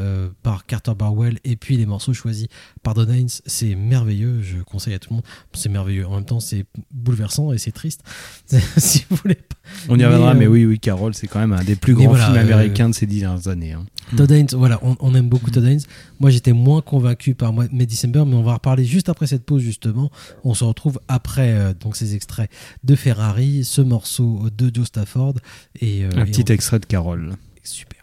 par 0.44 0.66
Carter 0.66 0.94
Barwell 1.06 1.38
et 1.44 1.56
puis 1.56 1.78
les 1.78 1.86
morceaux 1.86 2.14
choisis 2.14 2.48
par 2.82 2.94
Don 2.96 3.08
Haynes. 3.08 3.30
C'est 3.46 3.76
merveilleux, 3.76 4.42
je 4.42 4.58
conseille 4.64 4.94
à 4.96 5.00
tout 5.00 5.10
le 5.12 5.16
monde. 5.18 5.26
C'est 5.54 5.70
merveilleux. 5.70 6.08
En 6.08 6.16
même 6.16 6.26
temps, 6.26 6.40
c'est 6.40 6.66
bouleversant 6.92 7.52
et 7.54 7.58
c'est 7.60 7.72
triste. 7.72 8.02
si 8.78 9.06
vous 9.10 9.18
voulez 9.18 9.36
pas. 9.36 9.56
On 9.90 9.98
y 10.00 10.04
reviendra, 10.06 10.34
Mais, 10.34 10.42
mais, 10.42 10.46
euh, 10.46 10.50
oui, 10.50 10.66
oui, 10.66 10.80
Carole, 10.80 11.14
c'est 11.14 11.28
quand 11.28 11.40
même 11.40 11.54
un 11.54 11.64
des 11.64 11.76
plus 11.76 11.94
grands 11.94 12.08
voilà, 12.10 12.26
films 12.26 12.38
euh, 12.38 12.42
américains 12.42 12.90
de 12.90 12.96
ces 12.96 13.06
dix 13.06 13.20
dernières 13.22 13.48
années. 13.48 13.74
hein. 13.74 13.86
Todd 14.16 14.32
Haynes, 14.32 14.48
voilà, 14.54 14.80
on, 14.84 14.96
on 15.00 15.16
aime 15.16 15.28
beaucoup 15.30 15.50
Todd 15.52 15.66
Haynes. 15.66 15.82
Moi, 16.20 16.30
j'étais 16.30 16.54
moins 16.54 16.82
convaincu 16.82 17.34
par 17.36 17.54
May 17.54 17.86
December, 17.86 18.24
mais 18.28 18.36
on 18.36 18.44
va 18.44 18.52
en 18.52 18.56
reparler 18.56 18.86
juste 18.86 19.10
après 19.10 19.26
cette 19.28 19.44
pause, 19.44 19.62
justement. 19.64 20.12
On 20.44 20.54
se 20.54 20.64
retrouve 20.64 21.00
après 21.08 21.54
euh, 21.54 21.74
donc 21.74 21.96
ces 21.96 22.14
extraits 22.16 22.50
de 22.84 22.96
Ferrari, 22.96 23.64
ce 23.64 23.82
morceau 23.82 24.48
de 24.56 24.72
Joe 24.74 24.86
Stafford. 24.88 25.36
Et, 25.82 26.04
euh, 26.04 26.10
Un 26.16 26.26
et 26.26 26.32
petit 26.32 26.44
on- 26.50 26.54
extrait 26.54 26.80
de 26.80 26.86
Carole. 26.86 27.34
Super. 27.64 28.02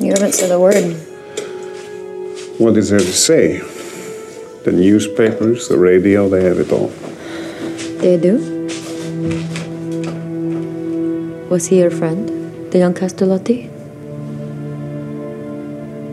You 0.00 0.12
haven't 0.12 0.32
said 0.32 0.50
a 0.52 0.58
word. 0.58 0.94
What 2.58 2.76
is 2.76 2.90
there 2.90 2.98
to 2.98 3.12
say? 3.12 3.58
The 4.64 4.72
newspapers, 4.72 5.68
the 5.68 5.78
radio, 5.78 6.28
they 6.28 6.42
have 6.42 6.58
it 6.58 6.72
all. 6.72 6.88
They 8.02 8.18
do? 8.18 8.36
Was 11.48 11.68
he 11.68 11.78
your 11.78 11.92
friend, 11.92 12.28
the 12.72 12.78
young 12.78 12.94
Castellotti? 12.94 13.70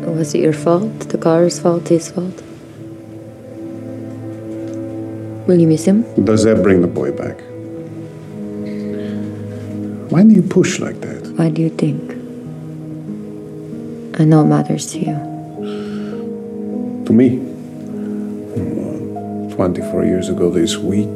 Was 0.05 0.36
it 0.36 0.41
your 0.41 0.53
fault, 0.53 1.10
the 1.10 1.17
car's 1.17 1.60
fault, 1.60 1.88
his 1.88 2.12
fault? 2.12 2.43
Will 5.47 5.60
you 5.60 5.67
miss 5.67 5.86
him? 5.86 6.05
Does 6.23 6.43
that 6.43 6.62
bring 6.62 6.81
the 6.81 6.88
boy 6.88 7.12
back? 7.12 7.41
Why 10.12 10.21
do 10.21 10.29
you 10.29 10.43
push 10.43 10.79
like 10.79 11.01
that? 11.01 11.25
Why 11.38 11.49
do 11.49 11.63
you 11.63 11.71
think? 11.71 12.12
I 14.19 14.25
know 14.25 14.41
it 14.41 14.45
matters 14.45 14.91
to 14.93 14.99
you. 14.99 15.35
To 17.05 17.13
me, 17.13 17.37
uh, 18.57 19.55
24 19.55 20.05
years 20.05 20.27
ago 20.29 20.49
this 20.49 20.75
week, 20.75 21.07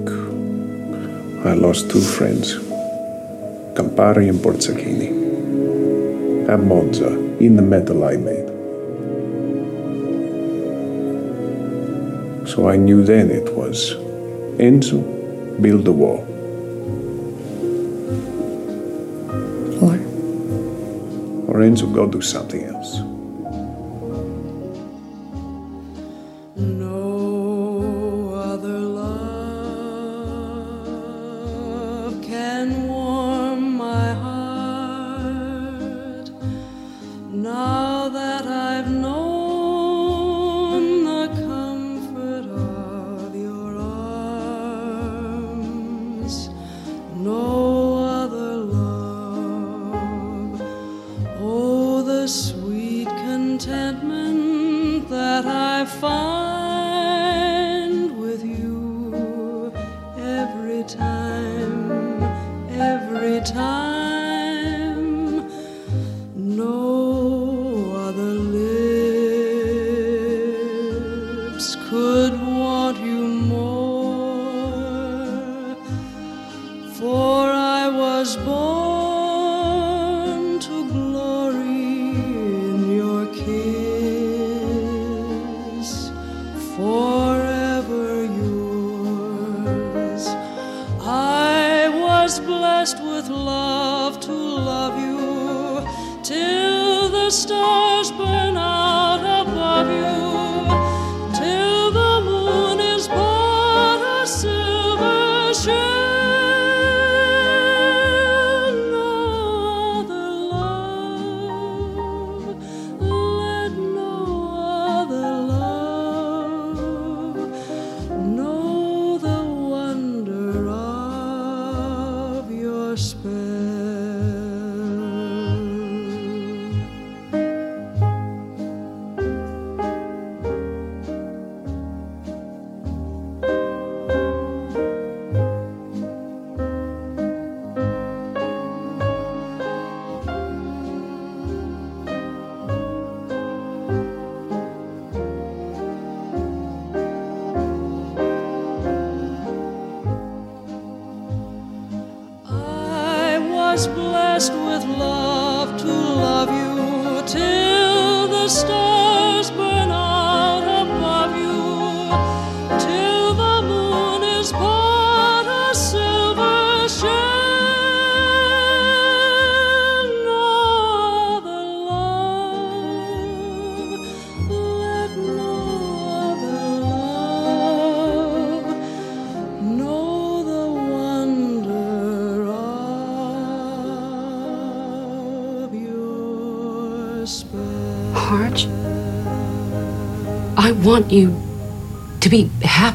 I 1.44 1.54
lost 1.54 1.90
two 1.90 2.00
friends, 2.00 2.54
Campari 3.74 4.30
and 4.30 4.38
Borzacchini, 4.40 5.10
at 6.48 6.60
Monza, 6.60 7.08
in 7.40 7.56
the 7.56 7.64
medal 7.64 8.04
I 8.04 8.18
made. 8.18 8.48
So 12.48 12.70
I 12.70 12.76
knew 12.78 13.04
then 13.04 13.32
it 13.32 13.56
was 13.56 13.96
Enzo, 14.60 15.02
build 15.60 15.86
the 15.86 15.92
wall. 15.92 16.20
Or 19.82 19.96
Or 21.50 21.62
Enzo, 21.62 21.92
go 21.92 22.06
do 22.06 22.22
something 22.22 22.64
else. 22.64 23.09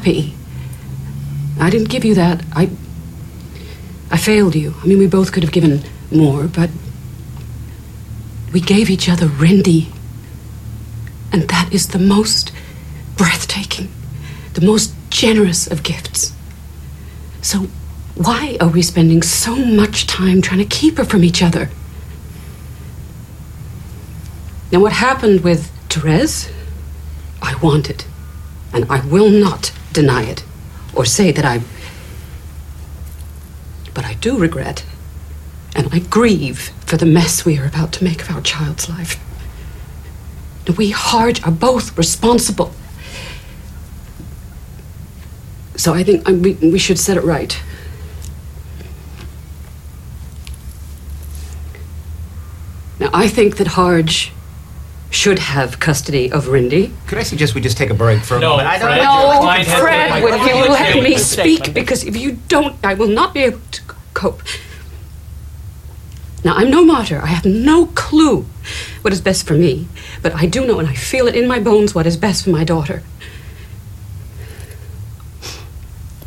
Happy. 0.05 0.33
I 1.59 1.69
didn't 1.69 1.89
give 1.89 2.05
you 2.05 2.15
that. 2.15 2.43
I. 2.53 2.69
I 4.11 4.17
failed 4.17 4.55
you. 4.55 4.75
I 4.83 4.85
mean, 4.85 4.99
we 4.99 5.07
both 5.07 5.31
could 5.31 5.43
have 5.43 5.51
given 5.51 5.81
more, 6.11 6.47
but. 6.47 6.69
We 8.53 8.61
gave 8.61 8.89
each 8.89 9.09
other 9.09 9.27
Rindy. 9.27 9.87
And 11.31 11.49
that 11.49 11.73
is 11.73 11.89
the 11.89 11.99
most 11.99 12.51
breathtaking, 13.17 13.89
the 14.53 14.61
most 14.61 14.93
generous 15.09 15.67
of 15.67 15.83
gifts. 15.83 16.31
So, 17.41 17.67
why 18.15 18.57
are 18.61 18.69
we 18.69 18.81
spending 18.81 19.21
so 19.21 19.55
much 19.55 20.07
time 20.07 20.41
trying 20.41 20.59
to 20.59 20.65
keep 20.65 20.97
her 20.97 21.03
from 21.03 21.23
each 21.23 21.43
other? 21.43 21.69
Now, 24.71 24.79
what 24.79 24.93
happened 24.93 25.41
with 25.41 25.69
Therese, 25.89 26.49
I 27.41 27.55
want 27.55 27.89
it, 27.89 28.05
and 28.73 28.85
I 28.89 29.05
will 29.05 29.29
not 29.29 29.73
deny 29.95 30.23
it 30.23 30.43
or 30.93 31.05
say 31.05 31.31
that 31.31 31.45
I. 31.45 31.61
But 33.93 34.05
I 34.05 34.13
do 34.15 34.37
regret, 34.37 34.85
and 35.75 35.89
I 35.91 35.99
grieve 35.99 36.71
for 36.85 36.97
the 36.97 37.05
mess 37.05 37.45
we 37.45 37.57
are 37.57 37.65
about 37.65 37.93
to 37.93 38.03
make 38.03 38.21
of 38.21 38.29
our 38.29 38.41
child's 38.41 38.89
life. 38.89 39.19
We 40.77 40.91
Harge 40.91 41.41
are 41.43 41.51
both 41.51 41.97
responsible. 41.97 42.73
So 45.77 45.93
I 45.93 46.03
think 46.03 46.27
um, 46.27 46.41
we, 46.41 46.53
we 46.53 46.79
should 46.79 46.99
set 46.99 47.17
it 47.17 47.23
right. 47.23 47.57
Now, 52.99 53.09
I 53.13 53.27
think 53.27 53.57
that 53.57 53.67
Harge 53.67 54.31
should 55.15 55.39
have 55.39 55.79
custody 55.79 56.31
of 56.31 56.45
Rindy. 56.47 56.91
Could 57.07 57.17
I 57.17 57.23
suggest 57.23 57.55
we 57.55 57.61
just 57.61 57.77
take 57.77 57.89
a 57.89 57.93
break 57.93 58.21
for 58.21 58.35
a 58.37 58.39
No, 58.41 58.49
moment? 58.51 58.67
I 58.67 58.77
don't 58.77 58.87
Fred. 58.87 58.99
like 58.99 59.63
No, 59.63 59.73
your- 59.77 59.81
Fred, 59.81 60.11
the 60.11 60.23
would 60.23 60.33
you 60.33 60.65
Client 60.65 60.95
let 60.95 61.03
me 61.03 61.17
speak? 61.17 61.73
Because 61.73 62.03
if 62.03 62.17
you 62.17 62.33
don't, 62.49 62.75
I 62.83 62.93
will 62.95 63.07
not 63.07 63.33
be 63.33 63.41
able 63.43 63.61
to 63.71 63.81
cope. 64.13 64.41
Now, 66.43 66.53
I'm 66.55 66.69
no 66.69 66.83
martyr. 66.85 67.19
I 67.23 67.27
have 67.27 67.45
no 67.45 67.87
clue 67.87 68.45
what 69.01 69.13
is 69.13 69.21
best 69.21 69.47
for 69.47 69.53
me. 69.53 69.87
But 70.21 70.35
I 70.35 70.45
do 70.45 70.67
know, 70.67 70.79
and 70.79 70.87
I 70.87 70.93
feel 70.93 71.27
it 71.27 71.35
in 71.35 71.47
my 71.47 71.59
bones, 71.59 71.95
what 71.95 72.05
is 72.05 72.17
best 72.17 72.43
for 72.43 72.51
my 72.51 72.63
daughter. 72.63 73.01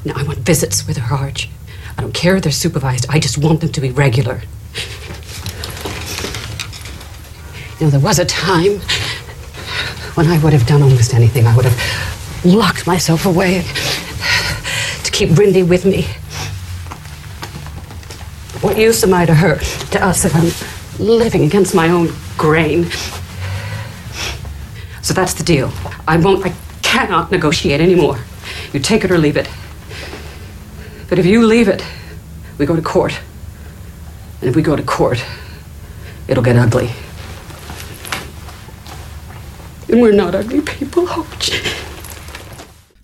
Now, 0.04 0.14
I 0.16 0.22
want 0.22 0.38
visits 0.38 0.86
with 0.86 0.96
her 0.96 1.14
Harge. 1.16 1.50
I 1.96 2.00
don't 2.02 2.14
care 2.14 2.36
if 2.36 2.42
they're 2.42 2.52
supervised. 2.52 3.06
I 3.10 3.18
just 3.18 3.36
want 3.38 3.60
them 3.60 3.70
to 3.72 3.80
be 3.80 3.90
regular. 3.90 4.42
You 7.78 7.86
know, 7.86 7.90
there 7.90 8.00
was 8.00 8.18
a 8.18 8.24
time 8.24 8.80
when 10.14 10.26
I 10.26 10.42
would 10.42 10.52
have 10.52 10.66
done 10.66 10.82
almost 10.82 11.14
anything. 11.14 11.46
I 11.46 11.54
would 11.54 11.64
have 11.64 12.44
locked 12.44 12.88
myself 12.88 13.24
away 13.24 13.62
to 15.04 15.10
keep 15.12 15.30
Brindy 15.30 15.66
with 15.66 15.84
me. 15.84 16.02
What 18.60 18.76
use 18.76 19.04
am 19.04 19.14
I 19.14 19.26
to 19.26 19.34
her, 19.34 19.58
to 19.92 20.04
us, 20.04 20.24
if 20.24 20.34
I'm 20.34 20.50
living 21.04 21.44
against 21.44 21.72
my 21.72 21.88
own 21.90 22.12
grain? 22.36 22.90
So 25.00 25.14
that's 25.14 25.34
the 25.34 25.44
deal. 25.44 25.72
I 26.08 26.16
won't, 26.16 26.44
I 26.44 26.52
cannot 26.82 27.30
negotiate 27.30 27.80
anymore. 27.80 28.18
You 28.72 28.80
take 28.80 29.04
it 29.04 29.12
or 29.12 29.18
leave 29.18 29.36
it. 29.36 29.48
But 31.08 31.20
if 31.20 31.26
you 31.26 31.46
leave 31.46 31.68
it, 31.68 31.84
we 32.58 32.66
go 32.66 32.74
to 32.74 32.82
court. 32.82 33.16
And 34.40 34.50
if 34.50 34.56
we 34.56 34.62
go 34.62 34.74
to 34.74 34.82
court, 34.82 35.24
it'll 36.26 36.42
get 36.42 36.56
ugly. 36.56 36.90
We're 39.88 40.14
not 40.14 40.34
ugly 40.34 40.60
people, 40.60 41.04
oh. 41.08 41.24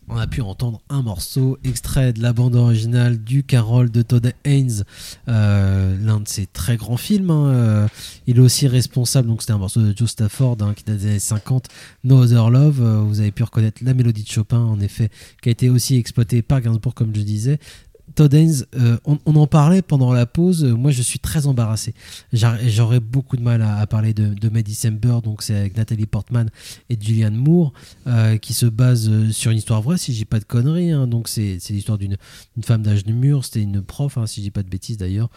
On 0.08 0.16
a 0.18 0.26
pu 0.26 0.42
entendre 0.42 0.80
un 0.90 1.02
morceau 1.02 1.58
extrait 1.64 2.12
de 2.12 2.22
la 2.22 2.32
bande 2.32 2.54
originale 2.54 3.16
du 3.18 3.42
Carol 3.42 3.90
de 3.90 4.02
Todd 4.02 4.32
Haynes, 4.44 4.84
euh, 5.28 5.96
l'un 6.00 6.20
de 6.20 6.28
ses 6.28 6.46
très 6.46 6.76
grands 6.76 6.98
films. 6.98 7.30
hein, 7.30 7.46
euh, 7.48 7.88
il 8.26 8.36
est 8.36 8.40
aussi 8.40 8.68
responsable, 8.68 9.28
donc 9.28 9.40
c'était 9.40 9.54
un 9.54 9.58
morceau 9.58 9.80
de 9.80 9.96
Joe 9.96 10.08
Stafford 10.08 10.58
hein, 10.60 10.74
qui 10.76 10.84
date 10.84 10.98
des 10.98 11.06
années 11.06 11.18
50, 11.18 11.68
No 12.04 12.22
Other 12.22 12.50
Love. 12.50 12.82
Euh, 12.82 12.98
vous 13.00 13.20
avez 13.20 13.32
pu 13.32 13.42
reconnaître 13.42 13.82
la 13.82 13.94
mélodie 13.94 14.22
de 14.22 14.28
Chopin, 14.28 14.60
en 14.60 14.78
effet, 14.80 15.08
qui 15.42 15.48
a 15.48 15.52
été 15.52 15.70
aussi 15.70 15.96
exploitée 15.96 16.42
par 16.42 16.60
Gainsbourg, 16.60 16.94
comme 16.94 17.14
je 17.16 17.22
disais. 17.22 17.58
Todd 18.14 18.32
Haynes, 18.34 18.64
euh, 18.76 18.96
on, 19.04 19.18
en 19.34 19.46
parlait 19.46 19.82
pendant 19.82 20.12
la 20.12 20.26
pause. 20.26 20.64
Moi, 20.64 20.90
je 20.90 21.02
suis 21.02 21.18
très 21.18 21.46
embarrassé. 21.46 21.94
J'aurais 22.32 23.00
beaucoup 23.00 23.36
de 23.36 23.42
mal 23.42 23.62
à, 23.62 23.86
parler 23.86 24.14
de, 24.14 24.34
de 24.34 24.48
May 24.48 24.62
December, 24.62 25.18
donc 25.22 25.42
c'est 25.42 25.56
avec 25.56 25.76
Nathalie 25.76 26.06
Portman 26.06 26.50
et 26.90 26.98
Julianne 27.00 27.34
Moore, 27.34 27.72
euh, 28.06 28.36
qui 28.36 28.52
se 28.52 28.66
base 28.66 29.08
euh, 29.08 29.30
sur 29.30 29.50
une 29.50 29.58
histoire 29.58 29.82
vraie, 29.82 29.96
si 29.98 30.12
je 30.12 30.18
dis 30.18 30.24
pas 30.24 30.38
de 30.38 30.44
conneries. 30.44 30.92
hein. 30.92 31.06
Donc, 31.06 31.28
c'est 31.28 31.58
l'histoire 31.70 31.98
d'une 31.98 32.16
une 32.56 32.62
femme 32.62 32.82
d'âge 32.82 33.04
de 33.04 33.12
mur. 33.12 33.44
C'était 33.44 33.62
une 33.62 33.82
prof, 33.82 34.16
hein, 34.18 34.26
si 34.26 34.40
je 34.40 34.44
dis 34.44 34.50
pas 34.50 34.62
de 34.62 34.68
bêtises 34.68 34.96
d'ailleurs, 34.96 35.30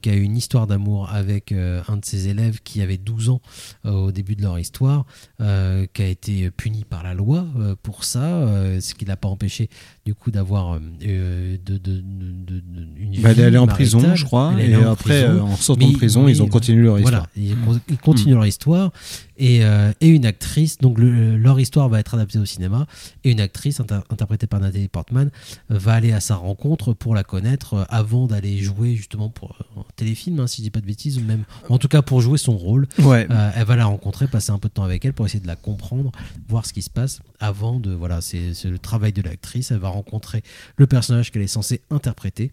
qui 0.00 0.10
a 0.10 0.14
eu 0.14 0.22
une 0.22 0.36
histoire 0.36 0.66
d'amour 0.66 1.10
avec 1.10 1.52
un 1.52 1.96
de 1.96 2.04
ses 2.04 2.28
élèves 2.28 2.60
qui 2.62 2.80
avait 2.82 2.98
12 2.98 3.30
ans 3.30 3.40
au 3.84 4.12
début 4.12 4.36
de 4.36 4.42
leur 4.42 4.58
histoire, 4.58 5.06
qui 5.38 6.02
a 6.02 6.06
été 6.06 6.50
puni 6.50 6.84
par 6.84 7.02
la 7.02 7.14
loi 7.14 7.46
pour 7.82 8.04
ça, 8.04 8.46
ce 8.80 8.94
qui 8.94 9.04
l'a 9.04 9.16
pas 9.16 9.28
empêché 9.28 9.68
du 10.04 10.14
coup 10.14 10.30
d'avoir 10.32 10.72
euh, 10.74 10.78
euh, 11.04 11.56
de, 11.64 11.78
de, 11.78 11.96
de- 12.00 12.62
une 12.96 13.20
Bah, 13.22 13.32
vie 13.32 13.38
elle 13.38 13.40
est 13.40 13.44
allée 13.44 13.58
en 13.58 13.66
prison, 13.68 14.14
je 14.16 14.24
crois, 14.24 14.54
Elle 14.58 14.70
et 14.70 14.76
en 14.76 14.92
après, 14.92 15.24
prison. 15.26 15.38
euh, 15.38 15.40
en 15.52 15.56
sortant 15.56 15.88
de 15.88 15.96
prison, 15.96 16.26
ils 16.28 16.42
ont 16.42 16.48
continué 16.48 16.82
leur 16.82 16.98
voilà, 16.98 17.26
histoire. 17.36 17.76
ils, 17.76 17.82
ils 17.90 17.98
continuent 17.98 18.34
leur 18.34 18.46
histoire 18.46 18.90
et, 19.38 19.64
euh, 19.64 19.92
et 20.00 20.08
une 20.08 20.26
actrice, 20.26 20.78
donc 20.78 20.98
le- 20.98 21.36
leur 21.36 21.60
histoire 21.60 21.88
va 21.88 22.00
être 22.00 22.14
adaptée 22.14 22.38
au 22.38 22.44
cinéma 22.44 22.86
et 23.24 23.30
une 23.30 23.40
actrice 23.40 23.78
inter- 23.80 24.00
interprétée 24.10 24.46
par 24.48 24.58
Nathalie 24.60 24.88
Portman 24.88 25.30
va 25.68 25.92
aller 25.92 26.12
à 26.12 26.20
sa 26.20 26.34
rencontre 26.36 26.92
pour 26.94 27.14
la 27.14 27.22
connaître 27.22 27.86
avant 27.88 28.26
d'aller 28.26 28.58
jouer 28.58 28.96
justement 28.96 29.28
pour 29.28 29.56
un 29.76 29.82
téléfilm, 29.96 30.40
hein, 30.40 30.46
si 30.48 30.58
je 30.58 30.62
dis 30.64 30.70
pas 30.70 30.80
de 30.80 30.86
bêtises, 30.86 31.18
ou 31.18 31.22
même 31.22 31.44
en 31.68 31.78
tout 31.78 31.88
cas 31.88 32.02
pour 32.02 32.20
jouer 32.20 32.38
son 32.38 32.56
rôle. 32.56 32.88
Ouais. 32.98 33.26
Euh, 33.30 33.50
elle 33.54 33.64
va 33.66 33.76
la 33.76 33.84
rencontrer, 33.86 34.26
passer 34.26 34.50
un 34.50 34.58
peu 34.58 34.68
de 34.68 34.74
temps 34.74 34.84
avec 34.84 35.04
elle 35.04 35.12
pour 35.12 35.26
essayer 35.26 35.40
de 35.40 35.46
la 35.46 35.56
comprendre, 35.56 36.10
voir 36.48 36.66
ce 36.66 36.72
qui 36.72 36.82
se 36.82 36.90
passe 36.90 37.20
avant 37.40 37.78
de 37.80 37.92
voilà, 37.92 38.20
c'est 38.20 38.54
c'est 38.54 38.68
le 38.68 38.78
travail 38.78 39.12
de 39.12 39.22
l'actrice. 39.22 39.70
Elle 39.70 39.78
va 39.78 39.88
rencontrer 39.92 40.42
le 40.76 40.86
personnage 40.86 41.30
qu'elle 41.30 41.42
est 41.42 41.46
censée 41.46 41.82
interpréter. 41.90 42.50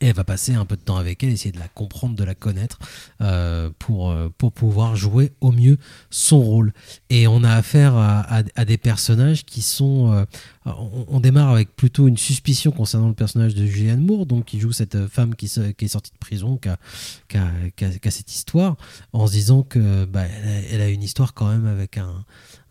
Et 0.00 0.06
elle 0.06 0.14
va 0.14 0.24
passer 0.24 0.54
un 0.54 0.64
peu 0.64 0.76
de 0.76 0.80
temps 0.80 0.96
avec 0.96 1.22
elle, 1.22 1.30
essayer 1.30 1.52
de 1.52 1.60
la 1.60 1.68
comprendre, 1.68 2.16
de 2.16 2.24
la 2.24 2.34
connaître, 2.34 2.78
euh, 3.20 3.70
pour, 3.78 4.10
euh, 4.10 4.30
pour 4.36 4.50
pouvoir 4.50 4.96
jouer 4.96 5.32
au 5.40 5.52
mieux 5.52 5.76
son 6.10 6.40
rôle. 6.40 6.72
Et 7.08 7.28
on 7.28 7.44
a 7.44 7.52
affaire 7.52 7.94
à 7.96 8.64
des 8.64 8.78
personnages 8.78 9.44
qui 9.44 9.62
sont... 9.62 10.12
euh, 10.12 10.24
on, 10.64 11.04
on 11.08 11.20
démarre 11.20 11.50
avec 11.50 11.74
plutôt 11.74 12.06
une 12.08 12.16
suspicion 12.16 12.70
concernant 12.70 13.08
le 13.08 13.14
personnage 13.14 13.54
de 13.54 13.66
Julianne 13.66 14.00
Moore, 14.04 14.26
donc 14.26 14.44
qui 14.44 14.60
joue 14.60 14.72
cette 14.72 15.06
femme 15.08 15.34
qui, 15.34 15.48
se- 15.48 15.72
qui 15.72 15.86
est 15.86 15.88
sortie 15.88 16.12
de 16.12 16.18
prison, 16.18 16.56
qui 16.56 16.68
a, 16.68 16.78
qui 17.28 17.36
a- 17.36 17.50
qui 17.76 17.84
a- 17.84 17.90
qui 17.98 18.08
a 18.08 18.10
cette 18.10 18.32
histoire, 18.32 18.76
en 19.12 19.26
se 19.26 19.32
disant 19.32 19.62
que 19.62 20.04
bah, 20.04 20.22
elle, 20.24 20.48
a, 20.48 20.60
elle 20.74 20.80
a 20.80 20.88
une 20.88 21.02
histoire 21.02 21.34
quand 21.34 21.48
même 21.48 21.66
avec 21.66 21.98
un, 21.98 22.24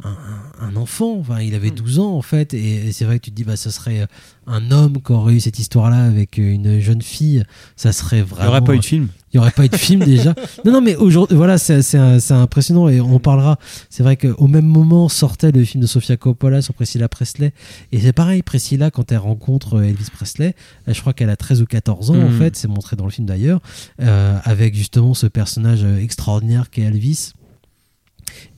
un, 0.03 0.15
un 0.59 0.75
enfant. 0.75 1.17
Enfin, 1.19 1.41
il 1.41 1.53
avait 1.55 1.71
12 1.71 1.99
ans 1.99 2.13
en 2.15 2.21
fait, 2.21 2.53
et, 2.53 2.87
et 2.87 2.91
c'est 2.93 3.05
vrai 3.05 3.19
que 3.19 3.25
tu 3.25 3.31
te 3.31 3.35
dis, 3.35 3.43
bah, 3.43 3.57
ce 3.57 3.69
serait 3.71 4.07
un 4.47 4.71
homme 4.71 5.01
qui 5.01 5.11
aurait 5.11 5.33
eu 5.35 5.39
cette 5.39 5.59
histoire-là 5.59 6.03
avec 6.05 6.37
une 6.37 6.79
jeune 6.79 7.01
fille, 7.01 7.43
ça 7.75 7.91
serait 7.91 8.21
vraiment. 8.21 8.49
aurait 8.51 8.61
pas 8.63 8.73
eu 8.75 8.79
de 8.79 8.85
film. 8.85 9.07
Il 9.33 9.37
n'y 9.37 9.39
aurait 9.39 9.51
pas 9.51 9.63
eu 9.65 9.69
de 9.69 9.75
film 9.77 10.03
déjà. 10.03 10.35
Non, 10.65 10.73
non, 10.73 10.81
mais 10.81 10.95
aujourd'hui, 10.95 11.37
voilà, 11.37 11.57
c'est 11.57 12.31
impressionnant 12.31 12.89
et 12.89 12.99
on 13.01 13.19
parlera. 13.19 13.57
C'est 13.89 14.03
vrai 14.03 14.17
qu'au 14.17 14.47
même 14.47 14.65
moment 14.65 15.07
sortait 15.09 15.51
le 15.51 15.63
film 15.63 15.81
de 15.81 15.87
Sofia 15.87 16.17
Coppola 16.17 16.61
sur 16.61 16.73
Priscilla 16.73 17.07
Presley. 17.07 17.53
Et 17.91 17.99
c'est 17.99 18.13
pareil, 18.13 18.41
Priscilla, 18.43 18.91
quand 18.91 19.11
elle 19.11 19.17
rencontre 19.19 19.81
Elvis 19.81 20.09
Presley, 20.13 20.53
euh, 20.87 20.93
je 20.93 20.99
crois 21.01 21.13
qu'elle 21.13 21.29
a 21.29 21.35
13 21.37 21.61
ou 21.61 21.65
14 21.65 22.11
ans 22.11 22.15
en 22.15 22.29
Mhm. 22.29 22.37
fait, 22.39 22.55
c'est 22.55 22.67
montré 22.67 22.95
dans 22.95 23.05
le 23.05 23.11
film 23.11 23.25
d'ailleurs, 23.27 23.61
euh, 24.01 24.37
avec 24.43 24.75
justement 24.75 25.13
ce 25.13 25.27
personnage 25.27 25.83
euh, 25.83 25.97
extraordinaire 25.99 26.69
qu'est 26.69 26.81
Elvis. 26.83 27.33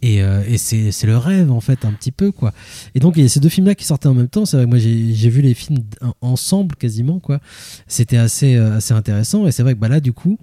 Et, 0.04 0.22
euh, 0.22 0.44
et 0.48 0.58
c'est 0.60 0.92
le 1.08 1.18
rêve 1.18 1.52
en 1.52 1.60
fait 1.62 1.84
un 1.86 1.92
petit 1.94 2.12
peu 2.12 2.32
quoi. 2.32 2.54
Et 2.94 3.00
donc 3.00 3.16
il 3.18 3.24
y 3.24 3.26
a 3.26 3.30
ces 3.30 3.40
deux 3.40 3.50
films 3.50 3.66
là 3.66 3.74
qui 3.76 3.86
sortaient 3.86 4.08
en 4.08 4.14
même 4.14 4.28
temps. 4.28 4.46
C'est 4.46 4.58
vrai 4.58 4.66
que 4.66 4.70
moi 4.70 4.78
j'ai 4.78 5.30
vu 5.30 5.42
les 5.42 5.54
films 5.56 5.80
ensemble 6.22 6.76
quasiment 6.76 7.20
quoi. 7.20 7.40
C'était 7.88 8.18
assez 8.18 8.56
euh, 8.56 8.78
assez 8.78 8.94
intéressant 8.94 9.48
et 9.48 9.52
c'est 9.52 9.64
vrai 9.64 9.74
que 9.74 9.80
bah 9.80 9.88
là 9.88 10.00
du 10.00 10.14
coup 10.14 10.38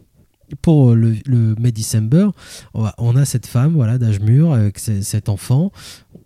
pour 0.62 0.94
le, 0.94 1.16
le 1.26 1.54
May 1.58 1.72
December, 1.72 2.28
on 2.74 3.16
a- 3.16 3.24
cette 3.24 3.46
femme 3.46 3.72
voilà 3.74 3.98
d'âge 3.98 4.20
mûr 4.20 4.52
avec 4.52 4.78
ce- 4.78 5.02
cet 5.02 5.28
enfant. 5.28 5.72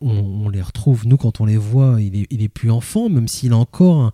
On, 0.01 0.11
on 0.45 0.49
les 0.49 0.63
retrouve 0.63 1.07
nous 1.07 1.17
quand 1.17 1.41
on 1.41 1.47
les 1.47 1.57
voit, 1.57 2.01
il 2.01 2.17
est, 2.23 2.27
il 2.31 2.43
est 2.43 2.49
plus 2.49 2.71
enfant 2.71 3.09
même 3.09 3.29
s'il 3.29 3.53
a 3.53 3.57
encore 3.57 4.01
un, 4.01 4.13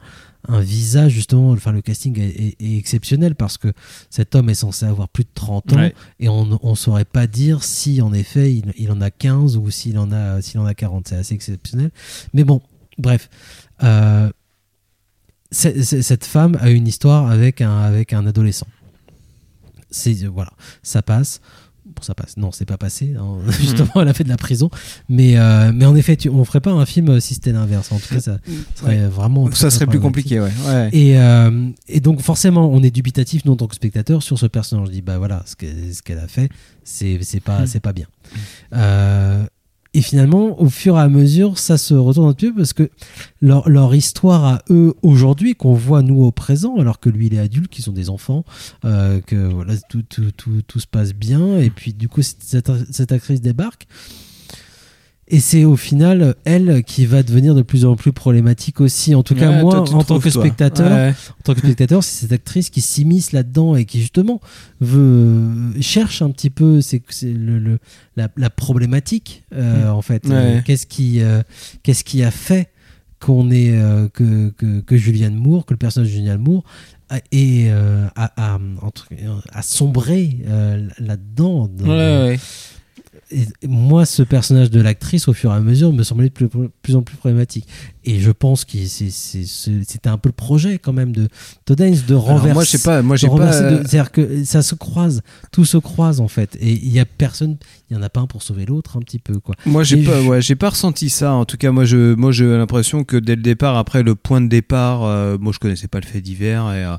un 0.49 0.61
visage 0.61 1.13
justement. 1.13 1.51
Enfin 1.51 1.73
le 1.73 1.83
casting 1.83 2.19
est, 2.19 2.29
est- 2.29 2.57
est 2.61 2.77
exceptionnel 2.79 3.35
parce 3.35 3.59
que 3.59 3.73
cet 4.11 4.35
homme 4.35 4.49
est 4.51 4.55
censé 4.55 4.87
avoir 4.87 5.09
plus 5.09 5.25
de 5.25 5.31
30 5.35 5.73
ans 5.73 5.77
Ouais. 5.77 5.95
et 6.19 6.29
on 6.29 6.47
ne 6.63 6.75
saurait 6.75 7.05
pas 7.05 7.27
dire 7.27 7.63
si 7.65 8.01
en 8.03 8.13
effet 8.13 8.55
il, 8.55 8.73
il 8.77 8.91
en 8.93 9.01
a 9.01 9.11
15 9.11 9.57
ou 9.57 9.71
s'il 9.71 9.99
en 9.99 10.13
a 10.13 10.41
s'il 10.43 10.61
en 10.61 10.67
a 10.67 10.75
40. 10.75 11.09
C'est 11.09 11.17
assez 11.17 11.35
exceptionnel. 11.35 11.91
Mais 12.35 12.45
bon, 12.45 12.61
bref. 12.99 13.29
Euh, 13.83 14.31
cette 15.53 16.25
femme 16.25 16.57
a 16.61 16.71
une 16.71 16.87
histoire 16.87 17.29
avec 17.29 17.61
un, 17.61 17.79
avec 17.81 18.13
un 18.13 18.25
adolescent. 18.27 18.69
C'est 19.91 20.15
voilà, 20.27 20.53
ça 20.83 21.03
passe. 21.03 21.41
Bon, 21.87 22.03
ça 22.03 22.15
passe. 22.15 22.37
Non, 22.37 22.53
c'est 22.53 22.67
pas 22.67 22.77
passé. 22.77 23.15
hein. 23.19 23.39
Justement, 23.61 23.91
elle 23.97 24.07
a 24.09 24.15
fait 24.15 24.23
de 24.23 24.29
la 24.29 24.37
prison. 24.37 24.71
Mais, 25.09 25.37
euh, 25.39 25.73
mais 25.75 25.87
en 25.87 25.97
effet, 25.97 26.15
tu, 26.17 26.29
on 26.29 26.45
ferait 26.45 26.61
pas 26.61 26.71
un 26.71 26.87
film 26.87 27.19
si 27.21 27.35
c'était 27.35 27.51
l'inverse. 27.53 27.91
En 27.91 27.99
tout 27.99 28.15
cas, 28.15 28.21
ça 28.21 28.39
serait 28.77 29.01
Ouais. 29.01 29.07
vraiment. 29.09 29.51
Ça 29.51 29.71
serait 29.71 29.87
plus 29.87 29.99
compliqué, 29.99 30.39
ouais. 30.41 30.53
Ouais. 30.69 30.89
Et, 30.93 31.19
euh, 31.19 31.69
et 31.89 31.99
donc, 32.01 32.21
forcément, 32.21 32.71
on 32.71 32.81
est 32.83 32.91
dubitatif, 32.93 33.45
nous, 33.45 33.53
en 33.53 33.57
tant 33.57 33.67
que 33.67 33.75
spectateur, 33.75 34.23
sur 34.23 34.39
ce 34.39 34.47
personnage. 34.47 34.87
Je 34.89 34.93
dis, 34.93 35.03
bah 35.03 35.19
voilà, 35.19 35.43
ce 35.47 35.57
qu'elle 35.57 35.93
ce 35.93 36.03
qu'elle 36.03 36.19
a 36.21 36.29
fait, 36.29 36.49
c'est 36.85 37.19
c'est 37.23 37.41
pas, 37.41 37.67
c'est 37.67 37.81
pas 37.81 37.93
bien. 37.95 38.07
Euh, 38.75 39.45
et 39.93 40.03
finalement, 40.03 40.61
au 40.61 40.69
fur 40.69 40.97
et 40.97 41.01
à 41.01 41.09
mesure, 41.09 41.59
ça 41.59 41.77
se 41.77 41.95
retourne 41.95 42.31
un 42.31 42.35
peu 42.35 42.55
parce 42.55 42.73
que 42.73 42.91
leur, 43.41 43.95
histoire 43.95 44.45
à 44.45 44.63
eux 44.71 44.95
aujourd'hui, 45.03 45.55
qu'on 45.55 45.75
voit 45.75 46.03
nous 46.03 46.23
au 46.23 46.31
présent, 46.31 46.77
alors 46.77 47.01
que 47.01 47.09
lui 47.09 47.27
il 47.27 47.35
est 47.35 47.41
adulte, 47.41 47.69
qu'ils 47.69 47.85
sont 47.85 47.93
des 47.93 48.09
enfants, 48.09 48.45
euh, 48.85 49.21
que 49.21 49.35
voilà, 49.35 49.77
tout, 49.89 50.03
tout, 50.03 50.31
tout, 50.37 50.63
tout 50.67 50.79
se 50.79 50.87
passe 50.87 51.13
bien, 51.13 51.59
et 51.59 51.71
puis 51.71 51.93
du 51.93 52.09
coup, 52.09 52.23
cette 52.23 53.13
actrice 53.13 53.41
débarque. 53.41 53.89
Et 55.33 55.39
c'est 55.39 55.65
au 55.65 55.77
final 55.77 56.35
elle 56.45 56.83
qui 56.83 57.07
va 57.07 57.23
devenir 57.23 57.55
de 57.55 57.63
plus 57.63 57.85
en 57.85 57.95
plus 57.95 58.13
problématique 58.13 58.81
aussi. 58.81 59.15
En 59.15 59.23
tout 59.23 59.35
cas, 59.37 59.63
moi, 59.63 59.71
toi, 59.73 59.81
en 59.83 59.85
tant 59.85 60.03
trouves, 60.19 60.25
que 60.25 60.31
spectateur, 60.31 60.91
Ouais. 60.91 61.15
en 61.39 61.43
tant 61.45 61.55
que 61.55 61.61
spectateur, 61.61 62.03
c'est 62.03 62.23
cette 62.23 62.33
actrice 62.33 62.69
qui 62.69 62.81
s'immisce 62.81 63.31
là-dedans 63.33 63.77
et 63.77 63.85
qui 63.85 64.01
justement 64.01 64.41
veut 64.81 65.49
cherche 65.81 66.21
un 66.23 66.31
petit 66.31 66.51
peu 66.51 66.81
c'est 66.81 67.03
le, 67.23 67.59
le- 67.59 67.79
la, 68.17 68.29
la 68.37 68.51
problématique 68.51 69.45
euh, 69.55 69.89
en 69.91 70.03
fait. 70.03 70.27
Ouais. 70.27 70.35
Euh, 70.35 70.61
qu'est-ce 70.65 70.87
qui 70.87 71.21
euh, 71.23 71.43
qu'est-ce 71.83 72.03
qui 72.05 72.23
a 72.25 72.31
fait 72.31 72.69
qu'on 73.21 73.51
est 73.51 73.71
euh, 73.77 74.09
que, 74.09 74.51
que 74.51 74.81
que 74.81 74.97
Julianne 74.97 75.35
Moore, 75.37 75.65
que 75.67 75.75
le 75.75 75.79
personnage 75.79 76.09
de 76.11 76.15
Julianne 76.17 76.41
Moore 76.41 76.65
a, 77.09 77.19
est, 77.33 77.69
euh, 77.71 78.07
a 78.17 79.63
sombré 79.63 80.39
euh, 80.49 80.89
là-dedans. 80.99 81.69
dans- 81.69 81.85
Ouais, 81.87 82.29
ouais. 82.29 82.41
Et 83.31 83.47
moi, 83.67 84.05
ce 84.07 84.23
personnage 84.23 84.71
de 84.71 84.81
l'actrice, 84.81 85.29
au 85.29 85.33
fur 85.33 85.53
et 85.53 85.55
à 85.55 85.61
mesure, 85.61 85.93
me 85.93 86.03
semblait 86.03 86.29
de 86.29 86.35
plus, 86.35 86.49
plus 86.83 86.97
en 86.97 87.03
plus 87.03 87.17
problématique. 87.17 87.67
Et 88.05 88.19
je 88.19 88.31
pense 88.31 88.65
que 88.65 88.79
c'était 88.87 90.09
un 90.09 90.19
peu 90.19 90.29
le 90.31 90.35
projet 90.35 90.79
quand 90.79 90.93
même 90.93 91.13
de 91.13 91.29
Todd 91.65 91.81
Haynes 91.81 91.99
de 92.09 92.15
renverser. 92.15 92.53
moi, 92.55 92.65
je 92.65 92.71
sais 92.71 92.79
pas, 92.79 93.03
moi, 93.03 93.17
j'ai 93.17 93.29
pas, 93.29 93.55
euh, 93.55 93.77
C'est-à-dire 93.79 94.11
que 94.11 94.45
ça 94.45 94.63
se 94.63 94.75
croise, 94.75 95.23
tout 95.53 95.65
se 95.65 95.77
croise 95.77 96.21
en 96.21 96.29
fait. 96.29 96.57
Et 96.61 96.73
il 96.73 96.89
y 96.91 96.99
a 96.99 97.05
personne, 97.05 97.57
il 97.91 97.97
y 97.97 97.99
en 97.99 98.03
a 98.03 98.09
pas 98.09 98.21
un 98.21 98.27
pour 98.27 98.43
sauver 98.43 98.67
l'autre 98.67 98.97
un 98.97 99.01
petit 99.01 99.19
peu 99.19 99.39
quoi. 99.39 99.55
Moi, 99.67 99.85
j'ai 99.85 100.03
pas, 100.03 100.21
je- 100.23 100.27
ouais, 100.29 100.43
j'ai 100.43 100.57
pas 100.57 100.71
ressenti 100.71 101.11
ça. 101.11 101.33
En 101.35 101.45
tout 101.45 101.57
cas, 101.57 101.71
moi, 101.73 101.85
je, 101.85 102.15
moi, 102.15 102.33
j'ai 102.33 102.47
l'impression 102.47 103.05
que 103.05 103.17
dès 103.17 103.37
le 103.37 103.43
départ, 103.43 103.77
après 103.77 104.03
le 104.03 104.15
point 104.15 104.41
de 104.41 104.49
départ, 104.49 105.05
euh, 105.05 105.37
moi, 105.39 105.53
je 105.53 105.59
connaissais 105.59 105.89
pas 105.89 106.01
le 106.01 106.07
fait 106.07 106.21
divers 106.21 106.73
et, 106.73 106.85
euh, 106.85 106.97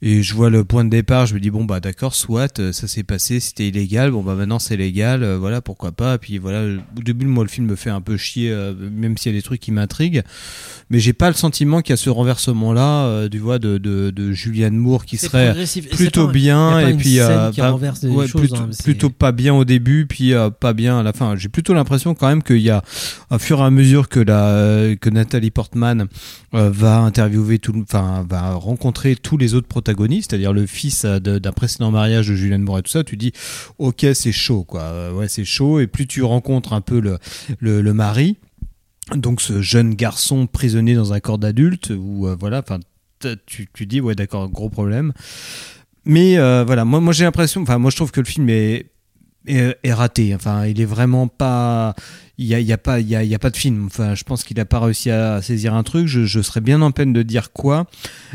et 0.00 0.22
je 0.22 0.34
vois 0.34 0.50
le 0.50 0.64
point 0.64 0.84
de 0.84 0.90
départ, 0.90 1.26
je 1.26 1.34
me 1.34 1.40
dis 1.40 1.50
bon 1.50 1.64
bah 1.64 1.80
d'accord, 1.80 2.14
soit 2.14 2.60
euh, 2.60 2.72
ça 2.72 2.86
s'est 2.86 3.02
passé, 3.02 3.40
c'était 3.40 3.68
illégal, 3.68 4.10
bon 4.10 4.22
bah 4.22 4.34
maintenant 4.34 4.58
c'est 4.58 4.76
légal, 4.76 5.22
euh, 5.22 5.38
voilà 5.38 5.60
pourquoi 5.60 5.92
pas. 5.92 6.18
Puis 6.18 6.38
voilà, 6.38 6.64
au 6.96 7.02
début, 7.02 7.26
moi, 7.26 7.44
le 7.44 7.50
film 7.50 7.66
me 7.66 7.76
fait 7.76 7.90
un 7.90 8.00
peu 8.00 8.16
chier, 8.16 8.50
euh, 8.50 8.74
même 8.74 9.16
s'il 9.16 9.32
y 9.32 9.34
a 9.34 9.38
des 9.38 9.42
trucs 9.42 9.60
qui 9.60 9.72
m'intriguent. 9.72 10.18
intrigue. 10.18 10.22
Mais 10.90 11.00
j'ai 11.00 11.12
pas 11.12 11.28
le 11.28 11.34
sentiment 11.34 11.82
qu'il 11.82 11.92
y 11.92 11.94
a 11.94 11.96
ce 11.96 12.10
renversement-là, 12.10 13.06
euh, 13.06 13.28
du 13.28 13.38
vois, 13.38 13.58
de, 13.58 13.78
de, 13.78 14.10
de 14.10 14.32
Julianne 14.32 14.76
Moore 14.76 15.04
qui 15.04 15.16
serait 15.16 15.54
plutôt 15.90 16.26
pas- 16.26 16.26
y 16.26 16.30
a 16.30 16.32
bien 16.32 16.88
et 16.88 16.94
puis 16.94 17.10
qui 17.10 17.18
bah, 17.18 17.50
des 17.50 18.08
ouais, 18.08 18.26
choses, 18.26 18.40
plutôt, 18.40 18.56
hein, 18.56 18.70
plutôt 18.84 19.10
pas 19.10 19.32
bien 19.32 19.54
au 19.54 19.64
début, 19.64 20.06
puis 20.06 20.32
pas 20.60 20.72
bien 20.72 20.98
à 20.98 21.02
la 21.02 21.12
fin. 21.12 21.36
J'ai 21.36 21.48
plutôt 21.48 21.74
l'impression 21.74 22.14
quand 22.14 22.28
même 22.28 22.42
qu'il 22.42 22.58
y 22.58 22.70
a, 22.70 22.82
au 23.30 23.38
fur 23.38 23.60
et 23.60 23.64
à 23.64 23.70
mesure 23.70 24.08
que 24.08 24.20
la 24.20 24.94
que 24.96 25.10
Nathalie 25.10 25.50
Portman 25.50 26.06
va 26.52 26.98
interviewer 26.98 27.58
tout, 27.58 27.74
enfin 27.82 28.24
va 28.28 28.54
rencontrer 28.54 29.16
tous 29.16 29.36
les 29.36 29.54
autres 29.54 29.68
protagonistes, 29.68 29.87
c'est-à-dire 29.96 30.52
le 30.52 30.66
fils 30.66 31.04
d'un 31.04 31.52
précédent 31.52 31.90
mariage 31.90 32.28
de 32.28 32.34
Julianne 32.34 32.62
Moore 32.62 32.78
et 32.78 32.82
tout 32.82 32.90
ça, 32.90 33.04
tu 33.04 33.16
dis 33.16 33.32
ok 33.78 34.06
c'est 34.14 34.32
chaud 34.32 34.64
quoi, 34.64 34.82
Euh, 34.82 35.12
ouais 35.12 35.28
c'est 35.28 35.44
chaud 35.44 35.80
et 35.80 35.86
plus 35.86 36.06
tu 36.06 36.22
rencontres 36.22 36.72
un 36.72 36.80
peu 36.80 37.00
le 37.00 37.18
le, 37.60 37.92
mari, 37.92 38.36
donc 39.14 39.40
ce 39.40 39.62
jeune 39.62 39.94
garçon 39.94 40.46
prisonnier 40.46 40.94
dans 40.94 41.12
un 41.12 41.20
corps 41.20 41.38
d'adulte 41.38 41.90
ou 41.90 42.26
euh, 42.26 42.36
voilà, 42.38 42.60
enfin 42.60 42.78
tu 43.46 43.68
tu 43.72 43.86
dis 43.86 44.00
ouais 44.00 44.14
d'accord 44.14 44.48
gros 44.48 44.68
problème. 44.70 45.12
Mais 46.04 46.38
euh, 46.38 46.64
voilà, 46.64 46.84
moi, 46.84 47.00
moi 47.00 47.12
j'ai 47.12 47.24
l'impression, 47.24 47.60
enfin 47.62 47.78
moi 47.78 47.90
je 47.90 47.96
trouve 47.96 48.12
que 48.12 48.20
le 48.20 48.26
film 48.26 48.48
est, 48.48 48.86
est, 49.48 49.92
raté. 49.92 50.34
Enfin, 50.34 50.66
il 50.66 50.80
est 50.80 50.84
vraiment 50.86 51.28
pas, 51.28 51.94
il 52.36 52.46
y 52.46 52.54
a, 52.54 52.60
y 52.60 52.72
a 52.72 52.78
pas, 52.78 53.00
y 53.00 53.08
y 53.08 53.34
a 53.34 53.38
pas 53.38 53.50
de 53.50 53.56
film. 53.56 53.86
Enfin, 53.86 54.14
je 54.14 54.24
pense 54.24 54.44
qu'il 54.44 54.58
a 54.60 54.64
pas 54.64 54.80
réussi 54.80 55.10
à 55.10 55.42
saisir 55.42 55.74
un 55.74 55.82
truc. 55.82 56.06
Je, 56.06 56.24
je 56.24 56.40
serais 56.40 56.60
bien 56.60 56.82
en 56.82 56.90
peine 56.90 57.12
de 57.12 57.22
dire 57.22 57.52
quoi. 57.52 57.86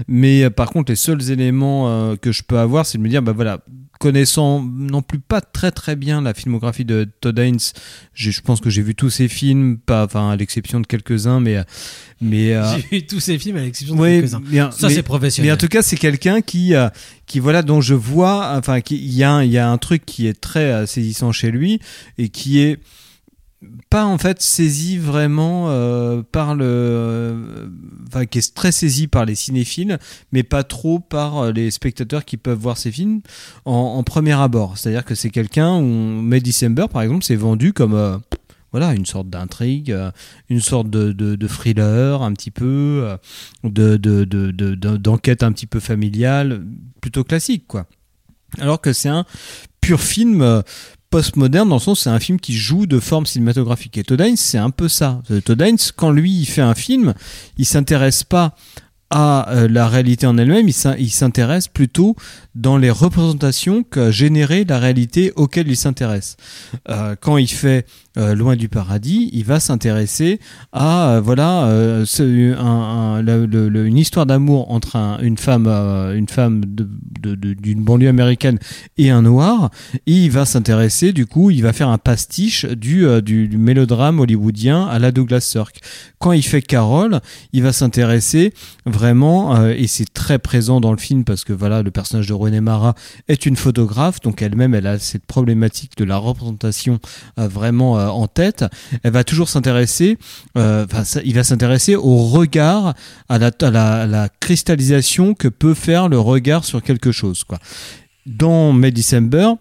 Mais 0.07 0.43
euh, 0.43 0.49
par 0.49 0.69
contre, 0.69 0.91
les 0.91 0.95
seuls 0.95 1.31
éléments 1.31 1.89
euh, 1.89 2.15
que 2.15 2.31
je 2.31 2.43
peux 2.43 2.59
avoir, 2.59 2.85
c'est 2.85 2.97
de 2.97 3.03
me 3.03 3.09
dire, 3.09 3.21
bah 3.21 3.33
voilà, 3.33 3.59
connaissant 4.03 4.61
non 4.61 5.01
plus 5.01 5.19
pas 5.19 5.39
très 5.41 5.71
très 5.71 5.95
bien 5.95 6.21
la 6.21 6.33
filmographie 6.33 6.83
de 6.85 7.07
Todd 7.21 7.39
Haynes, 7.39 7.57
je 8.13 8.41
pense 8.41 8.59
que 8.59 8.69
j'ai 8.69 8.81
vu 8.81 8.95
tous 8.95 9.09
ses 9.09 9.27
films, 9.27 9.77
pas, 9.77 10.03
enfin 10.05 10.29
à 10.31 10.35
l'exception 10.35 10.79
de 10.81 10.85
quelques-uns, 10.87 11.39
mais 11.39 11.63
mais 12.21 12.53
euh, 12.53 12.63
J'ai 12.75 12.97
vu 12.99 13.05
tous 13.07 13.19
ces 13.19 13.37
films 13.39 13.57
à 13.57 13.61
l'exception 13.61 13.95
de 13.95 14.01
oui, 14.01 14.19
quelques-uns. 14.21 14.71
Ça, 14.71 14.89
c'est 14.89 15.03
professionnel. 15.03 15.49
Mais 15.49 15.53
en 15.53 15.57
tout 15.57 15.67
cas, 15.67 15.81
c'est 15.81 15.95
quelqu'un 15.97 16.41
qui, 16.41 16.75
euh, 16.75 16.89
qui 17.25 17.39
voilà, 17.39 17.61
dont 17.63 17.81
je 17.81 17.93
vois, 17.95 18.53
enfin, 18.57 18.79
il 18.89 19.13
y 19.13 19.23
a, 19.23 19.31
un- 19.31 19.43
il 19.43 19.51
y 19.51 19.57
a 19.57 19.69
un 19.69 19.77
truc 19.77 20.05
qui 20.05 20.27
est 20.27 20.39
très 20.39 20.71
euh, 20.71 20.85
saisissant 20.85 21.31
chez 21.31 21.51
lui 21.51 21.79
et 22.17 22.29
qui 22.29 22.59
est 22.59 22.79
pas 23.89 24.05
en 24.05 24.17
fait 24.17 24.41
saisi 24.41 24.97
vraiment 24.97 25.69
euh, 25.69 26.23
par 26.23 26.55
le, 26.55 26.65
euh, 26.65 27.67
enfin, 28.07 28.25
qui 28.25 28.39
est 28.39 28.55
très 28.55 28.71
saisi 28.71 29.07
par 29.07 29.25
les 29.25 29.35
cinéphiles, 29.35 29.99
mais 30.31 30.43
pas 30.43 30.63
trop 30.63 30.99
par 30.99 31.37
euh, 31.37 31.51
les 31.51 31.69
spectateurs 31.71 32.25
qui 32.25 32.37
peuvent 32.37 32.57
voir 32.57 32.77
ces 32.77 32.91
films 32.91 33.21
en, 33.65 34.03
premier 34.03 34.33
abord. 34.33 34.77
C'est-à-dire 34.77 35.05
que 35.05 35.15
c'est 35.15 35.29
quelqu'un 35.29 35.77
où 35.77 35.83
May 35.83 36.41
December, 36.41 36.87
par 36.91 37.01
exemple, 37.01 37.23
c'est 37.23 37.35
vendu 37.35 37.73
comme 37.73 38.21
voilà 38.71 38.93
une 38.93 39.05
sorte 39.05 39.29
d'intrigue, 39.29 39.95
une 40.49 40.59
sorte 40.59 40.89
de, 40.89 41.11
de, 41.11 41.47
thriller 41.47 42.23
un 42.23 42.33
petit 42.33 42.51
peu, 42.51 43.17
de, 43.63 43.97
de, 43.97 44.25
de, 44.25 44.73
d'enquête 44.75 45.43
un 45.43 45.51
petit 45.51 45.67
peu 45.67 45.79
familiale, 45.79 46.65
plutôt 46.99 47.23
classique 47.23 47.65
quoi. 47.67 47.85
Alors 48.59 48.81
que 48.81 48.91
c'est 48.91 49.09
un 49.09 49.25
pur 49.81 50.01
film 50.01 50.63
postmoderne 51.13 51.69
dans 51.69 51.75
le 51.75 51.81
sens 51.81 52.01
c'est 52.01 52.09
un 52.09 52.19
film 52.19 52.39
qui 52.39 52.53
joue 52.53 52.87
de 52.87 52.99
forme 52.99 53.27
cinématographique. 53.27 53.97
Et 53.99 54.03
Todd 54.03 54.23
c'est 54.35 54.57
un 54.57 54.71
peu 54.71 54.89
ça. 54.89 55.21
Euh, 55.29 55.41
Todd 55.41 55.61
quand 55.95 56.09
lui 56.09 56.31
il 56.41 56.45
fait 56.47 56.61
un 56.61 56.73
film, 56.73 57.13
il 57.59 57.65
s'intéresse 57.67 58.23
pas 58.23 58.55
à 59.11 59.47
euh, 59.51 59.67
la 59.67 59.87
réalité 59.87 60.25
en 60.25 60.39
elle-même, 60.39 60.67
il 60.67 60.73
s'in- 60.73 60.95
il 60.97 61.11
s'intéresse 61.11 61.67
plutôt 61.67 62.15
dans 62.55 62.77
les 62.77 62.89
représentations 62.89 63.83
qu'a 63.83 64.09
généré 64.09 64.65
la 64.65 64.79
réalité 64.79 65.31
auquel 65.35 65.67
il 65.67 65.77
s'intéresse. 65.77 66.35
Euh, 66.89 67.15
quand 67.21 67.37
il 67.37 67.47
fait 67.47 67.85
euh, 68.15 68.35
Loin 68.35 68.55
du 68.55 68.69
paradis, 68.69 69.31
il 69.33 69.43
va 69.43 69.59
s'intéresser 69.59 70.39
à 70.71 71.13
euh, 71.15 71.21
voilà 71.21 71.65
euh, 71.65 72.05
une 72.09 73.97
histoire 73.97 74.27
d'amour 74.27 74.71
entre 74.71 74.97
un- 74.97 75.17
une 75.19 75.37
femme 75.37 75.67
une 75.67 76.27
femme 76.27 76.61
d'une 76.65 77.83
banlieue 77.83 78.09
américaine 78.09 78.59
et 78.97 79.09
un 79.09 79.23
noir. 79.23 79.71
Et 80.05 80.11
il 80.13 80.29
va 80.29 80.45
s'intéresser 80.45 81.11
du 81.11 81.25
coup, 81.25 81.49
il 81.49 81.63
va 81.63 81.73
faire 81.73 81.89
un 81.89 81.97
pastiche 81.97 82.65
du, 82.65 83.05
du, 83.23 83.57
mélodrame 83.57 84.19
hollywoodien 84.19 84.85
à 84.85 84.99
la 84.99 85.11
Douglas 85.11 85.41
Sirk. 85.41 85.79
Quand 86.19 86.33
il 86.33 86.43
fait 86.43 86.61
Carole, 86.61 87.19
il 87.51 87.63
va 87.63 87.73
s'intéresser 87.73 88.53
vraiment 88.85 89.65
et 89.67 89.87
c'est 89.87 90.13
très 90.13 90.37
présent 90.37 90.79
dans 90.79 90.91
le 90.91 90.97
film 90.97 91.23
parce 91.23 91.43
que 91.43 91.53
voilà 91.53 91.81
le 91.81 91.91
personnage 91.91 92.27
de 92.27 92.33
René 92.33 92.61
Mara 92.61 92.93
est 93.27 93.45
une 93.45 93.55
photographe 93.55 94.19
donc 94.21 94.41
elle-même 94.41 94.75
elle 94.75 94.87
a 94.87 94.99
cette 94.99 95.25
problématique 95.25 95.97
de 95.97 96.03
la 96.03 96.17
représentation 96.17 96.99
vraiment 97.37 98.02
en 98.11 98.27
tête 98.27 98.65
elle 99.03 99.11
va 99.11 99.23
toujours 99.23 99.49
s'intéresser 99.49 100.17
euh, 100.57 100.85
il 101.23 101.35
va 101.35 101.43
s'intéresser 101.43 101.95
au 101.95 102.17
regard 102.17 102.93
à 103.29 103.39
la 103.39 104.29
cristallisation 104.39 105.33
que 105.33 105.47
peut 105.47 105.73
faire 105.73 106.09
le 106.09 106.19
regard 106.19 106.65
sur 106.65 106.81
quelque 106.81 107.11
chose 107.11 107.43
quoi. 107.43 107.59
Dans 108.25 108.71
May 108.71 108.91
December 108.91 109.53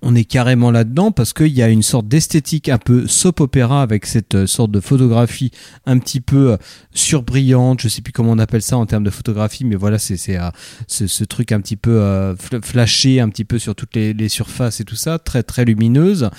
on 0.00 0.14
est 0.14 0.24
carrément 0.24 0.70
là-dedans 0.70 1.12
parce 1.12 1.32
qu'il 1.32 1.48
y 1.48 1.62
a 1.62 1.68
une 1.68 1.82
sorte 1.82 2.08
d'esthétique 2.08 2.68
un 2.68 2.78
peu 2.78 3.06
soap 3.06 3.40
opéra 3.40 3.82
avec 3.82 4.06
cette 4.06 4.34
euh, 4.34 4.46
sorte 4.46 4.70
de 4.70 4.80
photographie 4.80 5.50
un 5.84 5.98
petit 5.98 6.20
peu 6.20 6.52
euh, 6.52 6.56
surbrillante, 6.94 7.82
je 7.82 7.88
sais 7.88 8.00
plus 8.00 8.12
comment 8.12 8.32
on 8.32 8.38
appelle 8.38 8.62
ça 8.62 8.78
en 8.78 8.86
termes 8.86 9.04
de 9.04 9.10
photographie, 9.10 9.64
mais 9.64 9.76
voilà, 9.76 9.98
c'est 9.98 10.18
euh, 10.38 10.50
ce, 10.86 11.24
truc 11.24 11.52
un 11.52 11.60
petit 11.60 11.76
peu 11.76 11.98
fl- 12.34 12.64
flashé, 12.64 13.20
un 13.20 13.28
petit 13.28 13.44
peu 13.44 13.58
sur 13.58 13.74
toutes 13.74 13.94
les, 13.94 14.28
surfaces 14.28 14.80
et 14.80 14.84
tout 14.84 14.96
ça, 14.96 15.18
très 15.18 15.42
très 15.42 15.64
lumineuse, 15.64 16.30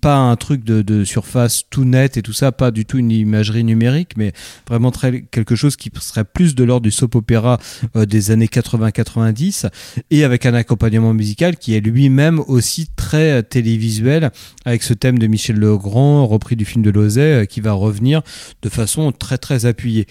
pas 0.00 0.16
un 0.16 0.34
truc 0.36 0.64
de, 0.64 1.04
surface 1.04 1.64
tout 1.70 1.84
net 1.84 2.16
et 2.16 2.22
tout 2.22 2.32
ça, 2.32 2.50
pas 2.52 2.70
du 2.70 2.84
tout 2.84 2.98
une 2.98 3.10
imagerie 3.10 3.64
numérique, 3.64 4.16
mais 4.16 4.32
vraiment 4.68 4.90
très 4.90 5.22
quelque 5.22 5.54
chose 5.54 5.76
qui 5.76 5.90
serait 6.00 6.24
plus 6.24 6.54
de 6.54 6.64
l'ordre 6.64 6.82
du 6.82 6.90
soap 6.90 7.14
opéra 7.14 7.58
des 7.94 8.30
années 8.30 8.46
80-90 8.46 9.70
et 10.10 10.24
avec 10.24 10.46
un 10.46 10.54
accompagnement 10.54 11.14
musical 11.14 11.56
qui 11.56 11.74
est 11.74 11.80
lui-même 11.80 12.40
aussi 12.46 12.79
très 12.96 13.32
euh, 13.38 13.42
télévisuel 13.42 14.30
avec 14.64 14.82
ce 14.82 14.94
thème 14.94 15.18
de 15.18 15.26
Michel 15.26 15.56
Legrand 15.56 16.26
repris 16.26 16.56
du 16.56 16.64
film 16.64 16.82
de 16.82 16.90
Lozay 16.90 17.42
euh, 17.42 17.44
qui 17.44 17.60
va 17.60 17.72
revenir 17.72 18.22
de 18.62 18.68
façon 18.68 19.12
très 19.12 19.38
très 19.38 19.66
appuyée. 19.66 20.06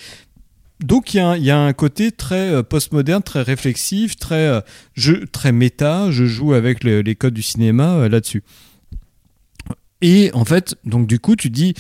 Donc 0.84 1.14
il 1.14 1.18
y, 1.18 1.52
a 1.52 1.58
un- 1.60 1.74
côté 1.74 2.12
très 2.12 2.54
euh, 2.54 2.64
postmoderne, 2.64 3.22
très 3.22 3.42
réflexif, 3.42 4.16
très, 4.16 4.62
je, 4.94 5.14
très 5.26 5.52
méta. 5.52 6.10
Je 6.12 6.26
joue 6.26 6.54
avec 6.54 6.84
le- 6.84 7.02
les 7.02 7.16
codes 7.16 7.34
du 7.34 7.42
cinéma 7.42 8.08
là-dessus. 8.08 8.44
Et 10.02 10.32
en 10.34 10.46
fait, 10.46 10.76
donc 10.86 11.08
du 11.08 11.20
coup, 11.20 11.36
tu 11.36 11.50
dis, 11.50 11.74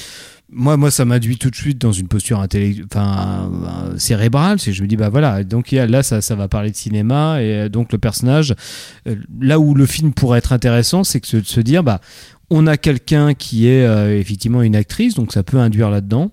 moi, 0.52 0.78
moi, 0.78 0.92
ça 0.92 1.06
m'induit 1.06 1.38
tout 1.38 1.50
de 1.50 1.56
suite 1.56 1.78
dans 1.80 1.92
une 1.92 2.08
posture 2.08 2.40
enfin 2.40 3.52
euh, 3.52 3.98
cérébrale. 3.98 4.58
Je 4.60 4.82
me 4.82 4.88
dis, 4.88 4.98
bah 4.98 5.10
voilà, 5.10 5.44
donc 5.44 5.72
là, 5.72 6.04
ça, 6.04 6.22
ça 6.22 6.36
va 6.36 6.48
parler 6.48 6.72
de 6.72 6.76
cinéma 6.76 7.42
et 7.42 7.54
euh, 7.54 7.70
donc 7.70 7.92
le 7.92 7.98
personnage, 7.98 8.56
euh, 9.08 9.16
là 9.40 9.60
où 9.60 9.74
le 9.74 9.86
film 9.86 10.14
pourrait 10.14 10.40
être 10.40 10.54
intéressant, 10.54 11.04
c'est 11.04 11.20
de 11.36 11.46
se 11.46 11.62
dire, 11.62 11.84
bah 11.84 12.02
on 12.50 12.68
a 12.68 12.78
quelqu'un 12.78 13.34
qui 13.34 13.68
est 13.68 13.86
euh, 13.86 14.18
effectivement 14.18 14.62
une 14.62 14.76
actrice, 14.76 15.14
donc 15.14 15.32
ça 15.32 15.44
peut 15.44 15.58
induire 15.58 15.90
là-dedans. 15.90 16.32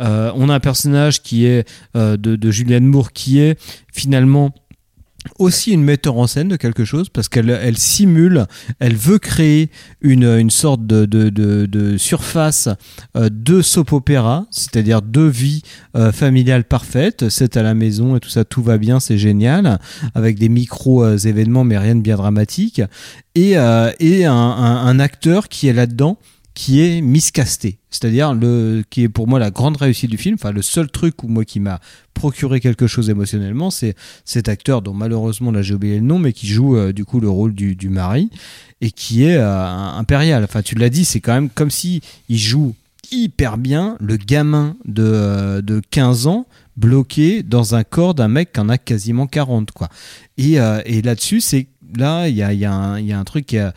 Euh, 0.00 0.32
on 0.34 0.48
a 0.48 0.54
un 0.54 0.60
personnage 0.60 1.22
qui 1.22 1.46
est 1.46 1.68
euh, 1.96 2.16
de, 2.16 2.36
de 2.36 2.50
Julianne 2.50 2.86
Moore 2.86 3.12
qui 3.12 3.38
est 3.38 3.58
finalement 3.92 4.52
aussi 5.38 5.72
une 5.72 5.82
metteur 5.82 6.16
en 6.18 6.26
scène 6.26 6.48
de 6.48 6.56
quelque 6.56 6.84
chose 6.84 7.08
parce 7.08 7.28
qu'elle 7.28 7.50
elle 7.50 7.78
simule, 7.78 8.46
elle 8.78 8.96
veut 8.96 9.18
créer 9.18 9.70
une, 10.00 10.24
une 10.24 10.50
sorte 10.50 10.86
de, 10.86 11.96
surface 11.96 12.68
euh, 13.16 13.28
de 13.30 13.62
soap 13.62 13.92
opéra, 13.92 14.46
c'est-à-dire 14.50 15.02
de 15.02 15.22
vie 15.22 15.62
euh, 15.96 16.12
familiale 16.12 16.64
parfaite, 16.64 17.28
c'est 17.28 17.56
à 17.56 17.62
la 17.62 17.74
maison 17.74 18.16
et 18.16 18.20
tout 18.20 18.28
ça, 18.28 18.44
tout 18.44 18.62
va 18.62 18.78
bien, 18.78 19.00
c'est 19.00 19.18
génial, 19.18 19.78
avec 20.14 20.38
des 20.38 20.48
micros 20.48 21.04
euh, 21.04 21.16
événements 21.16 21.64
mais 21.64 21.78
rien 21.78 21.94
de 21.94 22.00
bien 22.00 22.16
dramatique, 22.16 22.82
et, 23.34 23.56
un 23.56 24.98
acteur 24.98 25.48
qui 25.48 25.68
est 25.68 25.72
là-dedans 25.72 26.18
qui 26.54 26.82
est 26.82 27.00
miscasté, 27.00 27.78
c'est-à-dire 27.90 28.34
le 28.34 28.84
qui 28.90 29.02
est 29.04 29.08
pour 29.08 29.26
moi 29.26 29.38
la 29.38 29.50
grande 29.50 29.76
réussite 29.78 30.10
du 30.10 30.18
film. 30.18 30.34
Enfin, 30.34 30.52
le 30.52 30.60
seul 30.62 30.90
truc 30.90 31.22
où 31.22 31.28
moi 31.28 31.44
qui 31.44 31.60
m'a 31.60 31.80
procuré 32.12 32.60
quelque 32.60 32.86
chose 32.86 33.08
émotionnellement, 33.08 33.70
c'est 33.70 33.94
cet 34.24 34.48
acteur 34.48 34.82
dont 34.82 34.92
malheureusement 34.92 35.50
là 35.50 35.62
j'ai 35.62 35.74
oublié 35.74 35.94
le 35.96 36.02
nom, 36.02 36.18
mais 36.18 36.32
qui 36.32 36.46
joue 36.46 36.76
euh, 36.76 36.92
du 36.92 37.04
coup 37.06 37.20
le 37.20 37.30
rôle 37.30 37.54
du, 37.54 37.88
mari 37.88 38.28
et 38.82 38.90
qui 38.90 39.24
est 39.24 39.36
euh, 39.36 39.66
impérial. 39.66 40.44
Enfin, 40.44 40.60
tu 40.62 40.74
l'as 40.74 40.90
dit, 40.90 41.04
c'est 41.06 41.20
quand 41.20 41.32
même 41.32 41.48
comme 41.48 41.70
si 41.70 42.02
il 42.28 42.38
joue 42.38 42.74
hyper 43.10 43.56
bien 43.56 43.96
le 44.00 44.16
gamin 44.16 44.76
de, 44.84 45.02
euh, 45.04 45.62
de 45.62 45.80
15 45.90 46.26
ans 46.26 46.46
bloqué 46.76 47.42
dans 47.42 47.74
un 47.74 47.84
corps 47.84 48.14
d'un 48.14 48.28
mec 48.28 48.52
qui 48.52 48.60
en 48.60 48.68
a 48.68 48.78
quasiment 48.78 49.26
40 49.26 49.70
quoi. 49.72 49.88
Et, 50.38 50.54
et 50.86 51.02
là-dessus, 51.02 51.40
c'est 51.40 51.66
là 51.96 52.28
il 52.28 52.34
y 52.36 52.42
a, 52.42 52.52
y, 52.52 52.58
y 52.60 52.64
a 53.12 53.18
un 53.18 53.24
truc 53.24 53.46
qui, 53.46 53.58
a- 53.58 53.74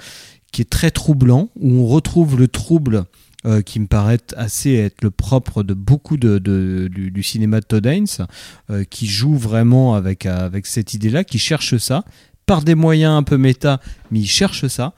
qui 0.55 0.61
est 0.61 0.69
très 0.69 0.89
troublant 0.91 1.49
où 1.59 1.69
on 1.81 1.85
retrouve 1.87 2.39
le 2.39 2.47
trouble 2.47 3.03
euh, 3.45 3.61
qui 3.61 3.79
me 3.81 3.87
paraît 3.87 4.19
assez 4.37 4.73
être 4.73 5.03
le 5.03 5.11
propre 5.11 5.63
de 5.63 5.73
beaucoup 5.73 6.15
de, 6.17 6.39
de- 6.39 6.87
du, 6.89 7.11
du 7.11 7.23
cinéma 7.23 7.59
de 7.59 7.65
Todd 7.65 7.85
Haynes, 7.85 8.07
euh, 8.69 8.85
qui 8.85 9.05
joue 9.05 9.35
vraiment 9.35 9.95
avec, 9.95 10.25
euh, 10.25 10.45
avec 10.45 10.65
cette 10.65 10.93
idée-là, 10.93 11.23
qui 11.25 11.39
cherche 11.39 11.75
ça, 11.77 12.05
par 12.45 12.63
des 12.63 12.73
moyens 12.75 13.13
un 13.17 13.23
peu 13.23 13.37
méta, 13.37 13.81
mais 14.11 14.19
il 14.21 14.27
cherche 14.27 14.65
ça. 14.67 14.93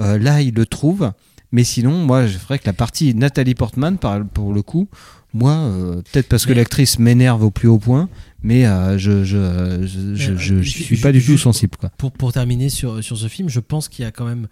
Euh, 0.00 0.18
là, 0.18 0.42
il 0.42 0.54
le 0.54 0.66
trouve. 0.66 1.12
Mais 1.52 1.62
sinon, 1.62 2.04
moi, 2.04 2.26
je 2.26 2.36
ferais 2.36 2.58
que 2.58 2.66
la 2.66 2.72
partie 2.72 3.14
Nathalie 3.14 3.54
Portman, 3.54 3.96
pour 4.34 4.52
le 4.52 4.62
coup, 4.62 4.88
moi, 5.32 5.52
euh, 5.52 6.02
peut-être 6.12 6.28
parce 6.28 6.44
que 6.46 6.52
l'actrice 6.52 6.98
m'énerve 6.98 7.42
au 7.44 7.50
plus 7.50 7.68
haut 7.68 7.78
point, 7.78 8.08
mais 8.42 8.66
euh, 8.66 8.98
je, 8.98 9.24
je, 9.24 9.86
je, 9.86 10.36
je, 10.36 10.62
je 10.62 10.70
suis 10.70 10.96
pas 10.96 11.12
du 11.12 11.22
tout 11.24 11.38
sensible. 11.38 11.76
Quoi. 11.78 11.90
Pour, 11.96 12.10
pour 12.10 12.32
terminer 12.32 12.68
sur, 12.68 13.02
sur 13.02 13.16
ce 13.16 13.28
film, 13.28 13.48
je 13.48 13.60
pense 13.60 13.88
qu'il 13.88 14.04
y 14.04 14.08
a 14.08 14.10
quand 14.10 14.26
même 14.26 14.48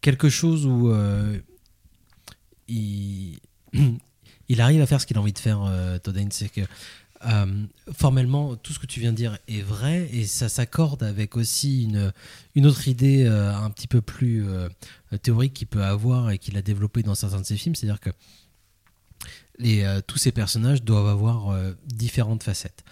quelque 0.00 0.28
chose 0.28 0.66
où 0.66 0.90
euh, 0.90 1.38
il, 2.68 3.40
arrive 4.58 4.80
à 4.80 4.86
faire 4.86 5.00
ce 5.00 5.06
qu'il 5.06 5.16
a 5.16 5.20
envie 5.20 5.32
de 5.32 5.38
faire, 5.38 5.62
euh, 5.62 5.98
Todd. 5.98 6.18
C'est 6.30 6.48
que 6.48 6.62
euh, 7.26 7.64
formellement, 7.92 8.56
tout 8.56 8.72
ce 8.72 8.78
que 8.78 8.86
tu 8.86 9.00
viens 9.00 9.12
de 9.12 9.16
dire 9.16 9.38
est 9.46 9.60
vrai 9.60 10.08
et 10.12 10.26
ça 10.26 10.48
s'accorde 10.48 11.02
avec 11.02 11.36
aussi 11.36 11.84
une, 12.54 12.66
autre 12.66 12.88
idée 12.88 13.26
un 13.26 13.70
petit 13.70 13.88
peu 13.88 14.00
plus 14.00 14.46
théorique 15.22 15.52
qu'il 15.52 15.66
peut 15.66 15.84
avoir 15.84 16.30
et 16.30 16.38
qu'il 16.38 16.56
a 16.56 16.62
développé 16.62 17.02
dans 17.02 17.14
certains 17.14 17.40
de 17.40 17.46
ses 17.46 17.56
films. 17.56 17.74
C'est-à-dire 17.74 18.00
que 18.00 18.10
tous 20.06 20.16
ces 20.16 20.32
personnages 20.32 20.82
doivent 20.82 21.08
avoir 21.08 21.54
différentes 21.84 22.42
facettes. 22.42 22.84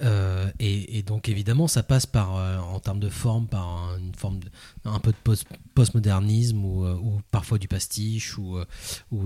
Euh, 0.00 0.48
et, 0.60 1.02
donc 1.02 1.28
évidemment, 1.28 1.66
ça 1.66 1.82
passe 1.82 2.06
par, 2.06 2.36
euh, 2.36 2.58
en 2.58 2.78
termes 2.78 3.00
de 3.00 3.08
forme, 3.08 3.48
par 3.48 3.66
un- 3.66 3.98
une 3.98 4.14
forme, 4.14 4.38
de, 4.38 4.48
un 4.84 5.00
peu 5.00 5.10
de 5.10 5.16
post- 5.24 5.46
postmodernisme 5.74 6.64
ou, 6.64 6.84
euh, 6.84 6.96
parfois 7.30 7.58
du 7.58 7.66
pastiche 7.68 8.38
ou, 8.38 8.58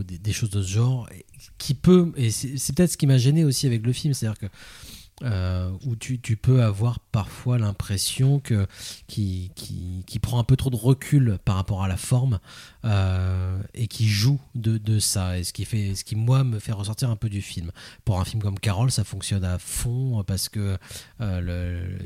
des, 0.02 0.18
des 0.18 0.32
choses 0.32 0.50
de 0.50 0.62
ce 0.62 0.68
genre, 0.68 1.08
qui 1.58 1.74
peut, 1.74 2.12
et 2.16 2.30
c'est 2.30 2.74
peut-être 2.74 2.92
ce 2.92 2.96
qui 2.96 3.06
m'a 3.06 3.18
gêné 3.18 3.44
aussi 3.44 3.66
avec 3.66 3.84
le 3.84 3.92
film, 3.92 4.14
c'est-à-dire 4.14 4.38
que 4.38 4.46
euh, 5.22 5.70
où 5.86 5.94
tu, 5.94 6.20
tu 6.20 6.36
peux 6.36 6.62
avoir 6.62 6.98
parfois 6.98 7.56
l'impression 7.56 8.40
que 8.40 8.66
qui, 9.06 9.52
qui, 9.54 10.02
qui 10.06 10.18
prend 10.18 10.40
un 10.40 10.44
peu 10.44 10.56
trop 10.56 10.70
de 10.70 10.76
recul 10.76 11.38
par 11.44 11.56
rapport 11.56 11.84
à 11.84 11.88
la 11.88 11.96
forme 11.96 12.40
euh, 12.84 13.62
et 13.74 13.86
qui 13.86 14.08
joue 14.08 14.40
de, 14.54 14.78
de 14.78 14.98
ça 14.98 15.38
et 15.38 15.44
ce 15.44 15.52
qui 15.52 15.64
fait 15.64 15.94
ce 15.94 16.02
qui 16.02 16.16
moi 16.16 16.42
me 16.42 16.58
fait 16.58 16.72
ressortir 16.72 17.08
un 17.10 17.16
peu 17.16 17.28
du 17.28 17.40
film. 17.40 17.70
Pour 18.04 18.20
un 18.20 18.24
film 18.24 18.42
comme 18.42 18.58
Carol 18.58 18.90
ça 18.90 19.04
fonctionne 19.04 19.44
à 19.44 19.58
fond 19.58 20.24
parce 20.26 20.48
que 20.48 20.76
euh, 21.20 21.40
le, 21.40 21.98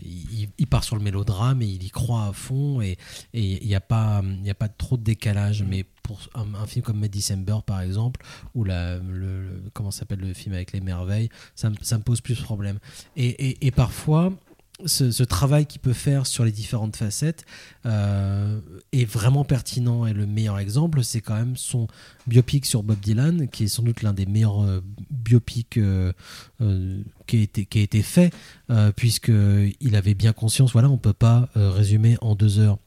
il, 0.59 0.67
part 0.67 0.85
sur 0.85 0.97
le 0.97 1.03
mélodrame 1.03 1.63
et 1.63 1.67
il 1.67 1.85
y 1.85 1.91
croit 1.91 2.27
à 2.27 2.33
fond 2.33 2.83
et 2.83 2.99
il 3.33 3.67
n'y 3.67 3.75
a 3.75 3.81
pas 3.81 4.23
il 4.43 4.51
a 4.51 4.55
pas 4.55 4.69
trop 4.69 4.97
de 4.97 5.05
décalage 5.05 5.63
mais 5.63 5.87
pour 6.07 6.21
un, 6.35 6.67
film 6.67 6.85
comme 6.85 6.99
May 6.99 7.09
December 7.09 7.57
par 7.67 7.81
exemple 7.81 8.25
ou 8.55 8.65
la, 8.65 8.99
le, 8.99 9.63
comment 9.73 9.91
s'appelle 9.91 10.21
le 10.21 10.33
film 10.33 10.55
avec 10.55 10.73
les 10.73 10.81
merveilles 10.81 11.29
ça, 11.55 11.71
ça 11.83 11.99
me 11.99 12.03
pose 12.03 12.21
plus 12.21 12.39
de 12.39 12.43
problème. 12.43 12.79
Et, 13.17 13.67
et, 13.67 13.71
parfois 13.71 14.33
ce, 14.85 15.23
travail 15.23 15.67
qu'il 15.67 15.81
peut 15.81 15.95
faire 15.95 16.27
sur 16.27 16.45
les 16.45 16.53
différentes 16.53 16.97
facettes 16.97 17.45
euh, 17.87 18.61
est 18.93 19.07
vraiment 19.07 19.45
pertinent 19.45 20.07
et 20.07 20.13
le 20.13 20.27
meilleur 20.27 20.59
exemple 20.59 21.03
c'est 21.03 21.23
quand 21.23 21.35
même 21.35 21.57
son 21.57 21.89
biopic 22.27 22.67
sur 22.67 22.83
Bob 22.83 23.01
Dylan 23.01 23.49
qui 23.49 23.65
est 23.65 23.69
sans 23.69 23.83
doute 23.83 24.03
l'un 24.03 24.13
des 24.13 24.27
meilleurs 24.27 24.63
euh, 24.63 24.81
biopics 25.11 25.79
euh, 25.79 26.13
euh, 26.61 27.01
qui, 27.27 27.39
a 27.39 27.41
été, 27.41 27.65
qui 27.65 27.79
a 27.79 27.83
été 27.83 28.03
fait 28.03 28.33
euh, 28.71 28.93
puisque 28.95 29.33
il 29.81 29.97
avait 29.97 30.15
bien 30.15 30.33
conscience 30.33 30.73
voilà 30.73 30.91
on 30.91 30.99
peut 30.99 31.13
pas 31.15 31.49
résumer 31.55 32.19
en 32.21 32.35
deux 32.35 32.59
heures 32.59 32.79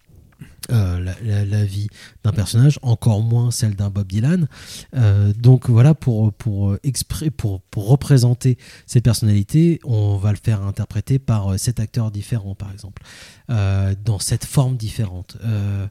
euh, 0.71 1.13
la, 1.23 1.65
vie 1.65 1.87
d'un 2.23 2.31
personnage, 2.31 2.79
encore 2.81 3.21
moins 3.21 3.51
celle 3.51 3.75
d'un 3.75 3.89
Bob 3.89 4.07
Dylan. 4.07 4.47
Euh, 4.95 5.33
donc 5.33 5.69
voilà, 5.69 5.93
pour, 5.95 6.31
pour, 6.33 6.75
expré- 6.83 7.31
pour, 7.31 7.61
pour 7.61 7.87
représenter 7.87 8.57
cette 8.85 9.03
personnalité, 9.03 9.79
on 9.83 10.17
va 10.17 10.31
le 10.31 10.37
faire 10.41 10.61
interpréter 10.63 11.17
par 11.17 11.53
euh, 11.53 11.57
sept 11.57 11.79
acteurs 11.79 12.11
différents, 12.11 12.55
par 12.55 12.71
exemple, 12.71 13.01
euh, 13.49 13.95
dans 14.05 14.19
cette 14.19 14.45
forme 14.45 14.77
différente. 14.77 15.37
Euh, 15.43 15.87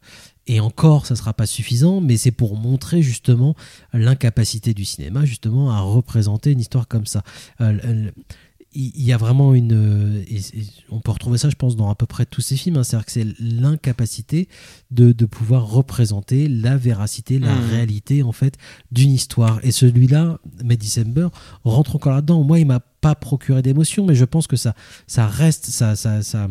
et 0.46 0.60
encore, 0.60 1.06
ça 1.06 1.16
sera 1.16 1.34
pas 1.34 1.46
suffisant, 1.46 2.00
mais 2.00 2.16
c'est 2.16 2.30
pour 2.30 2.56
montrer 2.56 3.02
justement 3.02 3.54
l'incapacité 3.92 4.72
du 4.72 4.84
cinéma, 4.84 5.24
justement, 5.24 5.70
à 5.70 5.80
représenter 5.80 6.52
une 6.52 6.60
histoire 6.60 6.88
comme 6.88 7.04
ça. 7.04 7.22
Il 8.74 9.02
y 9.02 9.12
a 9.12 9.16
vraiment 9.16 9.54
une. 9.54 9.72
euh, 9.72 10.22
et- 10.28 10.40
on 10.90 11.00
peut 11.00 11.10
retrouver 11.10 11.38
ça, 11.38 11.48
je 11.48 11.56
pense, 11.56 11.74
dans 11.74 11.88
à 11.90 11.94
peu 11.94 12.06
près 12.06 12.26
tous 12.26 12.42
ces 12.42 12.56
films. 12.56 12.76
hein. 12.76 12.84
C'est-à-dire 12.84 13.06
que 13.06 13.12
c'est 13.12 13.26
l'incapacité 13.40 14.48
de, 14.90 15.12
de 15.12 15.24
pouvoir 15.26 15.68
représenter 15.70 16.48
la 16.48 16.76
véracité, 16.76 17.38
la 17.38 17.54
Mhm. 17.54 17.70
réalité, 17.70 18.22
en 18.22 18.32
fait, 18.32 18.54
d'une 18.92 19.10
histoire. 19.12 19.60
Et 19.62 19.70
celui-là, 19.72 20.38
May 20.64 20.76
December, 20.76 21.28
rentre 21.64 21.96
encore 21.96 22.12
là-dedans. 22.14 22.42
Moi, 22.44 22.58
il 22.60 22.66
m'a 22.66 22.80
pas 23.00 23.14
procuré 23.14 23.62
d'émotion, 23.62 24.04
mais 24.06 24.14
je 24.14 24.24
pense 24.24 24.46
que 24.46 24.56
ça, 24.56 24.74
ça 25.06 25.26
reste, 25.26 25.66
ça, 25.66 25.94
ça, 25.96 26.22
ça, 26.22 26.48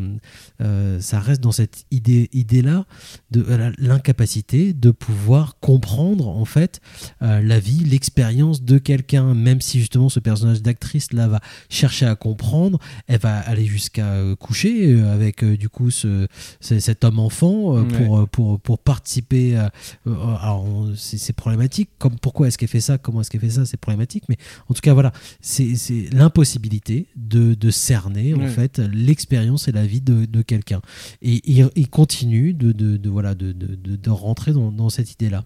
euh, 0.61 0.99
ça 1.01 1.19
reste 1.19 1.41
dans 1.41 1.51
cette 1.51 1.85
idée, 1.91 2.29
idée-là 2.33 2.85
de 3.31 3.45
euh, 3.49 3.71
l'incapacité 3.77 4.73
de 4.73 4.91
pouvoir 4.91 5.57
comprendre 5.59 6.27
en 6.27 6.45
fait 6.45 6.79
euh, 7.21 7.41
la 7.41 7.59
vie, 7.59 7.83
l'expérience 7.83 8.61
de 8.63 8.77
quelqu'un, 8.77 9.33
même 9.33 9.61
si 9.61 9.79
justement 9.79 10.09
ce 10.09 10.19
personnage 10.19 10.61
d'actrice 10.61 11.11
là 11.13 11.27
va 11.27 11.39
chercher 11.69 12.05
à 12.05 12.15
comprendre, 12.15 12.79
elle 13.07 13.19
va 13.19 13.37
aller 13.39 13.65
jusqu'à 13.65 14.13
coucher 14.39 15.01
avec 15.01 15.43
du 15.43 15.69
coup 15.69 15.91
ce, 15.91 16.27
ce- 16.61 16.79
cet 16.79 17.03
homme 17.03 17.19
enfant 17.19 17.47
Ouais. 17.77 17.83
pour, 18.05 18.27
pour, 18.29 18.59
pour 18.59 18.79
participer. 18.79 19.55
à- 19.57 19.71
alors 20.05 20.65
c'est 20.95 21.33
problématique. 21.33 21.89
Comme 21.99 22.17
pourquoi 22.19 22.47
est-ce 22.47 22.57
qu'elle 22.57 22.69
fait 22.69 22.79
ça, 22.81 22.97
comment 22.97 23.21
est-ce 23.21 23.29
qu'elle 23.29 23.41
fait 23.41 23.49
ça, 23.49 23.65
c'est 23.65 23.77
problématique. 23.77 24.23
Mais 24.29 24.37
en 24.69 24.73
tout 24.73 24.81
cas 24.81 24.93
voilà, 24.93 25.11
c'est 25.41 25.75
c'est 25.75 26.09
l'impossibilité 26.38 27.07
de, 27.15 27.55
de 27.55 27.71
cerner 27.71 28.35
en 28.35 28.47
fait 28.47 28.79
l'expérience 28.79 29.67
et 29.67 29.71
la 29.71 29.85
vie 29.85 30.01
de, 30.01 30.25
de 30.25 30.41
quelqu'un. 30.43 30.81
Et 31.21 31.41
il, 31.45 31.89
continue 31.89 32.53
de, 32.53 33.09
voilà 33.09 33.33
de, 33.33 34.09
rentrer 34.09 34.53
dans, 34.53 34.71
dans 34.71 34.89
cette 34.89 35.11
idée 35.11 35.29
là. 35.29 35.45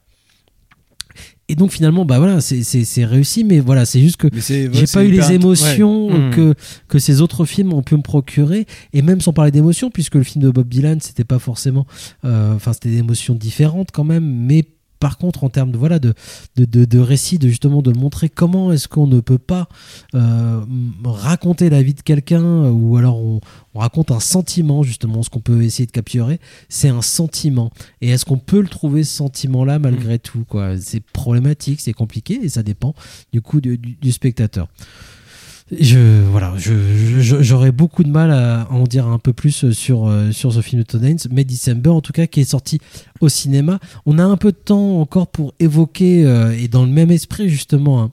Et 1.49 1.55
donc 1.55 1.71
finalement, 1.71 2.05
bah 2.05 2.19
voilà, 2.19 2.39
c'est- 2.39 3.05
réussi, 3.05 3.43
mais 3.43 3.59
voilà, 3.59 3.85
c'est 3.85 3.99
juste 3.99 4.15
que 4.17 4.27
j'ai 4.33 4.69
pas 4.93 5.03
eu 5.03 5.11
les 5.11 5.33
émotions 5.33 6.07
ouais. 6.07 6.29
Mm. 6.29 6.31
que 6.31 6.55
que 6.87 6.99
ces 6.99 7.19
autres 7.19 7.43
films 7.43 7.73
ont 7.73 7.81
pu 7.83 7.95
me 7.95 8.01
procurer, 8.01 8.65
et 8.93 9.01
même 9.01 9.19
sans 9.19 9.33
parler 9.33 9.51
d'émotions, 9.51 9.89
puisque 9.89 10.15
le 10.15 10.23
film 10.23 10.43
de 10.43 10.49
Bob 10.49 10.69
Dylan, 10.69 11.01
c'était 11.01 11.25
pas 11.25 11.39
forcément, 11.39 11.85
euh, 12.23 12.55
enfin 12.55 12.71
c'était 12.71 12.89
des 12.91 12.99
émotions 12.99 13.35
différentes 13.35 13.91
quand 13.91 14.05
même, 14.05 14.23
mais 14.23 14.63
par 15.01 15.17
contre, 15.17 15.43
en 15.43 15.49
termes 15.49 15.71
de 15.71 15.77
voilà 15.77 15.99
de 15.99 16.13
de, 16.55 16.63
de, 16.63 16.85
de 16.85 16.99
récit, 16.99 17.37
de 17.39 17.49
justement 17.49 17.81
de 17.81 17.91
montrer 17.91 18.29
comment 18.29 18.71
est-ce 18.71 18.87
qu'on 18.87 19.07
ne 19.07 19.19
peut 19.19 19.37
pas 19.37 19.67
euh, 20.15 20.61
raconter 21.03 21.69
la 21.69 21.81
vie 21.83 21.93
de 21.93 22.01
quelqu'un, 22.01 22.69
ou 22.69 22.95
alors 22.95 23.17
on, 23.17 23.41
on 23.73 23.79
raconte 23.79 24.11
un 24.11 24.19
sentiment 24.21 24.83
justement, 24.83 25.23
ce 25.23 25.29
qu'on 25.29 25.41
peut 25.41 25.63
essayer 25.63 25.85
de 25.87 25.91
capturer, 25.91 26.39
c'est 26.69 26.89
un 26.89 27.01
sentiment. 27.01 27.71
Et 28.01 28.09
est-ce 28.11 28.23
qu'on 28.25 28.37
peut 28.37 28.61
le 28.61 28.67
trouver 28.69 29.03
ce 29.03 29.13
sentiment-là 29.17 29.79
malgré 29.79 30.19
tout 30.19 30.45
quoi? 30.47 30.79
C'est 30.79 31.01
problématique, 31.01 31.81
c'est 31.81 31.93
compliqué, 31.93 32.39
et 32.43 32.49
ça 32.49 32.63
dépend 32.63 32.93
du 33.33 33.41
coup 33.41 33.59
du, 33.59 33.77
du- 33.77 33.97
du 33.99 34.11
spectateur. 34.11 34.67
Je 35.79 36.21
voilà, 36.29 36.53
je- 36.57 37.41
j'aurais 37.41 37.71
beaucoup 37.71 38.03
de 38.03 38.09
mal 38.09 38.29
à 38.31 38.67
en 38.71 38.83
dire 38.83 39.07
un 39.07 39.19
peu 39.19 39.31
plus 39.31 39.71
sur 39.71 40.07
euh, 40.07 40.31
sur 40.33 40.51
ce 40.51 40.59
film 40.61 40.81
de 40.81 40.85
mais 41.31 41.45
December 41.45 41.89
en 41.91 42.01
tout 42.01 42.11
cas 42.11 42.27
qui 42.27 42.41
est 42.41 42.45
sorti 42.45 42.79
au 43.21 43.29
cinéma. 43.29 43.79
On 44.05 44.19
a 44.19 44.23
un 44.23 44.35
peu 44.35 44.51
de 44.51 44.57
temps 44.57 44.99
encore 44.99 45.27
pour 45.27 45.53
évoquer 45.59 46.25
euh, 46.25 46.51
et 46.51 46.67
dans 46.67 46.83
le 46.83 46.91
même 46.91 47.09
esprit 47.11 47.47
justement. 47.47 48.01
hein, 48.01 48.11